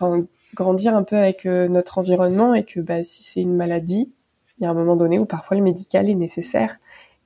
grandir 0.54 0.96
un 0.96 1.04
peu 1.04 1.16
avec 1.16 1.46
euh, 1.46 1.68
notre 1.68 1.98
environnement 1.98 2.54
et 2.54 2.64
que 2.64 2.80
bah, 2.80 3.04
si 3.04 3.22
c'est 3.22 3.42
une 3.42 3.54
maladie, 3.54 4.12
il 4.58 4.64
y 4.64 4.66
a 4.66 4.70
un 4.70 4.74
moment 4.74 4.96
donné 4.96 5.20
où 5.20 5.24
parfois 5.24 5.56
le 5.56 5.62
médical 5.62 6.10
est 6.10 6.14
nécessaire. 6.14 6.78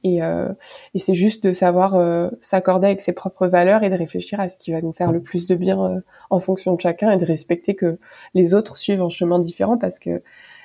Et, 0.04 0.22
euh, 0.22 0.48
et 0.94 0.98
c'est 0.98 1.14
juste 1.14 1.44
de 1.44 1.52
savoir 1.52 1.94
euh, 1.94 2.28
s'accorder 2.40 2.88
avec 2.88 3.00
ses 3.00 3.12
propres 3.12 3.46
valeurs 3.46 3.84
et 3.84 3.90
de 3.90 3.96
réfléchir 3.96 4.38
à 4.38 4.50
ce 4.50 4.58
qui 4.58 4.72
va 4.72 4.82
nous 4.82 4.92
faire 4.92 5.12
le 5.12 5.20
plus 5.20 5.46
de 5.46 5.54
bien 5.54 6.02
en 6.30 6.40
fonction 6.40 6.74
de 6.74 6.80
chacun 6.80 7.10
et 7.10 7.16
de 7.16 7.24
respecter 7.24 7.74
que 7.74 7.98
les 8.34 8.54
autres 8.54 8.76
suivent 8.76 9.02
un 9.02 9.10
chemin 9.10 9.38
différent 9.38 9.78
parce 9.78 9.98
que 9.98 10.22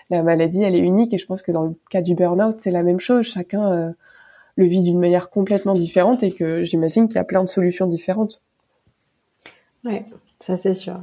la 0.09 0.23
maladie, 0.23 0.61
elle 0.63 0.75
est 0.75 0.79
unique 0.79 1.13
et 1.13 1.17
je 1.17 1.25
pense 1.25 1.41
que 1.41 1.51
dans 1.51 1.63
le 1.63 1.75
cas 1.89 2.01
du 2.01 2.15
burn-out, 2.15 2.55
c'est 2.59 2.71
la 2.71 2.83
même 2.83 2.99
chose. 2.99 3.25
Chacun 3.25 3.93
le 4.55 4.65
vit 4.65 4.81
d'une 4.81 4.99
manière 4.99 5.29
complètement 5.29 5.73
différente 5.73 6.23
et 6.23 6.31
que 6.31 6.63
j'imagine 6.63 7.07
qu'il 7.07 7.15
y 7.15 7.19
a 7.19 7.23
plein 7.23 7.43
de 7.43 7.49
solutions 7.49 7.87
différentes. 7.87 8.41
Ouais, 9.83 10.05
ça 10.39 10.57
c'est 10.57 10.73
sûr. 10.73 10.99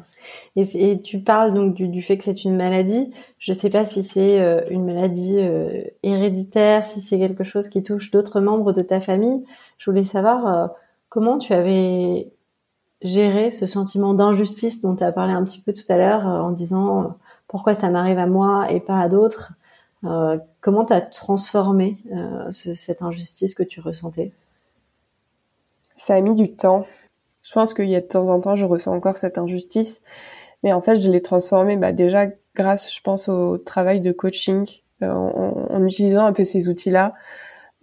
Et, 0.57 1.01
tu 1.01 1.21
parles 1.21 1.53
donc 1.53 1.75
du, 1.75 2.03
fait 2.03 2.19
que 2.19 2.25
c'est 2.25 2.45
une 2.45 2.57
maladie. 2.57 3.11
Je 3.39 3.53
ne 3.53 3.57
sais 3.57 3.71
pas 3.71 3.85
si 3.85 4.03
c'est 4.03 4.41
euh, 4.41 4.63
une 4.71 4.85
maladie 4.85 5.37
euh, 5.39 5.83
héréditaire, 6.03 6.85
si 6.85 7.01
c'est 7.01 7.19
quelque 7.19 7.45
chose 7.45 7.69
qui 7.69 7.83
touche 7.83 8.11
d'autres 8.11 8.41
membres 8.41 8.73
de 8.73 8.83
ta 8.83 9.01
famille. 9.01 9.45
Je 9.79 9.91
voulais 9.91 10.05
savoir 10.05 10.47
euh, 10.47 10.67
comment 11.09 11.39
tu 11.39 11.53
avais 11.53 12.31
géré 13.03 13.51
ce 13.51 13.67
sentiment 13.67 14.15
d'injustice 14.15 14.83
dont 14.83 14.95
tu 14.95 15.05
as 15.05 15.13
parlé 15.13 15.33
un 15.33 15.45
petit 15.45 15.61
peu 15.61 15.73
tout 15.73 15.91
à 15.91 15.97
l'heure 15.97 16.27
en 16.27 16.51
disant 16.51 17.17
pourquoi 17.51 17.75
ça 17.75 17.91
m'arrive 17.91 18.19
à 18.19 18.27
moi 18.27 18.71
et 18.71 18.81
pas 18.81 18.99
à 18.99 19.09
d'autres. 19.09 19.53
comment 20.61 20.85
tu 20.85 20.93
as 20.93 21.03
transformé 21.03 21.99
cette 22.51 23.03
injustice 23.03 23.55
que 23.55 23.63
tu 23.63 23.81
ressentais? 23.81 24.33
Ça 25.99 26.15
a 26.15 26.21
mis 26.23 26.35
du 26.35 26.55
temps 26.55 26.87
je 27.43 27.53
pense 27.53 27.75
qu'il 27.75 27.89
y 27.89 27.97
a 27.97 28.01
de 28.01 28.07
temps 28.07 28.29
en 28.29 28.41
temps, 28.41 28.55
je 28.55 28.65
ressens 28.65 28.95
encore 28.95 29.17
cette 29.17 29.39
injustice, 29.39 30.03
mais 30.63 30.73
en 30.73 30.81
fait, 30.81 30.97
je 30.97 31.11
l'ai 31.11 31.23
transformée 31.23 31.77
bah, 31.77 31.93
déjà 31.93 32.27
grâce, 32.55 32.95
je 32.95 33.01
pense, 33.01 33.29
au 33.29 33.59
travail 33.59 34.01
de 34.01 34.13
coaching, 34.13 34.67
euh, 35.03 35.11
en, 35.11 35.85
utilisant 35.85 36.27
un 36.27 36.33
peu 36.33 36.45
ces 36.45 36.69
outils-là. 36.69 37.15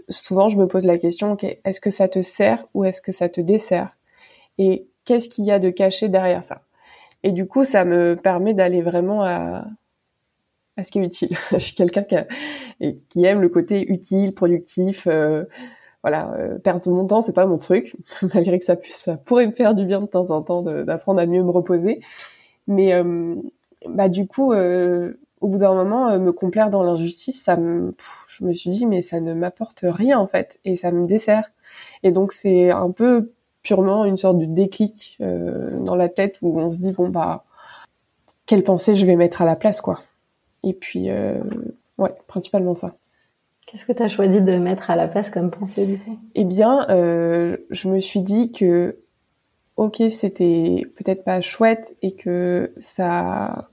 Souvent, 0.09 0.47
je 0.47 0.57
me 0.57 0.67
pose 0.67 0.85
la 0.85 0.97
question, 0.97 1.35
est-ce 1.65 1.81
que 1.81 1.89
ça 1.89 2.07
te 2.07 2.21
sert 2.21 2.65
ou 2.73 2.85
est-ce 2.85 3.01
que 3.01 3.11
ça 3.11 3.29
te 3.29 3.41
dessert? 3.41 3.89
Et 4.57 4.87
qu'est-ce 5.05 5.27
qu'il 5.27 5.45
y 5.45 5.51
a 5.51 5.59
de 5.59 5.69
caché 5.69 6.07
derrière 6.07 6.43
ça? 6.43 6.61
Et 7.23 7.31
du 7.31 7.47
coup, 7.47 7.63
ça 7.63 7.85
me 7.85 8.15
permet 8.15 8.53
d'aller 8.53 8.81
vraiment 8.81 9.23
à, 9.23 9.65
à 10.77 10.83
ce 10.83 10.91
qui 10.91 10.99
est 10.99 11.03
utile. 11.03 11.29
je 11.51 11.57
suis 11.57 11.75
quelqu'un 11.75 12.03
qui, 13.09 13.25
aime 13.25 13.41
le 13.41 13.49
côté 13.49 13.91
utile, 13.91 14.33
productif, 14.33 15.07
euh, 15.07 15.43
voilà, 16.03 16.31
euh, 16.37 16.59
perdre 16.59 16.89
mon 16.91 17.05
temps, 17.05 17.21
c'est 17.21 17.33
pas 17.33 17.47
mon 17.47 17.57
truc, 17.57 17.95
malgré 18.33 18.59
que 18.59 18.65
ça 18.65 18.75
puisse, 18.75 18.97
ça 18.97 19.17
pourrait 19.17 19.47
me 19.47 19.51
faire 19.51 19.75
du 19.75 19.85
bien 19.85 19.99
de 19.99 20.05
temps 20.05 20.31
en 20.31 20.41
temps 20.41 20.61
d'apprendre 20.61 21.19
à 21.19 21.25
mieux 21.25 21.43
me 21.43 21.49
reposer. 21.49 22.01
Mais 22.67 22.93
euh, 22.93 23.35
bah 23.87 24.09
du 24.09 24.27
coup, 24.27 24.53
au 24.53 25.47
bout 25.47 25.57
d'un 25.57 25.73
moment, 25.73 26.17
me 26.19 26.31
complaire 26.31 26.69
dans 26.69 26.83
l'injustice, 26.83 27.41
ça 27.41 27.57
me, 27.57 27.95
je 28.27 28.43
me 28.43 28.53
suis 28.53 28.69
dit 28.69 28.85
mais 28.85 29.01
ça 29.01 29.19
ne 29.19 29.33
m'apporte 29.33 29.79
rien 29.83 30.19
en 30.19 30.27
fait, 30.27 30.59
et 30.65 30.75
ça 30.75 30.91
me 30.91 31.07
dessert. 31.07 31.51
Et 32.03 32.11
donc 32.11 32.33
c'est 32.33 32.69
un 32.69 32.91
peu 32.91 33.31
purement 33.67 34.05
une 34.05 34.17
sorte 34.17 34.39
de 34.39 34.45
déclic 34.45 35.17
dans 35.19 35.95
la 35.95 36.07
tête 36.07 36.39
où 36.41 36.59
on 36.59 36.71
se 36.71 36.79
dit 36.79 36.93
bon 36.93 37.09
bah 37.09 37.43
quelle 38.45 38.63
pensée 38.63 38.95
je 38.95 39.05
vais 39.05 39.17
mettre 39.17 39.41
à 39.41 39.45
la 39.45 39.57
place 39.57 39.81
quoi. 39.81 39.99
Et 40.63 40.73
puis 40.73 41.09
ouais, 41.97 42.13
principalement 42.27 42.73
ça. 42.73 42.95
Qu'est-ce 43.67 43.85
que 43.85 43.91
tu 43.91 44.01
as 44.01 44.07
choisi 44.07 44.41
de 44.41 44.57
mettre 44.57 44.91
à 44.91 44.95
la 44.95 45.09
place 45.09 45.29
comme 45.29 45.51
pensée 45.51 45.85
du 45.85 45.97
coup? 45.97 46.17
Eh 46.35 46.45
bien, 46.45 46.89
euh, 46.89 47.57
je 47.69 47.89
me 47.89 47.99
suis 47.99 48.21
dit 48.21 48.53
que, 48.53 48.99
ok, 49.75 50.03
c'était 50.09 50.83
peut-être 50.95 51.25
pas 51.25 51.41
chouette 51.41 51.97
et 52.01 52.15
que 52.15 52.71
ça 52.77 53.67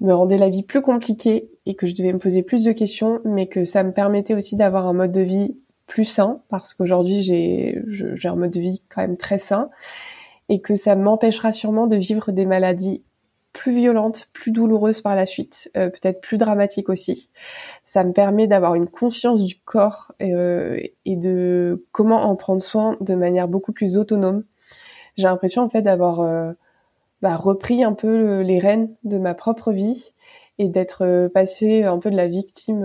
me 0.00 0.12
rendait 0.12 0.36
la 0.36 0.50
vie 0.50 0.62
plus 0.62 0.82
compliquée 0.82 1.48
et 1.64 1.74
que 1.74 1.86
je 1.86 1.94
devais 1.94 2.12
me 2.12 2.18
poser 2.18 2.42
plus 2.42 2.64
de 2.64 2.72
questions, 2.72 3.20
mais 3.24 3.46
que 3.46 3.64
ça 3.64 3.82
me 3.82 3.92
permettait 3.92 4.34
aussi 4.34 4.56
d'avoir 4.56 4.86
un 4.86 4.92
mode 4.92 5.12
de 5.12 5.22
vie 5.22 5.56
plus 5.92 6.06
sain 6.06 6.40
parce 6.48 6.72
qu'aujourd'hui 6.72 7.20
j'ai 7.20 7.82
j'ai 7.86 8.28
un 8.28 8.34
mode 8.34 8.52
de 8.52 8.60
vie 8.60 8.82
quand 8.88 9.02
même 9.02 9.18
très 9.18 9.36
sain 9.36 9.68
et 10.48 10.62
que 10.62 10.74
ça 10.74 10.96
m'empêchera 10.96 11.52
sûrement 11.52 11.86
de 11.86 11.96
vivre 11.96 12.32
des 12.32 12.46
maladies 12.46 13.02
plus 13.52 13.74
violente, 13.74 14.30
plus 14.32 14.52
douloureuse 14.52 15.02
par 15.02 15.14
la 15.14 15.26
suite, 15.26 15.70
euh, 15.76 15.90
peut-être 15.90 16.22
plus 16.22 16.38
dramatique 16.38 16.88
aussi. 16.88 17.28
Ça 17.84 18.04
me 18.04 18.14
permet 18.14 18.46
d'avoir 18.46 18.74
une 18.74 18.88
conscience 18.88 19.44
du 19.44 19.60
corps 19.60 20.12
euh, 20.22 20.80
et 21.04 21.16
de 21.16 21.84
comment 21.92 22.22
en 22.22 22.36
prendre 22.36 22.62
soin 22.62 22.96
de 23.02 23.14
manière 23.14 23.46
beaucoup 23.46 23.72
plus 23.72 23.98
autonome. 23.98 24.44
J'ai 25.18 25.24
l'impression 25.24 25.60
en 25.60 25.68
fait 25.68 25.82
d'avoir 25.82 26.20
euh, 26.20 26.52
bah, 27.20 27.36
repris 27.36 27.84
un 27.84 27.92
peu 27.92 28.40
les 28.40 28.58
rênes 28.58 28.94
de 29.04 29.18
ma 29.18 29.34
propre 29.34 29.72
vie 29.72 30.14
et 30.58 30.68
d'être 30.68 31.28
passé 31.34 31.82
un 31.82 31.98
peu 31.98 32.10
de 32.10 32.16
la 32.16 32.28
victime 32.28 32.82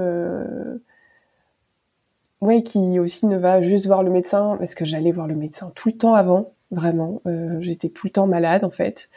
ouais 2.41 2.63
qui 2.63 2.99
aussi 2.99 3.25
ne 3.25 3.37
va 3.37 3.61
juste 3.61 3.85
voir 3.87 4.03
le 4.03 4.11
médecin 4.11 4.55
parce 4.59 4.75
que 4.75 4.85
j'allais 4.85 5.11
voir 5.11 5.27
le 5.27 5.35
médecin 5.35 5.71
tout 5.75 5.89
le 5.89 5.97
temps 5.97 6.13
avant 6.13 6.53
vraiment. 6.71 7.21
J'étais 7.59 7.89
tout 7.89 8.07
le 8.07 8.11
temps 8.11 8.27
malade 8.27 8.63
en 8.63 8.69
fait. 8.69 9.09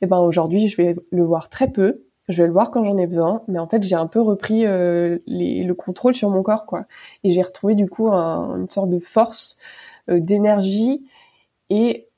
Et 0.00 0.06
ben 0.06 0.18
aujourd'hui 0.18 0.68
je 0.68 0.76
vais 0.76 0.96
le 1.10 1.24
voir 1.24 1.48
très 1.48 1.68
peu. 1.68 2.04
Je 2.28 2.42
vais 2.42 2.46
le 2.46 2.52
voir 2.52 2.70
quand 2.70 2.84
j'en 2.84 2.96
ai 2.98 3.06
besoin. 3.06 3.42
Mais 3.48 3.58
en 3.58 3.66
fait 3.66 3.82
j'ai 3.82 3.94
un 3.94 4.06
peu 4.06 4.20
repris 4.20 4.66
euh, 4.66 5.18
le 5.26 5.72
contrôle 5.72 6.14
sur 6.14 6.30
mon 6.30 6.42
corps 6.42 6.66
quoi. 6.66 6.86
Et 7.24 7.30
j'ai 7.30 7.42
retrouvé 7.42 7.74
du 7.74 7.88
coup 7.88 8.10
une 8.10 8.68
sorte 8.68 8.90
de 8.90 8.98
force 8.98 9.58
euh, 10.10 10.20
d'énergie. 10.20 11.04
Et 11.70 12.08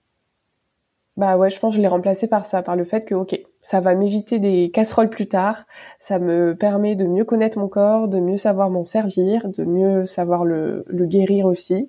bah 1.17 1.37
ouais 1.37 1.51
je 1.51 1.61
pense 1.61 1.73
que 1.73 1.77
je 1.77 1.83
l'ai 1.83 1.89
remplacé 1.89 2.27
par 2.27 2.45
ça 2.45 2.63
par 2.63 2.75
le 2.77 2.85
fait 2.85 3.05
que 3.05 3.15
ok 3.15 3.39
ça 3.65 3.81
va 3.81 3.95
m'éviter 3.95 4.39
des 4.39 4.71
casseroles 4.71 5.09
plus 5.09 5.27
tard. 5.27 5.65
Ça 5.99 6.19
me 6.19 6.55
permet 6.55 6.97
de 6.97 7.07
mieux 7.07 7.25
connaître 7.25 7.59
mon 7.59 7.69
corps 7.69 8.09
de 8.09 8.21
mieux 8.21 8.37
savoir 8.37 8.69
m'en 8.69 8.85
servir 8.85 9.49
de 9.49 9.65
mieux 9.65 10.05
savoir 10.05 10.45
le, 10.45 10.85
guérir 10.91 11.47
aussi. 11.47 11.89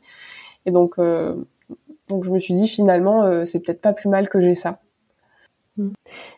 Et 0.65 0.71
donc 0.71 0.99
euh, 0.99 1.35
donc 2.07 2.23
je 2.23 2.31
me 2.31 2.39
suis 2.39 2.53
dit 2.53 2.67
finalement 2.67 3.45
c'est 3.45 3.59
peut-être 3.59 3.81
pas 3.81 3.93
plus 3.93 4.09
mal 4.09 4.29
que 4.29 4.39
j'ai 4.39 4.55
ça. 4.55 4.79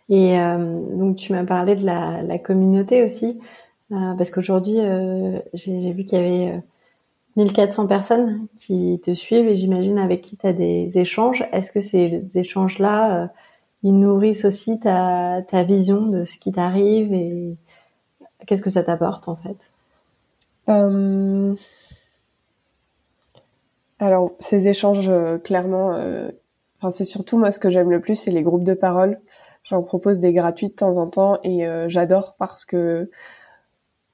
Et 0.09 0.39
euh, 0.39 0.57
donc 0.95 1.17
tu 1.17 1.33
m'as 1.33 1.43
parlé 1.45 1.75
de 1.75 1.85
la, 1.85 2.23
la 2.23 2.39
communauté 2.39 3.03
aussi, 3.03 3.39
euh, 3.91 4.13
parce 4.17 4.31
qu'aujourd'hui 4.31 4.79
euh, 4.79 5.39
j'ai 5.53 5.91
vu 5.91 6.05
qu'il 6.05 6.19
y 6.19 6.21
avait 6.21 6.63
1400 7.35 7.87
personnes 7.87 8.47
qui 8.55 8.99
te 9.03 9.13
suivent 9.13 9.47
et 9.47 9.55
j'imagine 9.55 9.99
avec 9.99 10.21
qui 10.21 10.37
tu 10.37 10.47
as 10.47 10.53
des 10.53 10.91
échanges. 10.95 11.45
Est-ce 11.51 11.71
que 11.71 11.81
ces 11.81 12.25
échanges-là, 12.35 13.31
ils 13.83 13.97
nourrissent 13.97 14.45
aussi 14.45 14.79
ta, 14.79 15.41
vision 15.63 16.07
de 16.07 16.25
ce 16.25 16.37
qui 16.37 16.51
t'arrive 16.51 17.13
et 17.13 17.55
qu'est-ce 18.45 18.61
que 18.61 18.69
ça 18.69 18.83
t'apporte 18.83 19.27
en 19.27 19.35
fait? 19.37 19.57
Alors 23.99 24.33
ces 24.39 24.67
échanges, 24.67 25.11
clairement 25.43 25.95
Enfin, 26.79 26.91
c'est 26.91 27.03
surtout 27.03 27.37
moi 27.37 27.51
ce 27.51 27.59
que 27.59 27.69
j'aime 27.69 27.89
le 27.89 27.99
plus, 27.99 28.15
c'est 28.15 28.31
les 28.31 28.43
groupes 28.43 28.63
de 28.63 28.73
parole. 28.73 29.19
J'en 29.63 29.81
propose 29.81 30.19
des 30.19 30.31
gratuits 30.31 30.69
de 30.69 30.73
temps 30.73 30.97
en 30.97 31.07
temps 31.07 31.39
et 31.43 31.67
euh, 31.67 31.89
j'adore 31.89 32.35
parce 32.37 32.65
que 32.65 33.09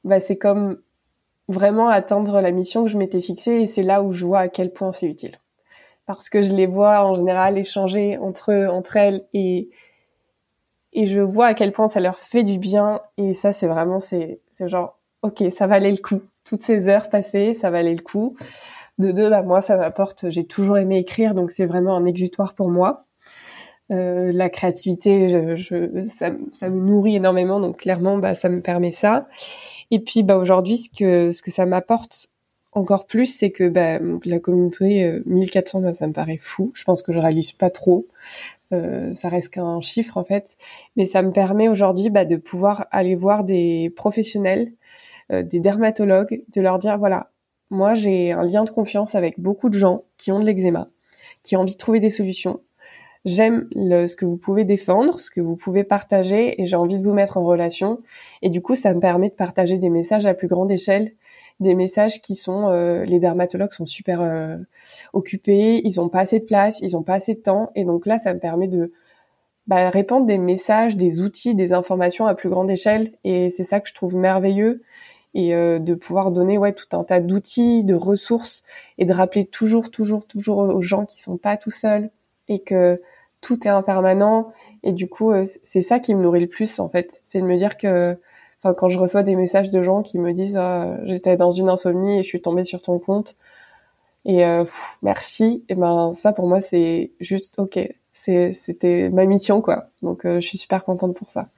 bah, 0.04 0.20
c'est 0.20 0.38
comme 0.38 0.82
vraiment 1.50 1.90
atteindre 1.90 2.42
la 2.42 2.52
mission 2.52 2.84
que 2.84 2.90
je 2.90 2.98
m'étais 2.98 3.22
fixée 3.22 3.62
et 3.62 3.66
c'est 3.66 3.84
là 3.84 4.02
où 4.02 4.12
je 4.14 4.26
vois 4.26 4.40
à 4.40 4.48
quel 4.48 4.72
point 4.72 4.92
c'est 4.94 5.08
utile. 5.08 5.38
Parce 6.06 6.30
que 6.30 6.42
je 6.42 6.54
les 6.54 6.66
vois 6.66 7.06
en 7.06 7.14
général 7.14 7.58
échanger 7.58 8.18
entre 8.18 8.52
eux, 8.52 8.68
entre 8.68 8.98
elles 8.98 9.26
et 9.34 9.70
et 10.96 11.08
je 11.08 11.20
vois 11.20 11.48
à 11.48 11.54
quel 11.56 11.72
point 11.72 11.88
ça 11.88 12.00
leur 12.00 12.20
fait 12.20 12.44
du 12.44 12.60
bien 12.60 13.02
et 13.18 13.34
ça 13.34 13.52
c'est 13.52 13.66
vraiment 13.66 14.00
c'est 14.00 14.42
c'est 14.52 14.68
genre 14.68 15.00
ok 15.24 15.44
ça 15.52 15.66
valait 15.66 15.92
le 15.92 15.98
coup 15.98 16.22
toutes 16.44 16.62
ces 16.62 16.88
heures 16.88 17.10
passées 17.10 17.56
ça 17.56 17.72
valait 17.72 17.96
le 17.96 18.04
coup 18.04 18.36
de 19.00 19.12
deux, 19.12 19.30
bah, 19.30 19.42
moi, 19.42 19.62
ça 19.62 19.78
m'apporte. 19.78 20.30
J'ai 20.30 20.46
toujours 20.46 20.78
aimé 20.78 21.00
écrire, 21.00 21.34
donc 21.34 21.52
c'est 21.52 21.66
vraiment 21.66 21.96
un 21.96 22.06
exutoire 22.06 22.54
pour 22.54 22.70
moi. 22.70 23.06
Euh, 23.92 24.32
la 24.32 24.50
créativité, 24.50 25.30
je, 25.56 26.02
ça, 26.18 26.32
ça, 26.52 26.70
me 26.70 26.80
nourrit 26.80 27.16
énormément, 27.16 27.60
donc 27.60 27.78
clairement, 27.78 28.18
bah, 28.18 28.36
ça 28.36 28.50
me 28.50 28.62
permet 28.62 28.92
ça. 28.92 29.28
Et 29.92 30.00
puis, 30.00 30.24
bah, 30.24 30.38
aujourd'hui, 30.38 30.78
ce 30.78 30.90
que, 30.90 31.32
ce 31.32 31.42
que 31.42 31.52
ça 31.52 31.66
m'apporte 31.66 32.28
encore 32.76 33.06
plus, 33.06 33.26
c'est 33.28 33.52
que 33.52 33.68
bah, 33.70 34.00
la 34.26 34.40
communauté 34.40 35.22
1400, 35.26 35.80
euh, 35.80 35.82
bah, 35.82 35.94
ça 35.94 36.08
me 36.08 36.14
paraît 36.14 36.38
fou. 36.38 36.72
Je 36.74 36.84
pense 36.84 37.02
que 37.02 37.14
je 37.14 37.20
réalise 37.20 37.52
pas 37.52 37.70
trop. 37.70 38.08
Euh, 38.72 39.14
ça 39.14 39.30
reste 39.30 39.54
qu'un 39.54 39.82
chiffre 39.82 40.18
en 40.18 40.24
fait, 40.24 40.58
mais 40.96 41.06
ça 41.06 41.22
me 41.22 41.32
permet 41.32 41.68
aujourd'hui 41.68 42.10
bah, 42.10 42.26
de 42.26 42.38
pouvoir 42.38 42.88
aller 42.92 43.16
voir 43.16 43.44
des 43.44 43.92
professionnels, 43.96 44.72
euh, 45.32 45.44
des 45.44 45.60
dermatologues, 45.60 46.42
de 46.50 46.62
leur 46.62 46.80
dire 46.80 46.98
voilà, 46.98 47.30
moi, 47.70 47.96
j'ai 47.96 48.32
un 48.32 48.44
lien 48.44 48.64
de 48.64 48.70
confiance 48.70 49.16
avec 49.16 49.40
beaucoup 49.40 49.70
de 49.70 49.78
gens 49.78 50.04
qui 50.18 50.32
ont 50.32 50.40
de 50.40 50.46
l'eczéma, 50.46 50.90
qui 51.42 51.56
ont 51.56 51.62
envie 51.62 51.74
de 51.74 51.78
trouver 51.78 52.00
des 52.00 52.10
solutions. 52.10 52.62
J'aime 53.26 53.68
ce 53.74 54.16
que 54.16 54.26
vous 54.26 54.38
pouvez 54.38 54.66
défendre, 54.66 55.20
ce 55.20 55.32
que 55.32 55.40
vous 55.40 55.56
pouvez 55.56 55.84
partager, 55.84 56.62
et 56.62 56.66
j'ai 56.66 56.76
envie 56.76 56.98
de 56.98 57.04
vous 57.04 57.14
mettre 57.14 57.38
en 57.38 57.44
relation. 57.44 58.02
Et 58.42 58.50
du 58.50 58.62
coup, 58.62 58.76
ça 58.76 58.94
me 58.94 59.00
permet 59.00 59.30
de 59.30 59.34
partager 59.34 59.78
des 59.78 59.90
messages 59.90 60.26
à 60.26 60.34
plus 60.34 60.48
grande 60.48 60.72
échelle, 60.72 61.14
des 61.64 61.76
messages 61.76 62.22
qui 62.22 62.36
sont 62.36 62.70
euh, 62.70 63.04
les 63.06 63.20
dermatologues 63.20 63.74
sont 63.74 63.86
super 63.86 64.22
euh, 64.22 64.58
occupés, 65.14 65.82
ils 65.84 66.00
ont 66.00 66.10
pas 66.10 66.20
assez 66.20 66.40
de 66.40 66.46
place, 66.46 66.80
ils 66.82 66.96
ont 66.96 67.04
pas 67.04 67.16
assez 67.16 67.34
de 67.34 67.40
temps, 67.40 67.72
et 67.76 67.84
donc 67.84 68.06
là, 68.06 68.18
ça 68.20 68.34
me 68.34 68.40
permet 68.40 68.68
de 68.68 68.92
bah, 69.68 69.90
répandre 69.90 70.26
des 70.26 70.38
messages, 70.38 70.96
des 70.98 71.22
outils, 71.22 71.56
des 71.56 71.74
informations 71.74 72.28
à 72.28 72.36
plus 72.36 72.50
grande 72.50 72.70
échelle. 72.70 73.14
Et 73.24 73.50
c'est 73.50 73.64
ça 73.64 73.80
que 73.80 73.88
je 73.88 73.94
trouve 73.94 74.16
merveilleux. 74.16 74.84
Et 75.36 75.56
euh, 75.56 75.80
de 75.80 75.96
pouvoir 75.96 76.32
donner 76.32 76.60
ouais 76.60 76.74
tout 76.74 76.96
un 76.96 77.04
tas 77.04 77.20
d'outils, 77.20 77.84
de 77.84 77.96
ressources, 77.96 78.64
et 79.00 79.06
de 79.06 79.14
rappeler 79.14 79.46
toujours, 79.46 79.90
toujours, 79.90 80.28
toujours 80.28 80.60
aux 80.60 80.82
gens 80.82 81.06
qui 81.06 81.24
sont 81.24 81.38
pas 81.38 81.58
tout 81.58 81.72
seuls 81.72 82.12
et 82.50 82.60
que 82.60 83.02
tout 83.42 83.68
est 83.68 83.72
impermanent. 83.72 84.52
Et 84.84 84.92
du 84.92 85.08
coup, 85.08 85.32
c'est 85.64 85.82
ça 85.82 85.98
qui 86.00 86.14
me 86.14 86.22
nourrit 86.22 86.42
le 86.42 86.48
plus 86.48 86.80
en 86.80 86.88
fait, 86.88 87.22
c'est 87.24 87.40
de 87.40 87.46
me 87.46 87.58
dire 87.58 87.78
que, 87.78 88.16
enfin, 88.64 88.74
quand 88.74 88.90
je 88.90 89.00
reçois 89.00 89.24
des 89.24 89.36
messages 89.36 89.70
de 89.70 89.84
gens 89.84 90.02
qui 90.02 90.20
me 90.20 90.32
disent 90.34 90.58
ah, 90.58 90.98
j'étais 91.06 91.38
dans 91.38 91.52
une 91.52 91.70
insomnie 91.70 92.20
et 92.20 92.24
je 92.24 92.28
suis 92.28 92.42
tombée 92.42 92.64
sur 92.64 92.82
ton 92.82 93.00
compte 93.00 93.36
et 94.26 94.46
euh, 94.46 94.64
merci, 95.02 95.64
et 95.70 95.76
ben 95.76 96.14
ça 96.14 96.32
pour 96.32 96.48
moi 96.48 96.62
c'est 96.62 97.12
juste 97.20 97.60
ok, 97.60 97.80
c'était 98.14 99.10
ma 99.12 99.26
mission 99.26 99.62
quoi. 99.62 99.88
Donc 100.02 100.26
euh, 100.26 100.40
je 100.40 100.48
suis 100.48 100.58
super 100.58 100.84
contente 100.84 101.16
pour 101.16 101.30
ça. 101.30 101.50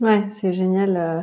Ouais, 0.00 0.24
c'est 0.32 0.52
génial 0.52 0.96
euh, 0.96 1.20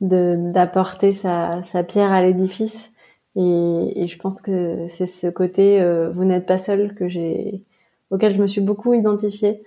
de 0.00 0.36
d'apporter 0.52 1.12
sa, 1.12 1.62
sa 1.62 1.84
pierre 1.84 2.12
à 2.12 2.22
l'édifice 2.22 2.92
et, 3.36 3.92
et, 3.96 4.06
je 4.06 4.18
pense 4.18 4.40
que 4.40 4.86
c'est 4.86 5.06
ce 5.06 5.26
côté 5.26 5.80
euh, 5.80 6.10
vous 6.10 6.24
n'êtes 6.24 6.46
pas 6.46 6.58
seul 6.58 6.94
que 6.94 7.08
j'ai 7.08 7.62
auquel 8.10 8.32
je 8.34 8.40
me 8.40 8.46
suis 8.46 8.60
beaucoup 8.60 8.94
identifiée 8.94 9.62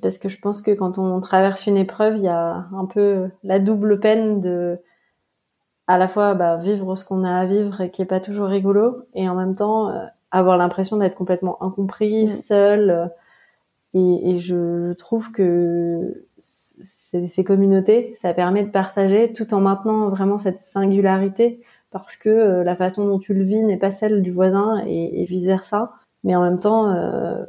parce 0.00 0.18
que 0.18 0.28
je 0.28 0.38
pense 0.40 0.60
que 0.60 0.72
quand 0.72 0.98
on 0.98 1.20
traverse 1.20 1.66
une 1.66 1.76
épreuve, 1.76 2.16
il 2.16 2.24
y 2.24 2.28
a 2.28 2.66
un 2.72 2.86
peu 2.86 3.30
la 3.44 3.58
double 3.58 4.00
peine 4.00 4.40
de 4.40 4.78
à 5.86 5.98
la 5.98 6.08
fois 6.08 6.34
bah, 6.34 6.56
vivre 6.56 6.96
ce 6.96 7.04
qu'on 7.04 7.24
a 7.24 7.32
à 7.32 7.46
vivre 7.46 7.80
et 7.80 7.90
qui 7.90 8.02
est 8.02 8.06
pas 8.06 8.20
toujours 8.20 8.48
rigolo 8.48 9.04
et 9.14 9.28
en 9.28 9.34
même 9.34 9.54
temps 9.54 9.92
avoir 10.30 10.56
l'impression 10.56 10.96
d'être 10.96 11.16
complètement 11.16 11.62
incompris, 11.62 12.24
mmh. 12.24 12.28
seul 12.28 13.10
et, 13.94 14.30
et 14.30 14.38
je 14.38 14.92
trouve 14.94 15.32
que 15.32 16.24
ces, 16.38 17.44
communautés, 17.44 18.16
ça 18.20 18.32
permet 18.32 18.64
de 18.64 18.70
partager 18.70 19.32
tout 19.32 19.52
en 19.52 19.60
maintenant 19.60 20.08
vraiment 20.08 20.38
cette 20.38 20.62
singularité 20.62 21.60
parce 21.90 22.16
que 22.16 22.30
euh, 22.30 22.64
la 22.64 22.74
façon 22.74 23.06
dont 23.06 23.18
tu 23.18 23.34
le 23.34 23.44
vis 23.44 23.62
n'est 23.62 23.76
pas 23.76 23.90
celle 23.90 24.22
du 24.22 24.30
voisin 24.30 24.82
et, 24.86 25.22
et 25.22 25.24
vice 25.26 25.44
versa. 25.44 25.92
Mais 26.24 26.34
en 26.34 26.42
même 26.42 26.58
temps, 26.58 26.90
euh, 26.90 27.44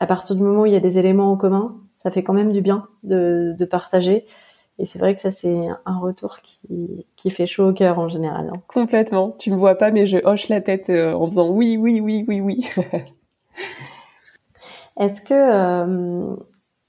à 0.00 0.06
partir 0.06 0.34
du 0.34 0.42
moment 0.42 0.62
où 0.62 0.66
il 0.66 0.72
y 0.72 0.76
a 0.76 0.80
des 0.80 0.98
éléments 0.98 1.30
en 1.30 1.36
commun, 1.36 1.76
ça 2.02 2.10
fait 2.10 2.22
quand 2.22 2.32
même 2.32 2.52
du 2.52 2.62
bien 2.62 2.88
de, 3.02 3.54
de 3.56 3.64
partager. 3.66 4.26
Et 4.78 4.86
c'est 4.86 4.98
vrai 4.98 5.14
que 5.14 5.20
ça, 5.20 5.30
c'est 5.30 5.68
un 5.84 5.98
retour 5.98 6.40
qui, 6.40 7.06
qui 7.14 7.30
fait 7.30 7.46
chaud 7.46 7.68
au 7.68 7.72
cœur 7.74 7.98
en 7.98 8.08
général. 8.08 8.50
Hein. 8.50 8.62
Complètement. 8.66 9.36
Tu 9.38 9.50
me 9.50 9.56
vois 9.56 9.74
pas, 9.74 9.90
mais 9.90 10.06
je 10.06 10.16
hoche 10.24 10.48
la 10.48 10.62
tête 10.62 10.88
euh, 10.88 11.12
en 11.12 11.26
faisant 11.26 11.50
oui, 11.50 11.76
oui, 11.76 12.00
oui, 12.00 12.24
oui, 12.26 12.40
oui. 12.40 12.66
Est-ce 14.98 15.20
que 15.20 15.34
euh, 15.34 16.34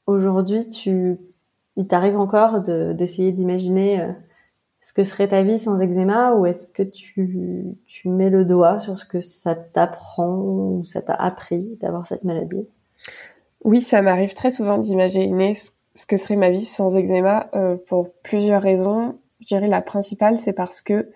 aujourd'hui, 0.07 0.69
tu, 0.69 1.17
il 1.75 1.87
t'arrive 1.87 2.17
encore 2.17 2.61
d'essayer 2.61 3.33
d'imaginer 3.33 3.99
euh, 4.01 4.11
ce 4.81 4.93
que 4.93 5.03
serait 5.03 5.27
ta 5.27 5.43
vie 5.43 5.59
sans 5.59 5.81
eczéma 5.81 6.33
ou 6.35 6.45
est-ce 6.45 6.67
que 6.67 6.83
tu, 6.83 7.75
tu 7.85 8.07
mets 8.07 8.29
le 8.29 8.45
doigt 8.45 8.79
sur 8.79 8.97
ce 8.97 9.05
que 9.05 9.19
ça 9.19 9.53
t'apprend 9.53 10.37
ou 10.37 10.83
ça 10.85 11.01
t'a 11.01 11.13
appris 11.13 11.77
d'avoir 11.81 12.07
cette 12.07 12.23
maladie? 12.23 12.65
Oui, 13.63 13.81
ça 13.81 14.01
m'arrive 14.01 14.33
très 14.33 14.49
souvent 14.49 14.77
d'imaginer 14.77 15.53
ce 15.53 16.05
que 16.05 16.17
serait 16.17 16.35
ma 16.35 16.49
vie 16.49 16.65
sans 16.65 16.97
eczéma 16.97 17.49
euh, 17.53 17.75
pour 17.87 18.11
plusieurs 18.23 18.61
raisons. 18.61 19.17
Je 19.39 19.45
dirais 19.47 19.67
la 19.67 19.81
principale, 19.81 20.37
c'est 20.37 20.53
parce 20.53 20.81
que 20.81 21.09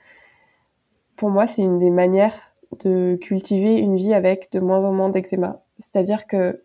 pour 1.15 1.29
moi, 1.29 1.47
c'est 1.47 1.61
une 1.61 1.79
des 1.79 1.89
manières 1.89 2.53
de 2.83 3.17
cultiver 3.21 3.77
une 3.79 3.95
vie 3.95 4.13
avec 4.13 4.51
de 4.51 4.59
moins 4.59 4.83
en 4.83 4.91
moins 4.91 5.09
d'eczéma. 5.09 5.61
C'est-à-dire 5.79 6.27
que 6.27 6.61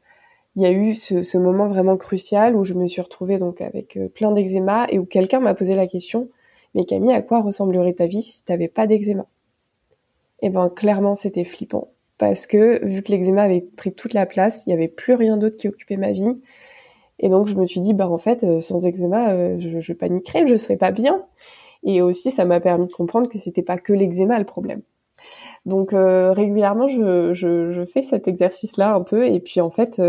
il 0.56 0.62
y 0.62 0.66
a 0.66 0.72
eu 0.72 0.94
ce, 0.96 1.38
moment 1.38 1.68
vraiment 1.68 1.96
crucial 1.96 2.56
où 2.56 2.64
je 2.64 2.74
me 2.74 2.88
suis 2.88 3.00
retrouvée 3.00 3.38
donc 3.38 3.60
avec 3.60 3.96
euh, 3.96 4.08
plein 4.08 4.32
d'eczéma 4.32 4.86
et 4.88 4.98
où 4.98 5.04
quelqu'un 5.04 5.38
m'a 5.38 5.54
posé 5.54 5.76
la 5.76 5.86
question 5.86 6.28
mais 6.74 6.84
Camille 6.84 7.12
à 7.12 7.22
quoi 7.22 7.40
ressemblerait 7.40 7.94
ta 7.94 8.06
vie 8.06 8.22
si 8.22 8.44
tu 8.44 8.52
n'avais 8.52 8.68
pas 8.68 8.86
d'eczéma? 8.86 9.26
Et 10.42 10.46
eh 10.46 10.50
ben 10.50 10.68
clairement 10.70 11.14
c'était 11.14 11.44
flippant 11.44 11.88
parce 12.20 12.46
que 12.46 12.84
vu 12.84 13.02
que 13.02 13.10
l'eczéma 13.12 13.44
avait 13.44 13.62
pris 13.62 13.94
toute 13.94 14.12
la 14.12 14.26
place, 14.26 14.62
il 14.66 14.70
y 14.70 14.72
avait 14.74 14.88
plus 14.88 15.14
rien 15.14 15.38
d'autre 15.38 15.56
qui 15.56 15.68
occupait 15.68 15.96
ma 15.96 16.12
vie. 16.12 16.38
Et 17.18 17.30
donc 17.30 17.48
je 17.48 17.54
me 17.54 17.64
suis 17.64 17.80
dit 17.80 17.94
bah 17.94 18.08
en 18.08 18.18
fait 18.18 18.44
euh, 18.44 18.60
sans 18.60 18.86
eczéma 18.86 19.30
euh, 19.32 19.58
je, 19.58 19.80
je 19.80 19.92
paniquerais, 19.94 20.46
je 20.46 20.56
serais 20.56 20.76
pas 20.76 20.90
bien. 20.90 21.24
Et 21.82 22.02
aussi 22.02 22.30
ça 22.30 22.44
m'a 22.44 22.60
permis 22.60 22.88
de 22.88 22.92
comprendre 22.92 23.26
que 23.28 23.38
c'était 23.38 23.62
pas 23.62 23.78
que 23.78 23.94
l'eczéma 23.94 24.38
le 24.38 24.44
problème. 24.44 24.82
Donc 25.64 25.94
euh, 25.94 26.32
régulièrement, 26.32 26.88
je, 26.88 27.84
fais 27.90 28.02
cet 28.02 28.28
exercice-là 28.28 28.94
un 28.94 29.00
peu, 29.00 29.26
et 29.26 29.40
puis 29.40 29.62
en 29.62 29.70
fait, 29.70 30.00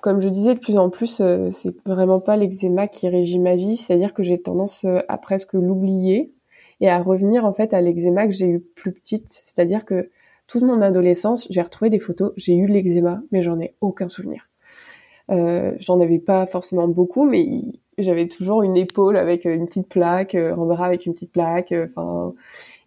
comme 0.00 0.20
je 0.20 0.28
disais, 0.28 0.54
de 0.54 0.60
plus 0.60 0.78
en 0.78 0.88
plus, 0.88 1.20
c'est 1.50 1.86
vraiment 1.86 2.20
pas 2.20 2.36
l'eczéma 2.36 2.86
qui 2.86 3.08
régit 3.08 3.40
ma 3.40 3.56
vie, 3.56 3.76
c'est-à-dire 3.76 4.14
que 4.14 4.22
j'ai 4.22 4.40
tendance 4.40 4.84
à 4.84 5.18
presque 5.18 5.54
l'oublier 5.54 6.32
et 6.80 6.88
à 6.88 7.02
revenir 7.02 7.44
en 7.44 7.52
fait 7.52 7.74
à 7.74 7.80
l'eczéma 7.80 8.26
que 8.26 8.32
j'ai 8.32 8.48
eu 8.48 8.60
plus 8.60 8.92
petite, 8.92 9.28
c'est-à-dire 9.28 9.84
que 9.84 10.10
toute 10.46 10.62
mon 10.62 10.80
adolescence, 10.80 11.46
j'ai 11.50 11.62
retrouvé 11.62 11.90
des 11.90 12.00
photos, 12.00 12.32
j'ai 12.36 12.56
eu 12.56 12.66
l'eczéma, 12.66 13.22
mais 13.30 13.42
j'en 13.42 13.60
ai 13.60 13.76
aucun 13.80 14.08
souvenir. 14.08 14.48
Euh, 15.30 15.76
j'en 15.78 16.00
avais 16.00 16.18
pas 16.18 16.46
forcément 16.46 16.88
beaucoup, 16.88 17.24
mais 17.24 17.62
j'avais 17.98 18.26
toujours 18.26 18.62
une 18.62 18.76
épaule 18.76 19.16
avec 19.16 19.44
une 19.44 19.66
petite 19.66 19.88
plaque, 19.88 20.34
un 20.34 20.56
bras 20.56 20.86
avec 20.86 21.06
une 21.06 21.12
petite 21.12 21.32
plaque, 21.32 21.72
enfin. 21.72 22.34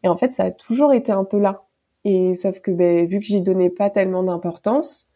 Et 0.03 0.09
en 0.09 0.17
fait, 0.17 0.33
ça 0.33 0.43
a 0.45 0.51
toujours 0.51 0.93
été 0.93 1.13
un 1.13 1.23
peu 1.23 1.39
là. 1.39 1.63
Et 2.03 2.35
sauf 2.35 2.59
que 2.59 2.71
ben, 2.71 3.05
vu 3.05 3.19
que 3.19 3.25
j'y 3.25 3.41
donnais 3.41 3.69
pas 3.69 3.89
tellement 3.89 4.23
d'importance, 4.23 5.09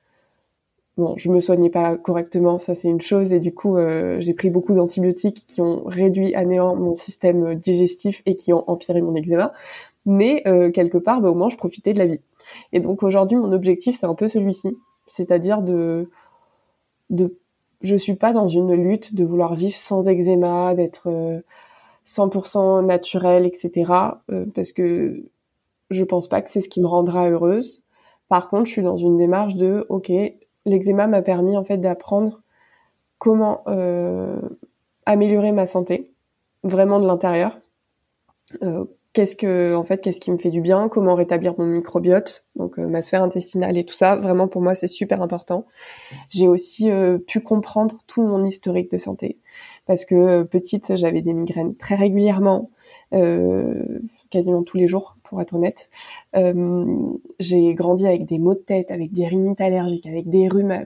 bon, 0.97 1.15
je 1.17 1.29
me 1.29 1.39
soignais 1.39 1.69
pas 1.69 1.97
correctement, 1.97 2.57
ça 2.57 2.75
c'est 2.75 2.87
une 2.89 3.01
chose, 3.01 3.33
et 3.33 3.39
du 3.39 3.53
coup 3.53 3.77
euh, 3.77 4.19
j'ai 4.19 4.33
pris 4.33 4.49
beaucoup 4.49 4.73
d'antibiotiques 4.73 5.45
qui 5.47 5.61
ont 5.61 5.83
réduit 5.85 6.33
à 6.35 6.43
néant 6.45 6.75
mon 6.75 6.95
système 6.95 7.55
digestif 7.55 8.21
et 8.25 8.35
qui 8.35 8.53
ont 8.53 8.69
empiré 8.69 9.01
mon 9.01 9.15
eczéma. 9.15 9.53
Mais 10.05 10.41
euh, 10.47 10.71
quelque 10.71 10.97
part, 10.97 11.21
ben, 11.21 11.29
au 11.29 11.35
moins 11.35 11.49
je 11.49 11.57
profitais 11.57 11.93
de 11.93 11.99
la 11.99 12.07
vie. 12.07 12.21
Et 12.73 12.79
donc 12.79 13.03
aujourd'hui, 13.03 13.37
mon 13.37 13.51
objectif 13.51 13.97
c'est 13.99 14.05
un 14.05 14.15
peu 14.15 14.27
celui-ci, 14.27 14.75
c'est-à-dire 15.05 15.61
de 15.61 16.09
de 17.09 17.37
je 17.81 17.95
suis 17.95 18.15
pas 18.15 18.33
dans 18.33 18.47
une 18.47 18.73
lutte 18.73 19.13
de 19.13 19.23
vouloir 19.23 19.53
vivre 19.53 19.75
sans 19.75 20.07
eczéma, 20.09 20.73
d'être 20.75 21.09
euh, 21.09 21.41
100% 22.07 22.85
naturel, 22.85 23.45
etc. 23.45 23.93
Euh, 24.31 24.45
parce 24.55 24.71
que 24.71 25.25
je 25.89 26.03
pense 26.03 26.27
pas 26.27 26.41
que 26.41 26.49
c'est 26.49 26.61
ce 26.61 26.69
qui 26.69 26.81
me 26.81 26.87
rendra 26.87 27.29
heureuse. 27.29 27.83
Par 28.29 28.49
contre, 28.49 28.65
je 28.65 28.71
suis 28.71 28.81
dans 28.81 28.97
une 28.97 29.17
démarche 29.17 29.55
de, 29.55 29.85
ok, 29.89 30.11
l'eczéma 30.67 31.07
m'a 31.07 31.21
permis 31.21 31.57
en 31.57 31.63
fait 31.63 31.77
d'apprendre 31.77 32.41
comment 33.17 33.63
euh, 33.67 34.39
améliorer 35.05 35.51
ma 35.51 35.65
santé, 35.65 36.13
vraiment 36.63 36.99
de 36.99 37.07
l'intérieur. 37.07 37.59
Euh, 38.61 38.85
qu'est-ce 39.13 39.35
que, 39.35 39.75
en 39.75 39.83
fait, 39.83 40.01
qu'est-ce 40.01 40.19
qui 40.19 40.31
me 40.31 40.37
fait 40.37 40.51
du 40.51 40.61
bien, 40.61 40.89
comment 40.89 41.15
rétablir 41.15 41.55
mon 41.57 41.65
microbiote, 41.65 42.45
donc 42.55 42.77
ma 42.77 43.01
sphère 43.01 43.23
intestinale 43.23 43.77
et 43.77 43.83
tout 43.83 43.95
ça. 43.95 44.15
Vraiment 44.15 44.47
pour 44.47 44.61
moi, 44.61 44.75
c'est 44.75 44.87
super 44.87 45.23
important. 45.23 45.65
J'ai 46.29 46.47
aussi 46.47 46.91
pu 47.25 47.41
comprendre 47.41 47.97
tout 48.05 48.21
mon 48.21 48.45
historique 48.45 48.91
de 48.91 48.97
santé 48.97 49.39
parce 49.87 50.05
que 50.05 50.15
euh, 50.15 50.43
petite, 50.43 50.95
j'avais 50.95 51.21
des 51.21 51.33
migraines 51.33 51.75
très 51.75 51.95
régulièrement, 51.95 52.69
euh, 53.13 53.99
quasiment 54.29 54.61
tous 54.61 54.77
les 54.77 54.87
jours, 54.87 55.16
pour 55.29 55.41
être 55.41 55.53
honnête. 55.53 55.89
Euh, 56.35 56.85
j'ai 57.39 57.73
grandi 57.73 58.05
avec 58.07 58.25
des 58.25 58.39
maux 58.39 58.53
de 58.53 58.59
tête, 58.59 58.91
avec 58.91 59.11
des 59.11 59.27
rhinites 59.27 59.61
allergiques, 59.61 60.05
avec 60.05 60.29
des 60.29 60.47
rhumes 60.47 60.85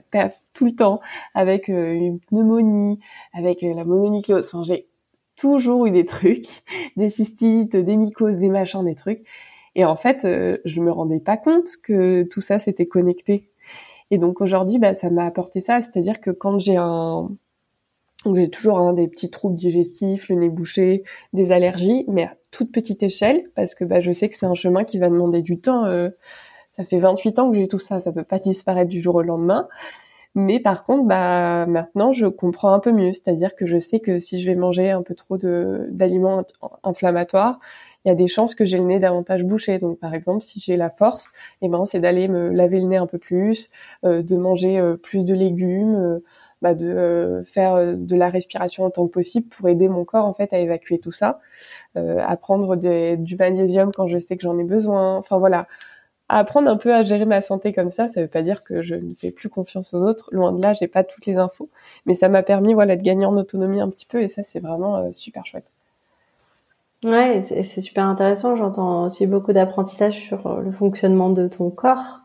tout 0.54 0.64
le 0.64 0.72
temps, 0.72 1.00
avec 1.34 1.68
euh, 1.68 1.92
une 1.92 2.20
pneumonie, 2.20 2.98
avec 3.32 3.62
la 3.62 3.84
mononucléose. 3.84 4.48
Enfin, 4.52 4.62
j'ai 4.62 4.86
toujours 5.36 5.86
eu 5.86 5.90
des 5.90 6.04
trucs, 6.04 6.62
des 6.96 7.08
cystites, 7.08 7.76
des 7.76 7.96
mycoses, 7.96 8.38
des 8.38 8.48
machins, 8.48 8.84
des 8.84 8.94
trucs. 8.94 9.26
Et 9.74 9.84
en 9.84 9.96
fait, 9.96 10.26
je 10.66 10.80
me 10.82 10.92
rendais 10.92 11.20
pas 11.20 11.38
compte 11.38 11.78
que 11.82 12.24
tout 12.24 12.42
ça 12.42 12.58
s'était 12.58 12.84
connecté. 12.84 13.48
Et 14.10 14.18
donc 14.18 14.42
aujourd'hui, 14.42 14.78
bah, 14.78 14.94
ça 14.94 15.08
m'a 15.08 15.24
apporté 15.24 15.62
ça, 15.62 15.80
c'est-à-dire 15.80 16.20
que 16.20 16.30
quand 16.30 16.58
j'ai 16.58 16.76
un, 16.76 17.30
donc 18.24 18.36
j'ai 18.36 18.50
toujours 18.50 18.78
hein, 18.78 18.92
des 18.92 19.08
petits 19.08 19.30
troubles 19.30 19.56
digestifs, 19.56 20.28
le 20.28 20.36
nez 20.36 20.48
bouché, 20.48 21.02
des 21.32 21.52
allergies, 21.52 22.04
mais 22.08 22.24
à 22.24 22.36
toute 22.50 22.72
petite 22.72 23.02
échelle, 23.02 23.44
parce 23.54 23.74
que 23.74 23.84
bah, 23.84 24.00
je 24.00 24.12
sais 24.12 24.28
que 24.28 24.36
c'est 24.36 24.46
un 24.46 24.54
chemin 24.54 24.84
qui 24.84 24.98
va 24.98 25.08
demander 25.08 25.42
du 25.42 25.58
temps. 25.58 25.84
Euh, 25.86 26.10
ça 26.70 26.84
fait 26.84 26.98
28 26.98 27.38
ans 27.38 27.50
que 27.50 27.56
j'ai 27.56 27.68
tout 27.68 27.78
ça, 27.78 28.00
ça 28.00 28.12
peut 28.12 28.24
pas 28.24 28.38
disparaître 28.38 28.88
du 28.88 29.00
jour 29.00 29.16
au 29.16 29.22
lendemain. 29.22 29.68
Mais 30.34 30.60
par 30.60 30.84
contre, 30.84 31.04
bah 31.04 31.66
maintenant, 31.66 32.12
je 32.12 32.26
comprends 32.26 32.72
un 32.72 32.78
peu 32.80 32.92
mieux. 32.92 33.12
C'est-à-dire 33.12 33.54
que 33.54 33.66
je 33.66 33.78
sais 33.78 34.00
que 34.00 34.18
si 34.18 34.40
je 34.40 34.48
vais 34.48 34.56
manger 34.56 34.90
un 34.90 35.02
peu 35.02 35.14
trop 35.14 35.36
d'aliments 35.36 36.42
inflammatoires, 36.82 37.60
il 38.04 38.08
y 38.08 38.10
a 38.10 38.14
des 38.14 38.26
chances 38.26 38.54
que 38.54 38.64
j'ai 38.64 38.78
le 38.78 38.84
nez 38.84 38.98
davantage 38.98 39.44
bouché. 39.44 39.78
Donc, 39.78 39.98
par 39.98 40.14
exemple, 40.14 40.42
si 40.42 40.58
j'ai 40.58 40.76
la 40.76 40.90
force, 40.90 41.30
eh 41.60 41.68
ben, 41.68 41.84
c'est 41.84 42.00
d'aller 42.00 42.28
me 42.28 42.48
laver 42.48 42.80
le 42.80 42.86
nez 42.86 42.96
un 42.96 43.06
peu 43.06 43.18
plus, 43.18 43.68
euh, 44.04 44.22
de 44.22 44.36
manger 44.36 44.78
euh, 44.78 44.96
plus 44.96 45.24
de 45.24 45.34
légumes, 45.34 46.20
bah, 46.62 46.74
de 46.74 46.86
euh, 46.86 47.42
faire 47.42 47.74
euh, 47.74 47.94
de 47.96 48.16
la 48.16 48.30
respiration 48.30 48.84
autant 48.84 49.06
que 49.06 49.12
possible 49.12 49.48
pour 49.48 49.68
aider 49.68 49.88
mon 49.88 50.04
corps 50.04 50.24
en 50.24 50.32
fait 50.32 50.52
à 50.52 50.58
évacuer 50.58 50.98
tout 50.98 51.10
ça, 51.10 51.40
euh, 51.96 52.22
à 52.24 52.36
prendre 52.36 52.76
du 52.76 53.36
magnésium 53.36 53.90
quand 53.92 54.06
je 54.06 54.16
sais 54.18 54.36
que 54.36 54.42
j'en 54.42 54.56
ai 54.58 54.64
besoin. 54.64 55.16
Enfin 55.16 55.38
voilà, 55.38 55.66
apprendre 56.28 56.70
un 56.70 56.76
peu 56.76 56.94
à 56.94 57.02
gérer 57.02 57.24
ma 57.24 57.40
santé 57.40 57.72
comme 57.72 57.90
ça. 57.90 58.06
Ça 58.06 58.22
veut 58.22 58.28
pas 58.28 58.42
dire 58.42 58.62
que 58.62 58.80
je 58.80 58.94
ne 58.94 59.12
fais 59.12 59.32
plus 59.32 59.48
confiance 59.48 59.92
aux 59.92 60.04
autres. 60.04 60.28
Loin 60.30 60.52
de 60.52 60.62
là, 60.62 60.72
j'ai 60.72 60.86
pas 60.86 61.02
toutes 61.02 61.26
les 61.26 61.38
infos, 61.38 61.68
mais 62.06 62.14
ça 62.14 62.28
m'a 62.28 62.44
permis 62.44 62.74
voilà 62.74 62.94
de 62.94 63.02
gagner 63.02 63.26
en 63.26 63.36
autonomie 63.36 63.80
un 63.80 63.90
petit 63.90 64.06
peu 64.06 64.22
et 64.22 64.28
ça 64.28 64.42
c'est 64.44 64.60
vraiment 64.60 65.12
super 65.12 65.44
chouette. 65.44 65.66
Ouais, 67.04 67.42
c'est 67.42 67.80
super 67.80 68.06
intéressant. 68.06 68.54
J'entends 68.54 69.06
aussi 69.06 69.26
beaucoup 69.26 69.52
d'apprentissage 69.52 70.20
sur 70.20 70.60
le 70.60 70.70
fonctionnement 70.70 71.30
de 71.30 71.48
ton 71.48 71.70
corps, 71.70 72.20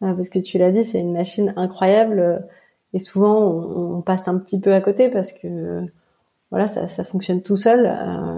parce 0.00 0.28
que 0.28 0.40
tu 0.40 0.58
l'as 0.58 0.72
dit, 0.72 0.82
c'est 0.84 0.98
une 0.98 1.12
machine 1.12 1.54
incroyable 1.56 2.44
et 2.92 2.98
souvent 2.98 3.50
on, 3.50 4.02
passe 4.02 4.28
un 4.28 4.38
petit 4.38 4.60
peu 4.60 4.74
à 4.74 4.80
côté 4.80 5.08
parce 5.10 5.32
que 5.32 5.82
voilà, 6.50 6.68
ça, 6.68 6.88
ça 6.88 7.04
fonctionne 7.04 7.42
tout 7.42 7.56
seul. 7.56 7.92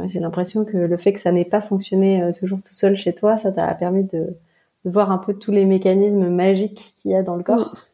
J'ai 0.07 0.21
l'impression 0.21 0.65
que 0.65 0.77
le 0.77 0.97
fait 0.97 1.13
que 1.13 1.21
ça 1.21 1.33
n'ait 1.33 1.45
pas 1.45 1.61
fonctionné 1.61 2.33
toujours 2.39 2.63
tout 2.63 2.73
seul 2.73 2.97
chez 2.97 3.15
toi, 3.15 3.37
ça 3.37 3.53
t'a 3.53 3.75
permis 3.75 4.05
de, 4.05 4.37
de 4.85 4.91
voir 4.91 5.13
un 5.13 5.19
peu 5.19 5.35
tous 5.35 5.53
les 5.53 5.65
mécanismes 5.65 6.29
magiques 6.29 6.95
qu'il 6.97 7.11
y 7.11 7.15
a 7.15 7.23
dans 7.23 7.37
le 7.37 7.43
corps. 7.43 7.89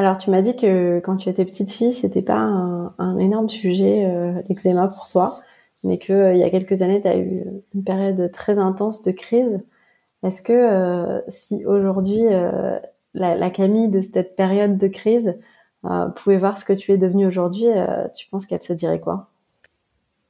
Alors 0.00 0.16
tu 0.16 0.30
m'as 0.30 0.40
dit 0.40 0.56
que 0.56 0.98
quand 1.00 1.16
tu 1.16 1.28
étais 1.28 1.44
petite 1.44 1.70
fille, 1.70 1.92
c'était 1.92 2.22
pas 2.22 2.38
un, 2.38 3.18
énorme 3.18 3.50
sujet 3.50 4.06
euh, 4.06 4.40
l'eczéma 4.48 4.88
pour 4.88 5.08
toi, 5.08 5.40
mais 5.84 5.98
que 5.98 6.12
euh, 6.12 6.32
il 6.32 6.38
y 6.40 6.42
a 6.42 6.48
quelques 6.48 6.82
années, 6.82 7.02
tu 7.02 7.08
as 7.08 7.18
eu 7.18 7.44
une 7.74 7.84
période 7.84 8.32
très 8.32 8.58
intense 8.58 9.02
de 9.02 9.10
crise. 9.10 9.60
Est-ce 10.22 10.40
que 10.40 10.52
euh, 10.54 11.20
si 11.28 11.66
aujourd'hui 11.66 12.22
la, 13.12 13.50
Camille 13.50 13.88
de 13.88 14.00
cette 14.00 14.36
période 14.36 14.78
de 14.78 14.86
crise 14.88 15.34
pouvait 16.16 16.38
voir 16.38 16.58
ce 16.58 16.64
que 16.64 16.72
tu 16.72 16.92
es 16.92 16.98
devenue 16.98 17.26
aujourd'hui, 17.26 17.66
tu 18.16 18.26
penses 18.28 18.46
qu'elle 18.46 18.62
se 18.62 18.72
dirait 18.72 19.00
quoi? 19.00 19.28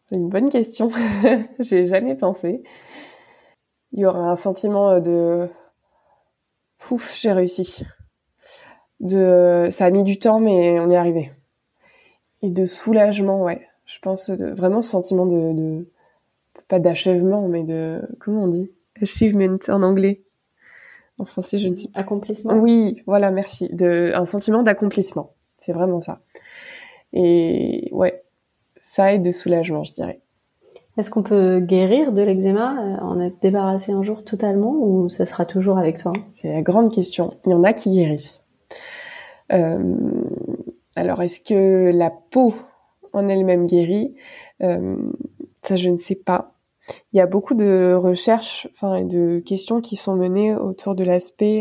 C'est 0.08 0.16
une 0.16 0.28
bonne 0.28 0.50
question. 0.50 0.90
J'ai 1.58 1.86
jamais 1.86 2.14
pensé. 2.14 2.62
Il 3.92 4.00
y 4.00 4.06
aurait 4.06 4.20
un 4.20 4.36
sentiment 4.36 5.00
de 5.00 5.48
Fouf, 6.80 7.14
j'ai 7.20 7.30
réussi. 7.30 7.84
De, 9.00 9.68
ça 9.70 9.84
a 9.84 9.90
mis 9.90 10.02
du 10.02 10.18
temps, 10.18 10.40
mais 10.40 10.80
on 10.80 10.90
y 10.90 10.94
est 10.94 10.96
arrivé. 10.96 11.30
Et 12.40 12.48
de 12.48 12.64
soulagement, 12.64 13.42
ouais. 13.42 13.68
Je 13.84 13.98
pense 14.00 14.30
de, 14.30 14.50
vraiment 14.54 14.80
ce 14.80 14.88
sentiment 14.88 15.26
de, 15.26 15.52
de 15.52 15.88
pas 16.68 16.78
d'achèvement, 16.78 17.48
mais 17.48 17.64
de, 17.64 18.00
comment 18.18 18.44
on 18.44 18.48
dit? 18.48 18.72
Achievement 19.00 19.58
en 19.68 19.82
anglais. 19.82 20.24
En 21.18 21.26
français, 21.26 21.58
je 21.58 21.68
ne 21.68 21.74
sais 21.74 21.88
pas. 21.88 22.00
Accomplissement. 22.00 22.54
Oui, 22.54 23.02
voilà, 23.06 23.30
merci. 23.30 23.68
De, 23.74 24.12
un 24.14 24.24
sentiment 24.24 24.62
d'accomplissement. 24.62 25.34
C'est 25.60 25.72
vraiment 25.72 26.00
ça. 26.00 26.20
Et 27.12 27.88
ouais, 27.92 28.22
ça 28.78 29.12
aide 29.12 29.22
de 29.22 29.30
soulagement, 29.30 29.84
je 29.84 29.92
dirais. 29.92 30.20
Est-ce 30.96 31.10
qu'on 31.10 31.22
peut 31.22 31.60
guérir 31.60 32.12
de 32.12 32.22
l'eczéma, 32.22 32.76
euh, 32.78 32.96
en 33.00 33.20
être 33.20 33.40
débarrassé 33.40 33.92
un 33.92 34.02
jour 34.02 34.24
totalement 34.24 34.72
ou 34.72 35.08
ça 35.08 35.24
sera 35.24 35.44
toujours 35.44 35.78
avec 35.78 35.98
toi? 35.98 36.12
C'est 36.32 36.52
la 36.52 36.62
grande 36.62 36.92
question. 36.92 37.34
Il 37.46 37.52
y 37.52 37.54
en 37.54 37.62
a 37.62 37.72
qui 37.72 37.92
guérissent. 37.92 38.42
Euh, 39.52 39.96
alors, 40.96 41.22
est-ce 41.22 41.40
que 41.40 41.90
la 41.94 42.10
peau 42.10 42.54
en 43.12 43.28
elle-même 43.28 43.66
guérit? 43.66 44.14
Euh, 44.62 44.96
Ça, 45.62 45.76
je 45.76 45.88
ne 45.90 45.96
sais 45.96 46.16
pas. 46.16 46.54
Il 47.12 47.18
y 47.18 47.20
a 47.20 47.26
beaucoup 47.26 47.54
de 47.54 47.94
recherches, 47.94 48.68
enfin, 48.72 48.96
et 48.96 49.04
de 49.04 49.38
questions 49.40 49.80
qui 49.80 49.96
sont 49.96 50.16
menées 50.16 50.56
autour 50.56 50.94
de 50.96 51.04
l'aspect 51.04 51.60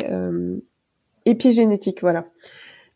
épigénétique, 1.26 2.02
voilà 2.02 2.26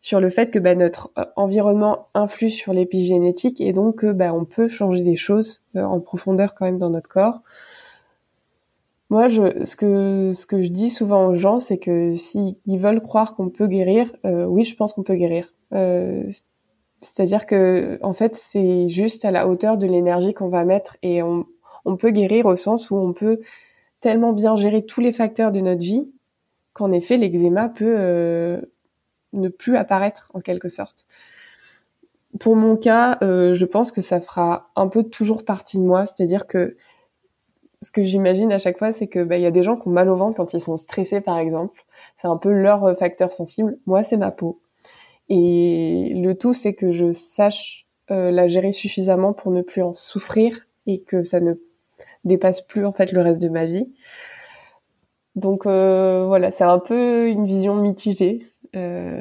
sur 0.04 0.20
le 0.20 0.28
fait 0.28 0.50
que 0.50 0.58
bah, 0.58 0.74
notre 0.74 1.10
euh, 1.16 1.24
environnement 1.34 2.08
influe 2.12 2.50
sur 2.50 2.74
l'épigénétique 2.74 3.62
et 3.62 3.72
donc 3.72 4.04
bah, 4.04 4.34
on 4.34 4.44
peut 4.44 4.68
changer 4.68 5.02
des 5.02 5.16
choses 5.16 5.62
euh, 5.76 5.82
en 5.82 5.98
profondeur 5.98 6.54
quand 6.54 6.66
même 6.66 6.76
dans 6.76 6.90
notre 6.90 7.08
corps. 7.08 7.40
Moi, 9.08 9.30
ce 9.30 9.76
que 9.76 10.32
que 10.46 10.62
je 10.62 10.68
dis 10.68 10.90
souvent 10.90 11.28
aux 11.28 11.34
gens, 11.34 11.58
c'est 11.58 11.78
que 11.78 12.12
s'ils 12.12 12.58
veulent 12.66 13.00
croire 13.00 13.34
qu'on 13.34 13.48
peut 13.48 13.66
guérir, 13.66 14.14
euh, 14.26 14.44
oui, 14.44 14.64
je 14.64 14.76
pense 14.76 14.92
qu'on 14.92 15.04
peut 15.04 15.14
guérir. 15.14 15.54
C'est-à-dire 17.00 17.46
que 17.46 17.98
en 18.02 18.12
fait, 18.12 18.36
c'est 18.36 18.90
juste 18.90 19.24
à 19.24 19.30
la 19.30 19.48
hauteur 19.48 19.78
de 19.78 19.86
l'énergie 19.86 20.34
qu'on 20.34 20.50
va 20.50 20.64
mettre 20.66 20.98
et 21.02 21.22
on, 21.22 21.46
on 21.86 21.96
peut 21.96 22.10
guérir 22.10 22.44
au 22.44 22.56
sens 22.56 22.90
où 22.90 22.96
on 22.96 23.14
peut 23.14 23.40
tellement 24.00 24.34
bien 24.34 24.54
gérer 24.54 24.84
tous 24.84 25.00
les 25.00 25.14
facteurs 25.14 25.50
de 25.50 25.60
notre 25.60 25.82
vie 25.82 26.12
qu'en 26.74 26.92
effet, 26.92 27.16
l'eczéma 27.16 27.70
peut 27.70 28.60
ne 29.34 29.48
plus 29.48 29.76
apparaître 29.76 30.30
en 30.34 30.40
quelque 30.40 30.68
sorte. 30.68 31.06
Pour 32.40 32.56
mon 32.56 32.76
cas, 32.76 33.18
euh, 33.22 33.54
je 33.54 33.64
pense 33.64 33.92
que 33.92 34.00
ça 34.00 34.20
fera 34.20 34.70
un 34.74 34.88
peu 34.88 35.04
toujours 35.04 35.44
partie 35.44 35.78
de 35.78 35.84
moi, 35.84 36.04
c'est-à-dire 36.04 36.46
que 36.46 36.76
ce 37.80 37.90
que 37.92 38.02
j'imagine 38.02 38.52
à 38.52 38.58
chaque 38.58 38.78
fois, 38.78 38.90
c'est 38.90 39.06
que 39.06 39.22
bah, 39.22 39.36
il 39.36 39.42
y 39.42 39.46
a 39.46 39.52
des 39.52 39.62
gens 39.62 39.76
qui 39.76 39.86
ont 39.88 39.92
mal 39.92 40.08
au 40.08 40.16
ventre 40.16 40.36
quand 40.36 40.52
ils 40.52 40.60
sont 40.60 40.76
stressés, 40.76 41.20
par 41.20 41.38
exemple. 41.38 41.84
C'est 42.16 42.26
un 42.26 42.36
peu 42.36 42.50
leur 42.50 42.84
euh, 42.84 42.94
facteur 42.94 43.32
sensible. 43.32 43.78
Moi, 43.86 44.02
c'est 44.02 44.16
ma 44.16 44.32
peau. 44.32 44.60
Et 45.28 46.12
le 46.14 46.34
tout, 46.34 46.54
c'est 46.54 46.74
que 46.74 46.92
je 46.92 47.12
sache 47.12 47.86
euh, 48.10 48.30
la 48.30 48.48
gérer 48.48 48.72
suffisamment 48.72 49.32
pour 49.32 49.52
ne 49.52 49.62
plus 49.62 49.82
en 49.82 49.92
souffrir 49.92 50.58
et 50.86 51.02
que 51.02 51.22
ça 51.22 51.40
ne 51.40 51.54
dépasse 52.24 52.62
plus 52.62 52.84
en 52.84 52.92
fait 52.92 53.12
le 53.12 53.20
reste 53.20 53.40
de 53.40 53.48
ma 53.48 53.64
vie. 53.64 53.92
Donc 55.36 55.64
voilà, 55.64 56.50
c'est 56.50 56.64
un 56.64 56.78
peu 56.78 57.28
une 57.28 57.44
vision 57.44 57.74
mitigée. 57.74 58.53
Euh, 58.76 59.20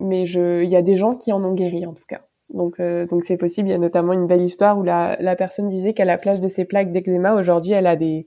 mais 0.00 0.24
il 0.24 0.68
y 0.68 0.76
a 0.76 0.82
des 0.82 0.96
gens 0.96 1.14
qui 1.14 1.32
en 1.32 1.42
ont 1.44 1.54
guéri 1.54 1.86
en 1.86 1.92
tout 1.92 2.04
cas. 2.06 2.22
Donc, 2.52 2.78
euh, 2.78 3.06
donc 3.06 3.24
c'est 3.24 3.36
possible. 3.36 3.68
Il 3.68 3.72
y 3.72 3.74
a 3.74 3.78
notamment 3.78 4.12
une 4.12 4.26
belle 4.26 4.42
histoire 4.42 4.78
où 4.78 4.82
la, 4.82 5.16
la 5.20 5.36
personne 5.36 5.68
disait 5.68 5.94
qu'à 5.94 6.04
la 6.04 6.18
place 6.18 6.40
de 6.40 6.48
ses 6.48 6.64
plaques 6.64 6.92
d'eczéma, 6.92 7.34
aujourd'hui, 7.34 7.72
elle 7.72 7.86
a 7.86 7.96
des 7.96 8.26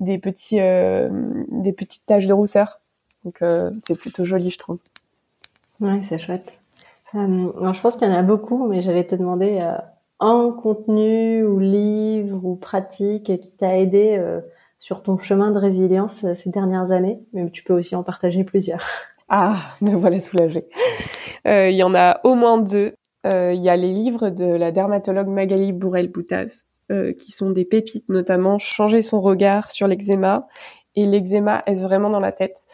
des 0.00 0.18
petits 0.18 0.60
euh, 0.60 1.08
des 1.50 1.72
petites 1.72 2.06
taches 2.06 2.26
de 2.26 2.32
rousseur. 2.32 2.80
Donc 3.24 3.42
c'est 3.78 3.98
plutôt 3.98 4.24
joli, 4.24 4.50
je 4.50 4.58
trouve. 4.58 4.78
Ouais, 5.80 6.00
c'est 6.02 6.18
chouette. 6.18 6.52
alors, 7.12 7.74
je 7.74 7.80
pense 7.80 7.96
qu'il 7.96 8.08
y 8.08 8.10
en 8.10 8.14
a 8.14 8.22
beaucoup, 8.22 8.66
mais 8.68 8.80
j'allais 8.80 9.04
te 9.04 9.16
demander 9.16 9.60
un 10.20 10.56
contenu 10.62 11.44
ou 11.44 11.58
livre 11.58 12.44
ou 12.44 12.54
pratique 12.54 13.24
qui 13.24 13.56
t'a 13.56 13.76
aidé 13.76 14.24
sur 14.78 15.02
ton 15.02 15.18
chemin 15.18 15.50
de 15.50 15.58
résilience 15.58 16.24
ces 16.32 16.50
dernières 16.50 16.92
années. 16.92 17.20
Mais 17.32 17.50
tu 17.50 17.64
peux 17.64 17.74
aussi 17.74 17.96
en 17.96 18.04
partager 18.04 18.44
plusieurs. 18.44 18.86
Ah, 19.28 19.76
me 19.82 19.94
voilà 19.94 20.20
soulagée. 20.20 20.66
Euh, 21.46 21.68
il 21.70 21.76
y 21.76 21.82
en 21.82 21.94
a 21.94 22.20
au 22.24 22.34
moins 22.34 22.58
deux. 22.58 22.94
Euh, 23.26 23.52
il 23.52 23.62
y 23.62 23.68
a 23.68 23.76
les 23.76 23.92
livres 23.92 24.30
de 24.30 24.46
la 24.46 24.72
dermatologue 24.72 25.28
Magali 25.28 25.72
Bourrel-Boutaz, 25.72 26.64
euh, 26.90 27.12
qui 27.12 27.32
sont 27.32 27.50
des 27.50 27.64
pépites, 27.64 28.08
notamment 28.08 28.58
Changer 28.58 29.02
son 29.02 29.20
regard 29.20 29.70
sur 29.70 29.86
l'eczéma. 29.86 30.46
Et 30.94 31.04
l'eczéma 31.04 31.62
est 31.66 31.82
vraiment 31.82 32.10
dans 32.10 32.20
la 32.20 32.32
tête? 32.32 32.64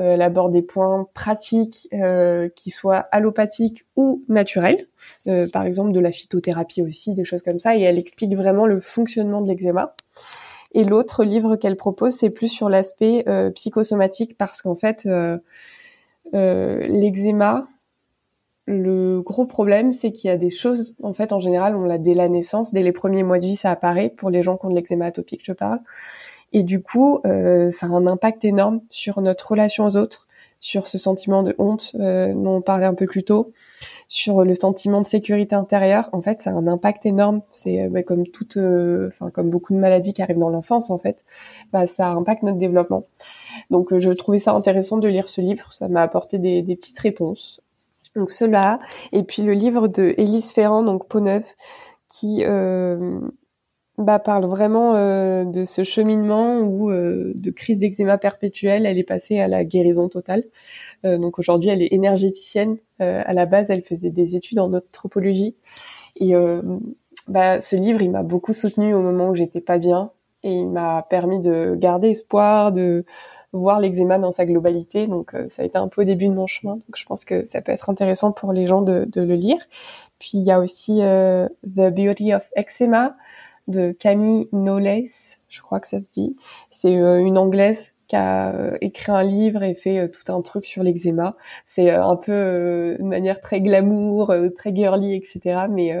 elle 0.00 0.22
aborde 0.22 0.52
des 0.52 0.62
points 0.62 1.08
pratiques, 1.12 1.88
qui 2.54 2.70
soient 2.70 3.08
allopathiques 3.10 3.84
ou 3.96 4.24
naturels. 4.28 4.86
par 5.52 5.64
exemple, 5.64 5.90
de 5.90 5.98
la 5.98 6.12
phytothérapie 6.12 6.82
aussi, 6.82 7.14
des 7.14 7.24
choses 7.24 7.42
comme 7.42 7.58
ça. 7.58 7.76
Et 7.76 7.80
elle 7.80 7.98
explique 7.98 8.32
vraiment 8.36 8.64
le 8.64 8.78
fonctionnement 8.78 9.40
de 9.40 9.48
l'eczéma. 9.48 9.96
Et 10.70 10.84
l'autre 10.84 11.24
livre 11.24 11.56
qu'elle 11.56 11.74
propose, 11.74 12.12
c'est 12.12 12.30
plus 12.30 12.46
sur 12.46 12.68
l'aspect 12.68 13.24
psychosomatique 13.56 14.38
parce 14.38 14.62
qu'en 14.62 14.76
fait, 14.76 15.08
euh, 16.34 16.86
l'eczéma, 16.86 17.68
le 18.66 19.22
gros 19.22 19.46
problème, 19.46 19.92
c'est 19.92 20.12
qu'il 20.12 20.28
y 20.28 20.30
a 20.30 20.36
des 20.36 20.50
choses, 20.50 20.94
en 21.02 21.12
fait, 21.12 21.32
en 21.32 21.40
général, 21.40 21.74
on 21.74 21.84
l'a 21.84 21.96
dès 21.96 22.14
la 22.14 22.28
naissance, 22.28 22.72
dès 22.72 22.82
les 22.82 22.92
premiers 22.92 23.22
mois 23.22 23.38
de 23.38 23.46
vie, 23.46 23.56
ça 23.56 23.70
apparaît 23.70 24.10
pour 24.10 24.28
les 24.28 24.42
gens 24.42 24.58
qui 24.58 24.66
ont 24.66 24.70
de 24.70 24.74
l'eczéma 24.74 25.06
atopique, 25.06 25.40
je 25.42 25.52
parle. 25.52 25.80
Et 26.52 26.62
du 26.62 26.82
coup, 26.82 27.20
euh, 27.24 27.70
ça 27.70 27.86
a 27.86 27.90
un 27.90 28.06
impact 28.06 28.44
énorme 28.44 28.80
sur 28.90 29.20
notre 29.20 29.50
relation 29.50 29.86
aux 29.86 29.96
autres, 29.96 30.26
sur 30.60 30.86
ce 30.86 30.98
sentiment 30.98 31.42
de 31.42 31.54
honte 31.58 31.92
euh, 31.98 32.32
dont 32.34 32.56
on 32.56 32.60
parlait 32.60 32.86
un 32.86 32.94
peu 32.94 33.06
plus 33.06 33.24
tôt, 33.24 33.52
sur 34.08 34.42
le 34.42 34.54
sentiment 34.54 35.00
de 35.00 35.06
sécurité 35.06 35.54
intérieure. 35.54 36.08
En 36.12 36.22
fait, 36.22 36.40
ça 36.40 36.50
a 36.50 36.54
un 36.54 36.66
impact 36.66 37.06
énorme. 37.06 37.42
C'est 37.52 37.82
euh, 37.82 37.88
bah, 37.90 38.02
comme 38.02 38.26
toute, 38.26 38.56
euh, 38.56 39.08
enfin 39.08 39.30
comme 39.30 39.50
beaucoup 39.50 39.74
de 39.74 39.78
maladies 39.78 40.14
qui 40.14 40.22
arrivent 40.22 40.38
dans 40.38 40.50
l'enfance, 40.50 40.90
en 40.90 40.98
fait, 40.98 41.24
bah, 41.72 41.86
ça 41.86 42.08
impacte 42.08 42.42
notre 42.42 42.58
développement. 42.58 43.04
Donc, 43.70 43.96
je 43.96 44.10
trouvais 44.10 44.38
ça 44.38 44.52
intéressant 44.54 44.96
de 44.96 45.08
lire 45.08 45.28
ce 45.28 45.40
livre. 45.40 45.72
Ça 45.72 45.88
m'a 45.88 46.02
apporté 46.02 46.38
des, 46.38 46.62
des 46.62 46.76
petites 46.76 46.98
réponses. 46.98 47.60
Donc 48.16 48.30
cela, 48.30 48.78
et 49.12 49.22
puis 49.22 49.42
le 49.42 49.52
livre 49.52 49.86
de 49.86 50.14
Élise 50.16 50.52
Ferrand, 50.52 50.82
donc 50.82 51.06
Peau 51.06 51.20
neuve, 51.20 51.44
qui 52.08 52.42
euh, 52.44 53.20
bah, 53.98 54.20
parle 54.20 54.46
vraiment 54.46 54.94
euh, 54.94 55.44
de 55.44 55.64
ce 55.64 55.82
cheminement 55.82 56.60
où 56.60 56.88
euh, 56.88 57.32
de 57.34 57.50
crise 57.50 57.78
d'eczéma 57.78 58.16
perpétuelle, 58.16 58.86
elle 58.86 58.96
est 58.96 59.04
passée 59.04 59.40
à 59.40 59.48
la 59.48 59.64
guérison 59.64 60.08
totale. 60.08 60.44
Euh, 61.04 61.18
donc 61.18 61.40
aujourd'hui, 61.40 61.70
elle 61.70 61.82
est 61.82 61.92
énergéticienne. 61.92 62.78
à 63.00 63.32
la 63.32 63.46
base, 63.46 63.70
elle 63.70 63.82
faisait 63.82 64.10
des 64.10 64.36
études 64.36 64.60
en 64.60 64.72
anthropologie. 64.72 65.56
Et 66.16 66.34
bah, 67.28 67.60
ce 67.60 67.76
livre, 67.76 68.02
il 68.02 68.10
m'a 68.10 68.24
beaucoup 68.24 68.52
soutenue 68.52 68.94
au 68.94 69.00
moment 69.00 69.28
où 69.28 69.34
j'étais 69.36 69.60
pas 69.60 69.78
bien, 69.78 70.10
et 70.42 70.52
il 70.52 70.66
m'a 70.66 71.06
permis 71.08 71.38
de 71.38 71.76
garder 71.76 72.08
espoir, 72.10 72.72
de 72.72 73.04
voir 73.52 73.78
l'eczéma 73.78 74.18
dans 74.18 74.32
sa 74.32 74.46
globalité. 74.46 75.06
Donc 75.06 75.32
ça 75.48 75.62
a 75.62 75.64
été 75.64 75.78
un 75.78 75.86
peu 75.86 76.02
au 76.02 76.04
début 76.04 76.26
de 76.26 76.34
mon 76.34 76.48
chemin. 76.48 76.74
Donc 76.74 76.96
je 76.96 77.04
pense 77.04 77.24
que 77.24 77.44
ça 77.44 77.60
peut 77.60 77.70
être 77.70 77.88
intéressant 77.88 78.32
pour 78.32 78.52
les 78.52 78.66
gens 78.66 78.82
de, 78.82 79.04
de 79.06 79.20
le 79.20 79.34
lire. 79.34 79.60
Puis 80.18 80.30
il 80.34 80.42
y 80.42 80.50
a 80.50 80.58
aussi 80.58 80.98
The 80.98 81.94
Beauty 81.94 82.34
of 82.34 82.50
Eczema 82.56 83.16
de 83.68 83.92
Camille 83.92 84.48
Knowles, 84.52 85.06
je 85.48 85.62
crois 85.62 85.80
que 85.80 85.86
ça 85.86 86.00
se 86.00 86.10
dit. 86.10 86.36
C'est 86.70 86.96
euh, 86.96 87.18
une 87.18 87.38
anglaise 87.38 87.94
qui 88.08 88.16
a 88.16 88.76
écrit 88.80 89.12
un 89.12 89.22
livre 89.22 89.62
et 89.62 89.74
fait 89.74 90.10
tout 90.10 90.32
un 90.32 90.40
truc 90.40 90.64
sur 90.64 90.82
l'eczéma. 90.82 91.36
C'est 91.66 91.90
un 91.90 92.16
peu 92.16 92.96
de 92.98 93.04
manière 93.04 93.40
très 93.42 93.60
glamour, 93.60 94.34
très 94.56 94.74
girly, 94.74 95.14
etc. 95.14 95.66
Mais 95.68 95.94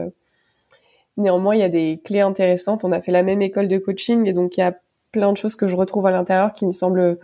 néanmoins, 1.18 1.54
il 1.54 1.58
y 1.58 1.64
a 1.64 1.68
des 1.68 2.00
clés 2.02 2.22
intéressantes. 2.22 2.82
On 2.82 2.92
a 2.92 3.02
fait 3.02 3.12
la 3.12 3.22
même 3.22 3.42
école 3.42 3.68
de 3.68 3.76
coaching 3.76 4.26
et 4.26 4.32
donc 4.32 4.56
il 4.56 4.60
y 4.60 4.62
a 4.62 4.74
plein 5.12 5.30
de 5.32 5.36
choses 5.36 5.54
que 5.54 5.68
je 5.68 5.76
retrouve 5.76 6.06
à 6.06 6.10
l'intérieur 6.10 6.54
qui 6.54 6.64
me 6.64 6.72
semblent 6.72 7.18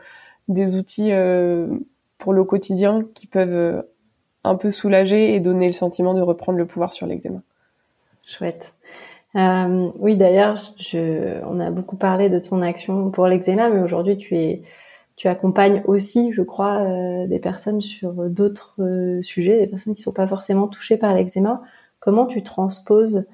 des 0.49 0.77
outils 0.77 1.13
pour 2.19 2.35
le 2.35 2.45
quotidien 2.45 3.07
qui 3.15 3.27
peuvent 3.27 3.85
un 4.45 4.57
peu 4.57 4.71
soulager 4.71 5.35
et 5.35 5.41
donner 5.41 5.67
le 5.67 5.73
sentiment 5.73 6.13
de 6.13 6.21
reprendre 6.21 6.59
le 6.59 6.67
pouvoir 6.67 6.93
sur 6.93 7.07
l'eczéma. 7.07 7.41
Chouette. 8.27 8.75
Euh, 9.37 9.91
oui, 9.99 10.17
d'ailleurs, 10.17 10.57
on 10.95 11.61
a 11.61 11.71
beaucoup 11.71 11.97
parlé 11.97 12.29
de 12.29 12.39
ton 12.39 12.63
action 12.63 13.11
pour 13.11 13.27
l'eczéma, 13.27 13.69
mais 13.69 13.81
aujourd'hui, 13.83 14.17
tu 14.17 14.37
es, 14.37 14.63
tu 15.17 15.29
accompagnes 15.29 15.83
aussi, 15.87 16.33
je 16.33 16.43
crois, 16.43 16.83
euh, 16.83 17.27
des 17.27 17.41
personnes 17.41 17.81
sur 17.81 18.13
d'autres 18.31 18.77
euh, 18.81 19.23
sujets, 19.23 19.59
des 19.59 19.67
personnes 19.67 19.95
qui 19.95 20.03
sont 20.03 20.13
pas 20.13 20.27
forcément 20.27 20.69
touchées 20.69 20.97
par 20.97 21.15
l'eczéma. 21.15 21.63
Comment 22.01 22.27
tu 22.27 22.43
transposes 22.43 23.25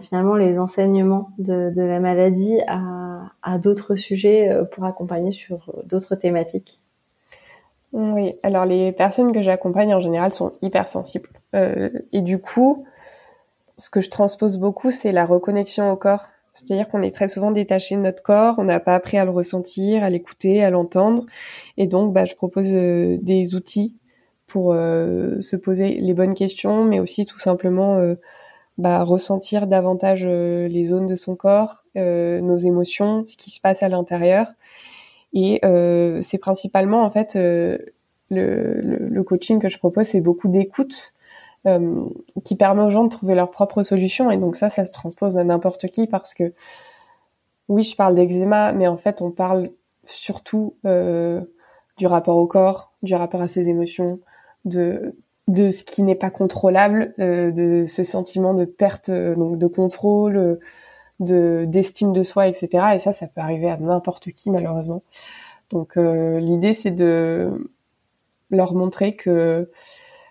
finalement 0.00 0.34
les 0.34 0.58
enseignements 0.58 1.28
de, 1.36 1.70
la 1.76 2.00
maladie 2.00 2.58
à, 2.68 3.20
à 3.42 3.58
d'autres 3.58 3.96
sujets 3.96 4.50
pour 4.70 4.84
accompagner 4.84 5.30
sur 5.30 5.74
d'autres 5.84 6.14
thématiques? 6.14 6.80
Oui, 7.92 8.36
alors 8.42 8.64
les 8.64 8.92
personnes 8.92 9.30
que 9.30 9.42
j'accompagne 9.42 9.94
en 9.94 10.00
général 10.00 10.32
sont 10.32 10.54
hypersensibles. 10.62 11.28
et 11.52 12.22
du 12.22 12.38
coup, 12.38 12.86
ce 13.78 13.90
que 13.90 14.00
je 14.00 14.10
transpose 14.10 14.58
beaucoup, 14.58 14.90
c'est 14.90 15.12
la 15.12 15.24
reconnexion 15.24 15.90
au 15.90 15.96
corps. 15.96 16.28
C'est-à-dire 16.52 16.88
qu'on 16.88 17.02
est 17.02 17.14
très 17.14 17.28
souvent 17.28 17.52
détaché 17.52 17.94
de 17.94 18.00
notre 18.00 18.22
corps, 18.22 18.56
on 18.58 18.64
n'a 18.64 18.80
pas 18.80 18.96
appris 18.96 19.16
à 19.16 19.24
le 19.24 19.30
ressentir, 19.30 20.02
à 20.02 20.10
l'écouter, 20.10 20.64
à 20.64 20.70
l'entendre. 20.70 21.24
Et 21.76 21.86
donc, 21.86 22.12
bah, 22.12 22.24
je 22.24 22.34
propose 22.34 22.74
euh, 22.74 23.16
des 23.22 23.54
outils 23.54 23.94
pour 24.48 24.72
euh, 24.72 25.40
se 25.40 25.54
poser 25.54 26.00
les 26.00 26.14
bonnes 26.14 26.34
questions, 26.34 26.84
mais 26.84 26.98
aussi 26.98 27.24
tout 27.24 27.38
simplement 27.38 27.96
euh, 27.98 28.16
bah, 28.78 29.04
ressentir 29.04 29.68
davantage 29.68 30.24
les 30.24 30.84
zones 30.84 31.06
de 31.06 31.14
son 31.14 31.36
corps, 31.36 31.84
nos 31.94 32.56
émotions, 32.56 33.24
ce 33.26 33.36
qui 33.36 33.50
se 33.50 33.60
passe 33.60 33.82
à 33.82 33.88
l'intérieur. 33.88 34.48
Et 35.32 35.60
c'est 36.22 36.38
principalement 36.38 37.02
en 37.02 37.10
fait 37.10 37.34
le, 37.34 37.92
le, 38.30 39.22
coaching 39.24 39.58
que 39.58 39.68
je 39.68 39.78
propose, 39.78 40.06
c'est 40.06 40.20
beaucoup 40.20 40.48
d'écoute 40.48 41.12
euh, 41.66 42.06
qui 42.44 42.54
permet 42.54 42.82
aux 42.82 42.90
gens 42.90 43.02
de 43.02 43.08
trouver 43.08 43.34
leur 43.34 43.50
propre 43.50 43.82
solution. 43.82 44.30
Et 44.30 44.36
donc 44.36 44.54
ça, 44.54 44.68
ça 44.68 44.84
se 44.84 44.92
transpose 44.92 45.38
à 45.38 45.44
n'importe 45.44 45.88
qui 45.88 46.06
parce 46.06 46.32
que 46.32 46.52
oui, 47.68 47.82
je 47.82 47.96
parle 47.96 48.14
d'eczéma, 48.14 48.72
mais 48.72 48.86
en 48.86 48.96
fait, 48.96 49.20
on 49.20 49.30
parle 49.30 49.70
surtout 50.06 50.76
euh, 50.86 51.40
du 51.96 52.06
rapport 52.06 52.36
au 52.36 52.46
corps, 52.46 52.92
du 53.02 53.14
rapport 53.14 53.42
à 53.42 53.48
ses 53.48 53.68
émotions, 53.68 54.20
de 54.64 55.14
de 55.48 55.70
ce 55.70 55.82
qui 55.82 56.02
n'est 56.02 56.14
pas 56.14 56.30
contrôlable, 56.30 57.14
euh, 57.18 57.50
de 57.50 57.84
ce 57.86 58.02
sentiment 58.02 58.52
de 58.54 58.66
perte 58.66 59.10
donc 59.10 59.58
de 59.58 59.66
contrôle, 59.66 60.60
de 61.18 61.64
d'estime 61.66 62.12
de 62.12 62.22
soi, 62.22 62.46
etc. 62.46 62.68
Et 62.94 62.98
ça, 63.00 63.12
ça 63.12 63.26
peut 63.26 63.40
arriver 63.40 63.68
à 63.68 63.76
n'importe 63.78 64.30
qui 64.30 64.50
malheureusement. 64.50 65.02
Donc 65.70 65.96
l'idée, 65.96 66.72
c'est 66.72 66.92
de 66.92 67.68
leur 68.50 68.74
montrer 68.74 69.14
que 69.14 69.70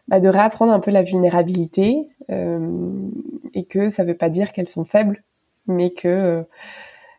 bah, 0.08 0.20
de 0.20 0.30
réapprendre 0.30 0.72
un 0.72 0.80
peu 0.80 0.92
la 0.92 1.04
vulnérabilité 1.04 2.08
euh, 2.30 3.10
et 3.54 3.66
que 3.66 3.90
ça 3.90 4.04
ne 4.04 4.10
veut 4.10 4.18
pas 4.18 4.30
dire 4.30 4.54
qu'elles 4.54 4.68
sont 4.68 4.86
faibles, 4.86 5.24
mais 5.68 5.92
que 5.92 6.08
euh, 6.08 6.44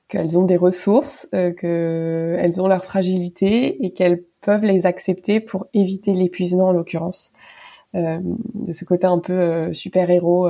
qu'elles 0.08 0.38
ont 0.38 0.44
des 0.44 0.56
ressources, 0.56 1.28
euh, 1.34 1.52
qu'elles 1.52 2.62
ont 2.62 2.66
leur 2.66 2.84
fragilité 2.84 3.84
et 3.84 3.92
qu'elles 3.92 4.22
peuvent 4.40 4.64
les 4.64 4.86
accepter 4.86 5.40
pour 5.40 5.66
éviter 5.74 6.14
l'épuisement 6.14 6.68
en 6.68 6.72
l'occurrence. 6.72 7.32
De 7.94 8.72
ce 8.72 8.84
côté 8.84 9.06
un 9.06 9.18
peu 9.18 9.32
euh, 9.32 9.72
super 9.72 10.10
héros 10.10 10.48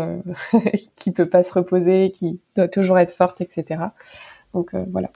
qui 0.97 1.13
peut 1.13 1.29
pas 1.29 1.43
se 1.43 1.55
reposer, 1.55 2.11
qui 2.11 2.41
doit 2.57 2.69
toujours 2.69 2.99
être 2.99 3.13
forte, 3.13 3.41
etc. 3.41 3.81
Donc 4.55 4.75
voilà. 4.91 5.11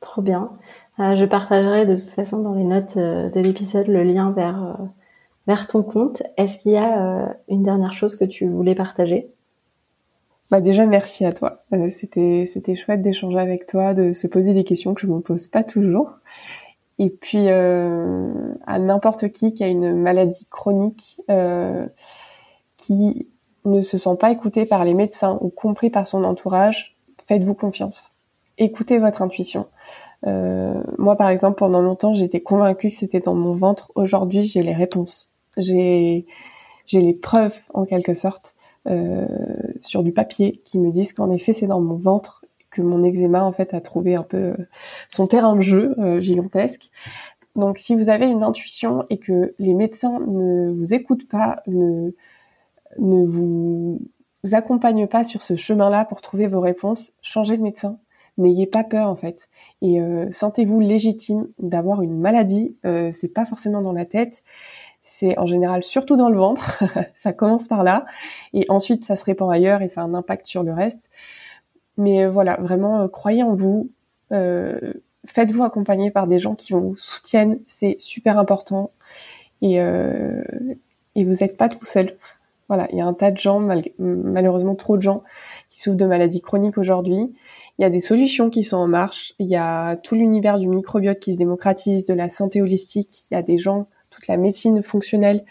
Trop 0.00 0.22
bien. 0.22 0.50
je 0.98 1.24
partagerai 1.24 1.86
de 1.86 1.94
toute 1.94 2.08
façon 2.08 2.40
dans 2.40 2.54
les 2.54 2.64
notes 2.64 2.96
de 2.96 3.40
l'épisode 3.40 3.86
le 3.86 4.02
lien 4.02 4.32
vers 4.32 4.78
vers 5.48 5.66
ton 5.66 5.82
compte. 5.82 6.22
Est-ce 6.36 6.58
qu'il 6.60 6.72
y 6.72 6.76
a 6.76 7.24
euh, 7.24 7.26
une 7.48 7.62
dernière 7.62 7.94
chose 7.94 8.14
que 8.14 8.26
tu 8.26 8.46
voulais 8.46 8.76
partager? 8.76 9.32
Bah 10.50 10.60
déjà 10.60 10.86
merci 10.86 11.24
à 11.24 11.32
toi. 11.32 11.64
Euh, 11.72 11.88
c'était 11.90 12.44
c'était 12.46 12.76
chouette 12.76 13.02
d'échanger 13.02 13.38
avec 13.38 13.66
toi, 13.66 13.94
de 13.94 14.12
se 14.12 14.26
poser 14.26 14.52
des 14.52 14.64
questions 14.64 14.94
que 14.94 15.00
je 15.00 15.06
me 15.06 15.20
pose 15.20 15.46
pas 15.46 15.64
toujours. 15.64 16.18
Et 16.98 17.10
puis 17.10 17.48
euh, 17.48 18.54
à 18.66 18.78
n'importe 18.78 19.30
qui 19.30 19.54
qui 19.54 19.64
a 19.64 19.68
une 19.68 19.96
maladie 19.96 20.46
chronique, 20.50 21.20
qui 22.76 23.26
ne 23.64 23.80
se 23.80 23.96
sent 23.96 24.16
pas 24.20 24.30
écouté 24.30 24.66
par 24.66 24.84
les 24.84 24.94
médecins 24.94 25.38
ou 25.40 25.48
compris 25.48 25.90
par 25.90 26.06
son 26.06 26.24
entourage, 26.24 26.96
faites-vous 27.26 27.54
confiance. 27.54 28.12
Écoutez 28.58 28.98
votre 28.98 29.22
intuition. 29.22 29.66
moi, 30.24 31.16
par 31.16 31.30
exemple, 31.30 31.56
pendant 31.56 31.80
longtemps, 31.80 32.12
j'étais 32.12 32.40
convaincue 32.40 32.90
que 32.90 32.96
c'était 32.96 33.20
dans 33.20 33.34
mon 33.34 33.52
ventre. 33.52 33.92
Aujourd'hui, 33.94 34.44
j'ai 34.44 34.62
les 34.62 34.74
réponses 34.74 35.30
j'ai 35.58 36.26
j'ai 36.88 37.02
les 37.02 37.12
preuves 37.12 37.60
en 37.74 37.84
quelque 37.84 38.14
sorte 38.14 38.56
euh, 38.88 39.26
sur 39.82 40.02
du 40.02 40.12
papier 40.12 40.62
qui 40.64 40.78
me 40.78 40.90
disent 40.90 41.12
qu'en 41.12 41.30
effet 41.30 41.52
c'est 41.52 41.66
dans 41.66 41.80
mon 41.80 41.96
ventre 41.96 42.46
que 42.70 42.80
mon 42.80 43.04
eczéma 43.04 43.44
en 43.44 43.52
fait 43.52 43.74
a 43.74 43.82
trouvé 43.82 44.14
un 44.14 44.22
peu 44.22 44.38
euh, 44.38 44.56
son 45.08 45.26
terrain 45.26 45.54
de 45.54 45.60
jeu 45.60 45.94
euh, 45.98 46.20
gigantesque. 46.20 46.90
Donc 47.56 47.76
si 47.76 47.94
vous 47.94 48.08
avez 48.08 48.26
une 48.26 48.42
intuition 48.42 49.04
et 49.10 49.18
que 49.18 49.54
les 49.58 49.74
médecins 49.74 50.20
ne 50.26 50.70
vous 50.72 50.94
écoutent 50.94 51.28
pas, 51.28 51.62
ne 51.66 52.12
ne 52.98 53.26
vous 53.26 54.00
accompagnent 54.52 55.06
pas 55.06 55.22
sur 55.22 55.42
ce 55.42 55.56
chemin-là 55.56 56.06
pour 56.06 56.22
trouver 56.22 56.46
vos 56.46 56.60
réponses, 56.60 57.12
changez 57.20 57.58
de 57.58 57.62
médecin. 57.62 57.98
N'ayez 58.38 58.66
pas 58.66 58.84
peur 58.84 59.08
en 59.08 59.16
fait 59.16 59.48
et 59.82 59.98
sentez-vous 60.30 60.78
légitime 60.80 61.48
d'avoir 61.58 62.02
une 62.02 62.16
maladie. 62.18 62.76
C'est 62.84 63.34
pas 63.34 63.44
forcément 63.44 63.82
dans 63.82 63.92
la 63.92 64.06
tête 64.06 64.44
c'est 65.08 65.38
en 65.38 65.46
général 65.46 65.82
surtout 65.82 66.16
dans 66.16 66.28
le 66.28 66.36
ventre. 66.36 66.84
ça 67.14 67.32
commence 67.32 67.66
par 67.66 67.82
là 67.82 68.04
et 68.52 68.66
ensuite 68.68 69.04
ça 69.04 69.16
se 69.16 69.24
répand 69.24 69.50
ailleurs 69.50 69.80
et 69.80 69.88
ça 69.88 70.02
a 70.02 70.04
un 70.04 70.12
impact 70.12 70.46
sur 70.46 70.62
le 70.62 70.72
reste. 70.72 71.10
Mais 71.96 72.24
euh, 72.24 72.30
voilà, 72.30 72.56
vraiment 72.60 73.00
euh, 73.00 73.08
croyez 73.08 73.42
en 73.42 73.54
vous. 73.54 73.90
Euh, 74.32 74.92
faites-vous 75.26 75.64
accompagner 75.64 76.10
par 76.10 76.26
des 76.26 76.38
gens 76.38 76.54
qui 76.54 76.74
vous 76.74 76.94
soutiennent, 76.96 77.58
c'est 77.66 77.96
super 77.98 78.38
important. 78.38 78.90
Et, 79.62 79.78
et 79.78 81.24
vous 81.24 81.32
n'êtes 81.40 81.56
pas 81.56 81.68
tout 81.68 81.84
seul. 81.84 82.16
Voilà, 82.68 82.86
il 82.92 82.98
y 82.98 83.00
a 83.00 83.06
un 83.06 83.12
tas 83.12 83.32
de 83.32 83.38
gens, 83.38 83.58
malheureusement 83.98 84.76
trop 84.76 84.96
de 84.96 85.02
gens, 85.02 85.24
qui 85.66 85.80
souffrent 85.80 85.96
de 85.96 86.04
maladies 86.04 86.40
chroniques 86.40 86.78
aujourd'hui. 86.78 87.34
Il 87.78 87.82
y 87.82 87.84
a 87.84 87.90
des 87.90 87.98
solutions 87.98 88.50
qui 88.50 88.62
sont 88.62 88.76
en 88.76 88.86
marche. 88.86 89.34
Il 89.40 89.48
y 89.48 89.56
a 89.56 89.96
tout 89.96 90.14
l'univers 90.14 90.58
du 90.58 90.68
microbiote 90.68 91.18
qui 91.18 91.32
se 91.32 91.38
démocratise, 91.38 92.04
de 92.04 92.14
la 92.14 92.28
santé 92.28 92.62
holistique. 92.62 93.26
Il 93.30 93.34
y 93.34 93.36
a 93.36 93.42
des 93.42 93.58
gens 93.58 93.88
toute 94.10 94.26
la 94.28 94.36
médecine 94.36 94.82
fonctionnelle 94.82 95.44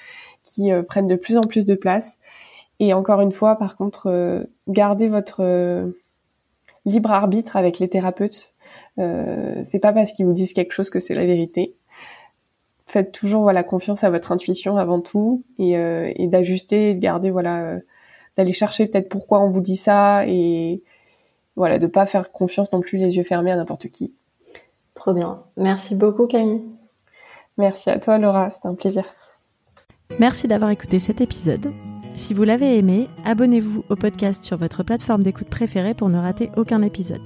qui 0.44 0.72
euh, 0.72 0.84
prennent 0.84 1.08
de 1.08 1.16
plus 1.16 1.38
en 1.38 1.42
plus 1.42 1.66
de 1.66 1.76
place. 1.76 2.18
Et 2.80 2.94
encore 2.94 3.22
une 3.22 3.32
fois, 3.32 3.56
par 3.56 3.76
contre, 3.76 4.08
euh, 4.08 4.44
gardez 4.68 5.10
votre 5.10 5.42
euh, 5.42 5.92
libre 6.86 7.12
arbitre 7.12 7.56
avec 7.56 7.80
les 7.80 7.90
thérapeutes. 7.90 8.54
c'est 8.98 9.80
pas 9.82 9.94
parce 9.94 10.12
qu'ils 10.12 10.26
vous 10.26 10.34
disent 10.34 10.54
quelque 10.54 10.72
chose 10.72 10.90
que 10.90 11.00
c'est 11.00 11.14
la 11.14 11.26
vérité. 11.26 11.76
Faites 12.86 13.12
toujours 13.12 13.42
voilà 13.42 13.64
confiance 13.64 14.04
à 14.04 14.10
votre 14.10 14.32
intuition 14.32 14.78
avant 14.78 15.02
tout 15.02 15.44
et, 15.60 15.74
et 15.74 16.28
d'ajuster, 16.28 16.94
de 16.94 17.00
garder 17.00 17.30
voilà, 17.30 17.80
d'aller 18.38 18.54
chercher 18.54 18.88
peut-être 18.88 19.10
pourquoi 19.10 19.42
on 19.42 19.50
vous 19.50 19.60
dit 19.60 19.76
ça 19.76 20.26
et 20.26 20.82
voilà 21.58 21.80
de 21.80 21.88
pas 21.88 22.06
faire 22.06 22.32
confiance 22.32 22.72
non 22.72 22.80
plus 22.80 22.98
les 22.98 23.18
yeux 23.18 23.24
fermés 23.24 23.52
à 23.52 23.58
n'importe 23.58 23.90
qui. 23.90 24.14
Trop 24.94 25.14
bien. 25.14 25.44
Merci 25.58 25.96
beaucoup 25.96 26.26
Camille. 26.26 26.62
Merci 27.58 27.90
à 27.90 28.00
toi 28.00 28.18
Laura, 28.18 28.50
c'était 28.50 28.68
un 28.68 28.76
plaisir. 28.76 29.04
Merci 30.20 30.48
d'avoir 30.48 30.72
écouté 30.72 31.00
cet 31.00 31.22
épisode. 31.22 31.72
Si 32.16 32.34
vous 32.34 32.44
l'avez 32.44 32.78
aimé, 32.78 33.08
abonnez-vous 33.26 33.84
au 33.90 33.96
podcast 33.96 34.44
sur 34.44 34.58
votre 34.58 34.84
plateforme 34.84 35.24
d'écoute 35.24 35.50
préférée 35.50 35.94
pour 35.94 36.10
ne 36.10 36.18
rater 36.18 36.50
aucun 36.58 36.82
épisode. 36.82 37.22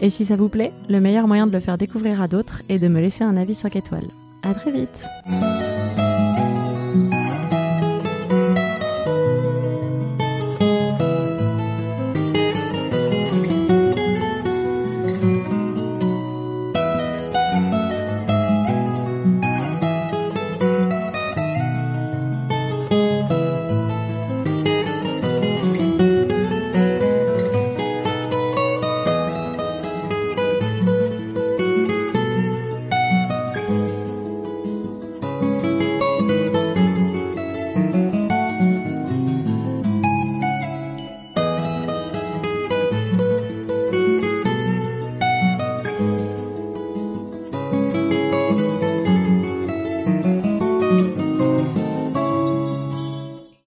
Et 0.00 0.10
si 0.10 0.24
ça 0.24 0.36
vous 0.36 0.48
plaît, 0.48 0.72
le 0.88 1.00
meilleur 1.00 1.26
moyen 1.26 1.46
de 1.46 1.52
le 1.52 1.60
faire 1.60 1.78
découvrir 1.78 2.20
à 2.20 2.28
d'autres 2.28 2.62
est 2.68 2.78
de 2.78 2.88
me 2.88 3.00
laisser 3.00 3.24
un 3.24 3.36
avis 3.36 3.54
5 3.54 3.76
étoiles. 3.76 4.08
À 4.42 4.54
très 4.54 4.72
vite! 4.72 5.06